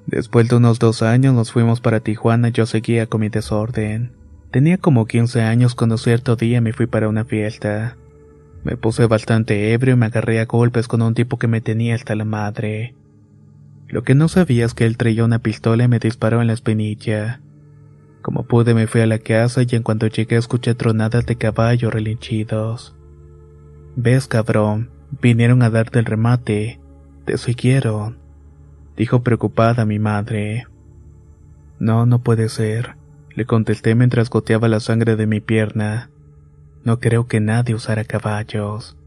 Después 0.08 0.50
de 0.50 0.56
unos 0.56 0.80
dos 0.80 1.04
años 1.04 1.36
nos 1.36 1.52
fuimos 1.52 1.82
para 1.82 2.00
Tijuana 2.00 2.50
y 2.50 2.52
yo 2.52 2.66
seguía 2.66 3.06
con 3.06 3.22
mi 3.22 3.30
desorden. 3.30 4.12
Tenía 4.50 4.80
como 4.80 5.06
15 5.06 5.44
años 5.44 5.76
cuando 5.76 6.00
cierto 6.00 6.36
día 6.36 6.60
me 6.60 6.74
fui 6.74 6.88
para 6.88 7.10
una 7.10 7.26
fiesta. 7.26 7.96
Me 8.64 8.76
puse 8.76 9.06
bastante 9.06 9.72
ebrio 9.72 9.94
y 9.94 9.98
me 9.98 10.08
agarré 10.08 10.40
a 10.40 10.46
golpes 10.46 10.88
con 10.88 11.04
un 11.04 11.14
tipo 11.14 11.38
que 11.38 11.48
me 11.48 11.62
tenía 11.62 11.94
hasta 11.94 12.16
la 12.16 12.26
madre. 12.26 12.96
Lo 13.88 14.02
que 14.02 14.16
no 14.16 14.30
sabía 14.30 14.66
es 14.66 14.74
que 14.74 14.88
él 14.88 14.98
traía 14.98 15.26
una 15.26 15.38
pistola 15.38 15.84
y 15.84 15.88
me 15.88 16.00
disparó 16.00 16.42
en 16.42 16.48
la 16.48 16.54
espinilla. 16.54 17.40
Como 18.22 18.44
pude 18.44 18.74
me 18.74 18.88
fui 18.88 19.02
a 19.02 19.06
la 19.06 19.20
casa 19.20 19.62
y 19.64 19.76
en 19.76 19.84
cuanto 19.84 20.08
llegué 20.08 20.36
escuché 20.36 20.76
tronadas 20.76 21.26
de 21.26 21.38
caballo 21.38 21.90
relinchidos. 21.90 22.96
Ves, 23.96 24.28
cabrón, 24.28 24.90
vinieron 25.22 25.62
a 25.62 25.70
darte 25.70 26.00
el 26.00 26.06
remate. 26.06 26.80
Te 27.26 27.38
siguieron. 27.38 28.18
Dijo 28.98 29.24
preocupada 29.24 29.86
mi 29.86 30.00
madre. 30.00 30.68
No, 31.80 32.06
no 32.06 32.22
puede 32.22 32.50
ser, 32.50 32.98
le 33.36 33.46
contesté 33.46 33.96
mientras 33.96 34.30
goteaba 34.30 34.68
la 34.68 34.82
sangre 34.82 35.16
de 35.16 35.28
mi 35.28 35.40
pierna. 35.40 36.10
No 36.84 37.00
creo 37.00 37.28
que 37.28 37.40
nadie 37.40 37.76
usara 37.76 38.04
caballos. 38.04 38.98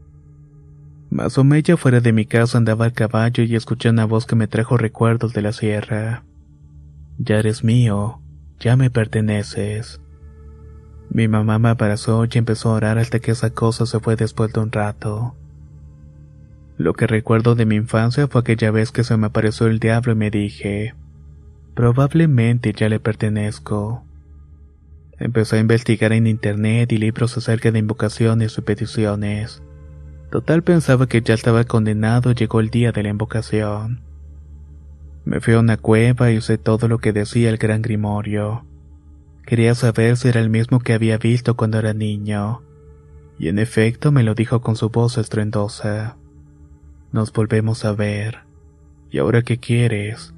Más 1.11 1.37
o 1.37 1.43
menos 1.43 1.79
fuera 1.79 1.99
de 1.99 2.11
mi 2.11 2.25
casa 2.25 2.57
andaba 2.57 2.87
el 2.87 2.93
caballo 2.93 3.43
y 3.43 3.55
escuché 3.55 3.91
una 3.91 4.05
voz 4.05 4.25
que 4.25 4.35
me 4.35 4.47
trajo 4.47 4.77
recuerdos 4.77 5.33
de 5.33 5.43
la 5.43 5.53
sierra. 5.53 6.23
Ya 7.19 7.37
eres 7.37 7.63
mío, 7.63 8.22
ya 8.63 8.77
me 8.77 8.89
perteneces. 8.89 9.99
Mi 11.09 11.27
mamá 11.27 11.59
me 11.59 11.67
abrazó 11.67 12.23
y 12.23 12.29
empezó 12.37 12.69
a 12.69 12.75
orar 12.75 12.97
hasta 12.97 13.19
que 13.19 13.31
esa 13.31 13.49
cosa 13.49 13.85
se 13.85 13.99
fue 13.99 14.15
después 14.15 14.53
de 14.53 14.61
un 14.61 14.71
rato. 14.71 15.35
Lo 16.77 16.93
que 16.93 17.05
recuerdo 17.05 17.55
de 17.55 17.65
mi 17.65 17.75
infancia 17.75 18.27
fue 18.27 18.39
aquella 18.39 18.71
vez 18.71 18.91
que 18.91 19.03
se 19.03 19.17
me 19.17 19.27
apareció 19.27 19.67
el 19.67 19.79
diablo 19.79 20.13
y 20.13 20.15
me 20.15 20.31
dije, 20.31 20.95
probablemente 21.75 22.71
ya 22.71 22.87
le 22.87 23.01
pertenezco. 23.01 24.05
Empecé 25.19 25.57
a 25.57 25.59
investigar 25.59 26.13
en 26.13 26.25
internet 26.25 26.93
y 26.93 26.97
libros 26.97 27.37
acerca 27.37 27.69
de 27.69 27.79
invocaciones 27.79 28.57
y 28.57 28.61
peticiones. 28.61 29.61
Total 30.31 30.63
pensaba 30.63 31.07
que 31.07 31.21
ya 31.21 31.33
estaba 31.33 31.65
condenado 31.65 32.31
llegó 32.31 32.61
el 32.61 32.69
día 32.69 32.93
de 32.93 33.03
la 33.03 33.09
invocación. 33.09 34.12
Me 35.25 35.39
fui 35.39 35.53
a 35.53 35.59
una 35.59 35.77
cueva 35.77 36.31
y 36.31 36.37
usé 36.37 36.57
todo 36.57 36.87
lo 36.87 36.99
que 36.99 37.13
decía 37.13 37.49
el 37.49 37.57
gran 37.57 37.81
grimorio. 37.81 38.65
Quería 39.45 39.73
saber 39.75 40.17
si 40.17 40.27
era 40.27 40.41
el 40.41 40.49
mismo 40.49 40.79
que 40.79 40.93
había 40.93 41.17
visto 41.17 41.55
cuando 41.55 41.79
era 41.79 41.93
niño. 41.93 42.61
Y 43.39 43.47
en 43.47 43.59
efecto 43.59 44.11
me 44.11 44.23
lo 44.23 44.35
dijo 44.35 44.61
con 44.61 44.75
su 44.75 44.89
voz 44.89 45.17
estruendosa. 45.17 46.17
Nos 47.11 47.31
volvemos 47.31 47.85
a 47.85 47.93
ver. 47.93 48.39
¿Y 49.11 49.19
ahora 49.19 49.41
qué 49.43 49.57
quieres? 49.57 50.33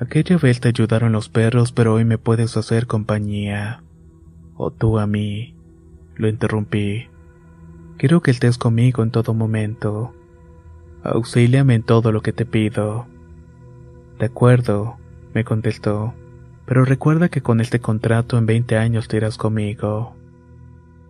Aquella 0.00 0.36
vez 0.36 0.60
te 0.60 0.68
ayudaron 0.68 1.12
los 1.12 1.28
perros, 1.28 1.72
pero 1.72 1.94
hoy 1.94 2.04
me 2.04 2.18
puedes 2.18 2.56
hacer 2.56 2.86
compañía. 2.86 3.82
O 4.56 4.70
tú 4.70 4.98
a 4.98 5.06
mí. 5.06 5.54
Lo 6.16 6.28
interrumpí. 6.28 7.08
Quiero 7.96 8.20
que 8.20 8.32
estés 8.32 8.58
conmigo 8.58 9.02
en 9.02 9.10
todo 9.10 9.34
momento. 9.34 10.14
Auxíliame 11.02 11.74
en 11.74 11.82
todo 11.82 12.12
lo 12.12 12.22
que 12.22 12.32
te 12.32 12.44
pido. 12.44 13.06
De 14.18 14.26
acuerdo, 14.26 14.96
me 15.34 15.44
contestó, 15.44 16.14
pero 16.66 16.84
recuerda 16.84 17.28
que 17.28 17.42
con 17.42 17.60
este 17.60 17.80
contrato 17.80 18.38
en 18.38 18.46
20 18.46 18.76
años 18.76 19.08
te 19.08 19.16
irás 19.16 19.36
conmigo. 19.36 20.14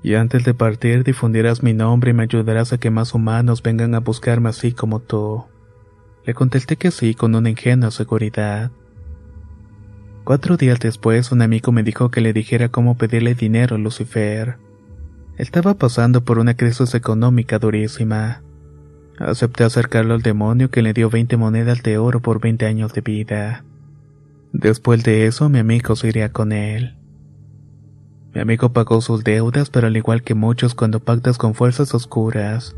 Y 0.02 0.14
antes 0.14 0.44
de 0.44 0.54
partir 0.54 1.04
difundirás 1.04 1.62
mi 1.62 1.72
nombre 1.72 2.10
y 2.10 2.14
me 2.14 2.24
ayudarás 2.24 2.72
a 2.72 2.78
que 2.78 2.90
más 2.90 3.14
humanos 3.14 3.62
vengan 3.62 3.94
a 3.94 4.00
buscarme 4.00 4.50
así 4.50 4.72
como 4.72 5.00
tú. 5.00 5.44
Le 6.24 6.34
contesté 6.34 6.76
que 6.76 6.90
sí 6.90 7.14
con 7.14 7.34
una 7.34 7.50
ingenua 7.50 7.90
seguridad. 7.90 8.70
Cuatro 10.24 10.56
días 10.56 10.80
después 10.80 11.32
un 11.32 11.42
amigo 11.42 11.70
me 11.70 11.82
dijo 11.82 12.10
que 12.10 12.22
le 12.22 12.32
dijera 12.32 12.70
cómo 12.70 12.96
pedirle 12.96 13.34
dinero 13.34 13.76
a 13.76 13.78
Lucifer. 13.78 14.56
Estaba 15.36 15.74
pasando 15.74 16.24
por 16.24 16.38
una 16.38 16.54
crisis 16.54 16.94
económica 16.94 17.58
durísima. 17.58 18.42
Acepté 19.18 19.64
acercarlo 19.64 20.14
al 20.14 20.22
demonio 20.22 20.70
que 20.70 20.82
le 20.82 20.92
dio 20.92 21.08
20 21.08 21.36
monedas 21.36 21.82
de 21.82 21.98
oro 21.98 22.20
por 22.20 22.40
20 22.40 22.66
años 22.66 22.92
de 22.94 23.00
vida. 23.00 23.64
Después 24.52 25.04
de 25.04 25.26
eso, 25.26 25.48
mi 25.48 25.60
amigo 25.60 25.94
se 25.94 26.08
iría 26.08 26.32
con 26.32 26.52
él. 26.52 26.96
Mi 28.34 28.40
amigo 28.40 28.72
pagó 28.72 29.00
sus 29.00 29.22
deudas, 29.22 29.70
pero 29.70 29.86
al 29.86 29.96
igual 29.96 30.22
que 30.24 30.34
muchos 30.34 30.74
cuando 30.74 30.98
pactas 30.98 31.38
con 31.38 31.54
fuerzas 31.54 31.94
oscuras, 31.94 32.74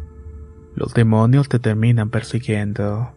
los 0.75 0.93
demonios 0.93 1.49
te 1.49 1.59
terminan 1.59 2.11
persiguiendo. 2.11 3.13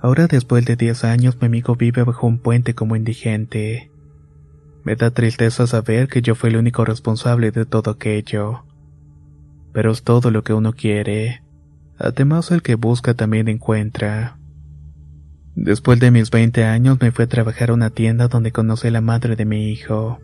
Ahora 0.00 0.28
después 0.28 0.64
de 0.64 0.76
10 0.76 1.02
años 1.02 1.36
mi 1.40 1.46
amigo 1.46 1.74
vive 1.74 2.04
bajo 2.04 2.28
un 2.28 2.38
puente 2.38 2.74
como 2.74 2.94
indigente. 2.94 3.90
Me 4.84 4.94
da 4.94 5.10
tristeza 5.10 5.66
saber 5.66 6.06
que 6.06 6.22
yo 6.22 6.36
fui 6.36 6.50
el 6.50 6.56
único 6.56 6.84
responsable 6.84 7.50
de 7.50 7.66
todo 7.66 7.90
aquello. 7.90 8.62
Pero 9.72 9.90
es 9.90 10.04
todo 10.04 10.30
lo 10.30 10.44
que 10.44 10.54
uno 10.54 10.72
quiere. 10.72 11.42
Además, 11.98 12.50
el 12.50 12.62
que 12.62 12.74
busca 12.74 13.14
también 13.14 13.48
encuentra. 13.48 14.38
Después 15.54 15.98
de 15.98 16.10
mis 16.10 16.30
20 16.30 16.64
años 16.64 16.98
me 17.00 17.12
fui 17.12 17.24
a 17.24 17.28
trabajar 17.28 17.70
a 17.70 17.74
una 17.74 17.88
tienda 17.88 18.28
donde 18.28 18.52
conocí 18.52 18.88
a 18.88 18.90
la 18.90 19.00
madre 19.00 19.36
de 19.36 19.46
mi 19.46 19.70
hijo. 19.70 20.20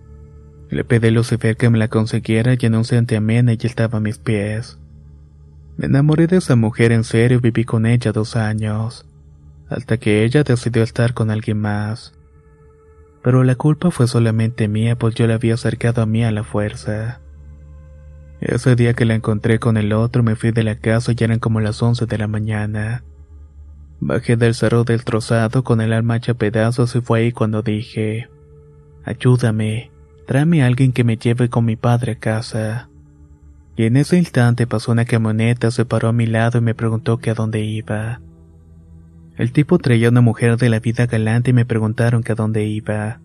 Le 0.68 0.84
pedí 0.84 1.08
a 1.08 1.10
Lucifer 1.10 1.56
que 1.56 1.70
me 1.70 1.78
la 1.78 1.88
consiguiera 1.88 2.54
y 2.54 2.66
en 2.66 2.74
un 2.74 2.84
amén 3.16 3.48
ella 3.48 3.66
estaba 3.66 3.98
a 3.98 4.00
mis 4.00 4.18
pies. 4.18 4.78
Me 5.78 5.86
enamoré 5.86 6.26
de 6.26 6.36
esa 6.36 6.54
mujer 6.54 6.92
en 6.92 7.02
serio 7.02 7.38
y 7.38 7.40
viví 7.40 7.64
con 7.64 7.86
ella 7.86 8.12
dos 8.12 8.36
años, 8.36 9.06
hasta 9.70 9.96
que 9.96 10.22
ella 10.24 10.42
decidió 10.42 10.82
estar 10.82 11.14
con 11.14 11.30
alguien 11.30 11.58
más. 11.58 12.12
Pero 13.22 13.42
la 13.42 13.54
culpa 13.54 13.90
fue 13.90 14.06
solamente 14.06 14.68
mía, 14.68 14.96
pues 14.96 15.14
yo 15.14 15.26
la 15.26 15.34
había 15.34 15.54
acercado 15.54 16.02
a 16.02 16.06
mí 16.06 16.24
a 16.24 16.30
la 16.30 16.44
fuerza. 16.44 17.20
Ese 18.42 18.74
día 18.74 18.92
que 18.94 19.04
la 19.04 19.14
encontré 19.14 19.60
con 19.60 19.76
el 19.76 19.92
otro 19.92 20.24
me 20.24 20.34
fui 20.34 20.50
de 20.50 20.64
la 20.64 20.74
casa 20.74 21.12
y 21.16 21.22
eran 21.22 21.38
como 21.38 21.60
las 21.60 21.80
once 21.80 22.06
de 22.06 22.18
la 22.18 22.26
mañana. 22.26 23.04
Bajé 24.00 24.36
del 24.36 24.56
cerro 24.56 24.82
del 24.82 25.04
trozado 25.04 25.62
con 25.62 25.80
el 25.80 25.92
alma 25.92 26.16
hecha 26.16 26.34
pedazos 26.34 26.96
y 26.96 27.00
fue 27.00 27.20
ahí 27.20 27.30
cuando 27.30 27.62
dije, 27.62 28.28
ayúdame, 29.04 29.92
tráeme 30.26 30.64
a 30.64 30.66
alguien 30.66 30.92
que 30.92 31.04
me 31.04 31.16
lleve 31.18 31.48
con 31.50 31.64
mi 31.64 31.76
padre 31.76 32.12
a 32.12 32.18
casa. 32.18 32.88
Y 33.76 33.84
en 33.84 33.96
ese 33.96 34.18
instante 34.18 34.66
pasó 34.66 34.90
una 34.90 35.04
camioneta, 35.04 35.70
se 35.70 35.84
paró 35.84 36.08
a 36.08 36.12
mi 36.12 36.26
lado 36.26 36.58
y 36.58 36.62
me 36.62 36.74
preguntó 36.74 37.18
que 37.18 37.30
a 37.30 37.34
dónde 37.34 37.60
iba. 37.60 38.20
El 39.36 39.52
tipo 39.52 39.78
traía 39.78 40.08
una 40.08 40.20
mujer 40.20 40.56
de 40.56 40.68
la 40.68 40.80
vida 40.80 41.06
galante 41.06 41.50
y 41.50 41.54
me 41.54 41.64
preguntaron 41.64 42.24
que 42.24 42.32
a 42.32 42.34
dónde 42.34 42.64
iba. 42.64 43.20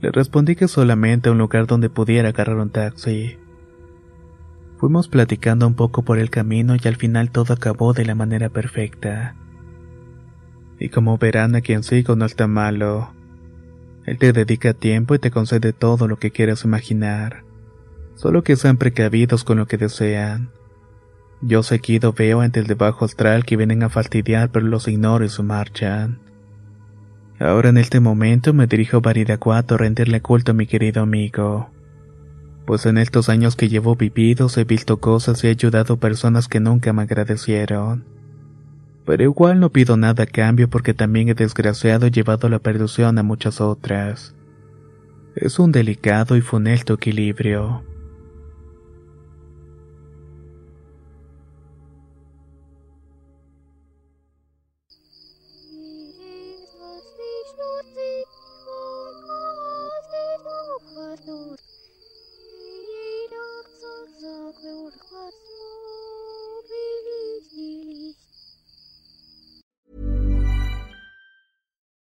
Le 0.00 0.12
respondí 0.12 0.54
que 0.54 0.68
solamente 0.68 1.28
a 1.28 1.32
un 1.32 1.38
lugar 1.38 1.66
donde 1.66 1.90
pudiera 1.90 2.28
agarrar 2.28 2.58
un 2.58 2.70
taxi. 2.70 3.36
Fuimos 4.78 5.08
platicando 5.08 5.66
un 5.66 5.74
poco 5.74 6.02
por 6.02 6.20
el 6.20 6.30
camino 6.30 6.76
y 6.76 6.86
al 6.86 6.94
final 6.94 7.32
todo 7.32 7.52
acabó 7.52 7.94
de 7.94 8.04
la 8.04 8.14
manera 8.14 8.48
perfecta. 8.48 9.34
Y 10.78 10.88
como 10.90 11.18
verán 11.18 11.56
a 11.56 11.62
quien 11.62 11.82
sigo 11.82 12.14
no 12.14 12.24
está 12.24 12.46
malo. 12.46 13.12
Él 14.06 14.18
te 14.18 14.32
dedica 14.32 14.74
tiempo 14.74 15.16
y 15.16 15.18
te 15.18 15.32
concede 15.32 15.72
todo 15.72 16.06
lo 16.06 16.16
que 16.18 16.30
quieras 16.30 16.64
imaginar. 16.64 17.42
Solo 18.14 18.44
que 18.44 18.54
sean 18.54 18.76
precavidos 18.76 19.42
con 19.42 19.58
lo 19.58 19.66
que 19.66 19.78
desean. 19.78 20.50
Yo 21.40 21.64
seguido 21.64 22.12
veo 22.12 22.40
ante 22.40 22.60
el 22.60 22.68
de 22.68 22.74
bajo 22.74 23.04
astral 23.04 23.44
que 23.44 23.56
vienen 23.56 23.82
a 23.82 23.88
fastidiar 23.88 24.50
pero 24.50 24.66
los 24.66 24.86
ignoro 24.86 25.24
y 25.24 25.28
se 25.28 25.42
marchan. 25.42 26.20
Ahora 27.40 27.70
en 27.70 27.78
este 27.78 27.98
momento 27.98 28.54
me 28.54 28.68
dirijo 28.68 28.98
a 28.98 29.00
Baridacuato 29.00 29.74
a 29.74 29.78
rendirle 29.78 30.20
culto 30.20 30.52
a 30.52 30.54
mi 30.54 30.66
querido 30.66 31.02
amigo 31.02 31.70
pues 32.68 32.84
en 32.84 32.98
estos 32.98 33.30
años 33.30 33.56
que 33.56 33.70
llevo 33.70 33.96
vividos 33.96 34.58
he 34.58 34.64
visto 34.64 34.98
cosas 34.98 35.42
y 35.42 35.46
he 35.46 35.50
ayudado 35.50 35.96
personas 35.96 36.48
que 36.48 36.60
nunca 36.60 36.92
me 36.92 37.00
agradecieron. 37.00 38.04
Pero 39.06 39.22
igual 39.22 39.58
no 39.58 39.70
pido 39.70 39.96
nada 39.96 40.24
a 40.24 40.26
cambio 40.26 40.68
porque 40.68 40.92
también 40.92 41.30
he 41.30 41.34
desgraciado 41.34 42.06
y 42.06 42.10
llevado 42.10 42.50
la 42.50 42.58
perdición 42.58 43.16
a 43.16 43.22
muchas 43.22 43.62
otras. 43.62 44.34
Es 45.34 45.58
un 45.58 45.72
delicado 45.72 46.36
y 46.36 46.42
funesto 46.42 46.92
equilibrio. 46.92 47.87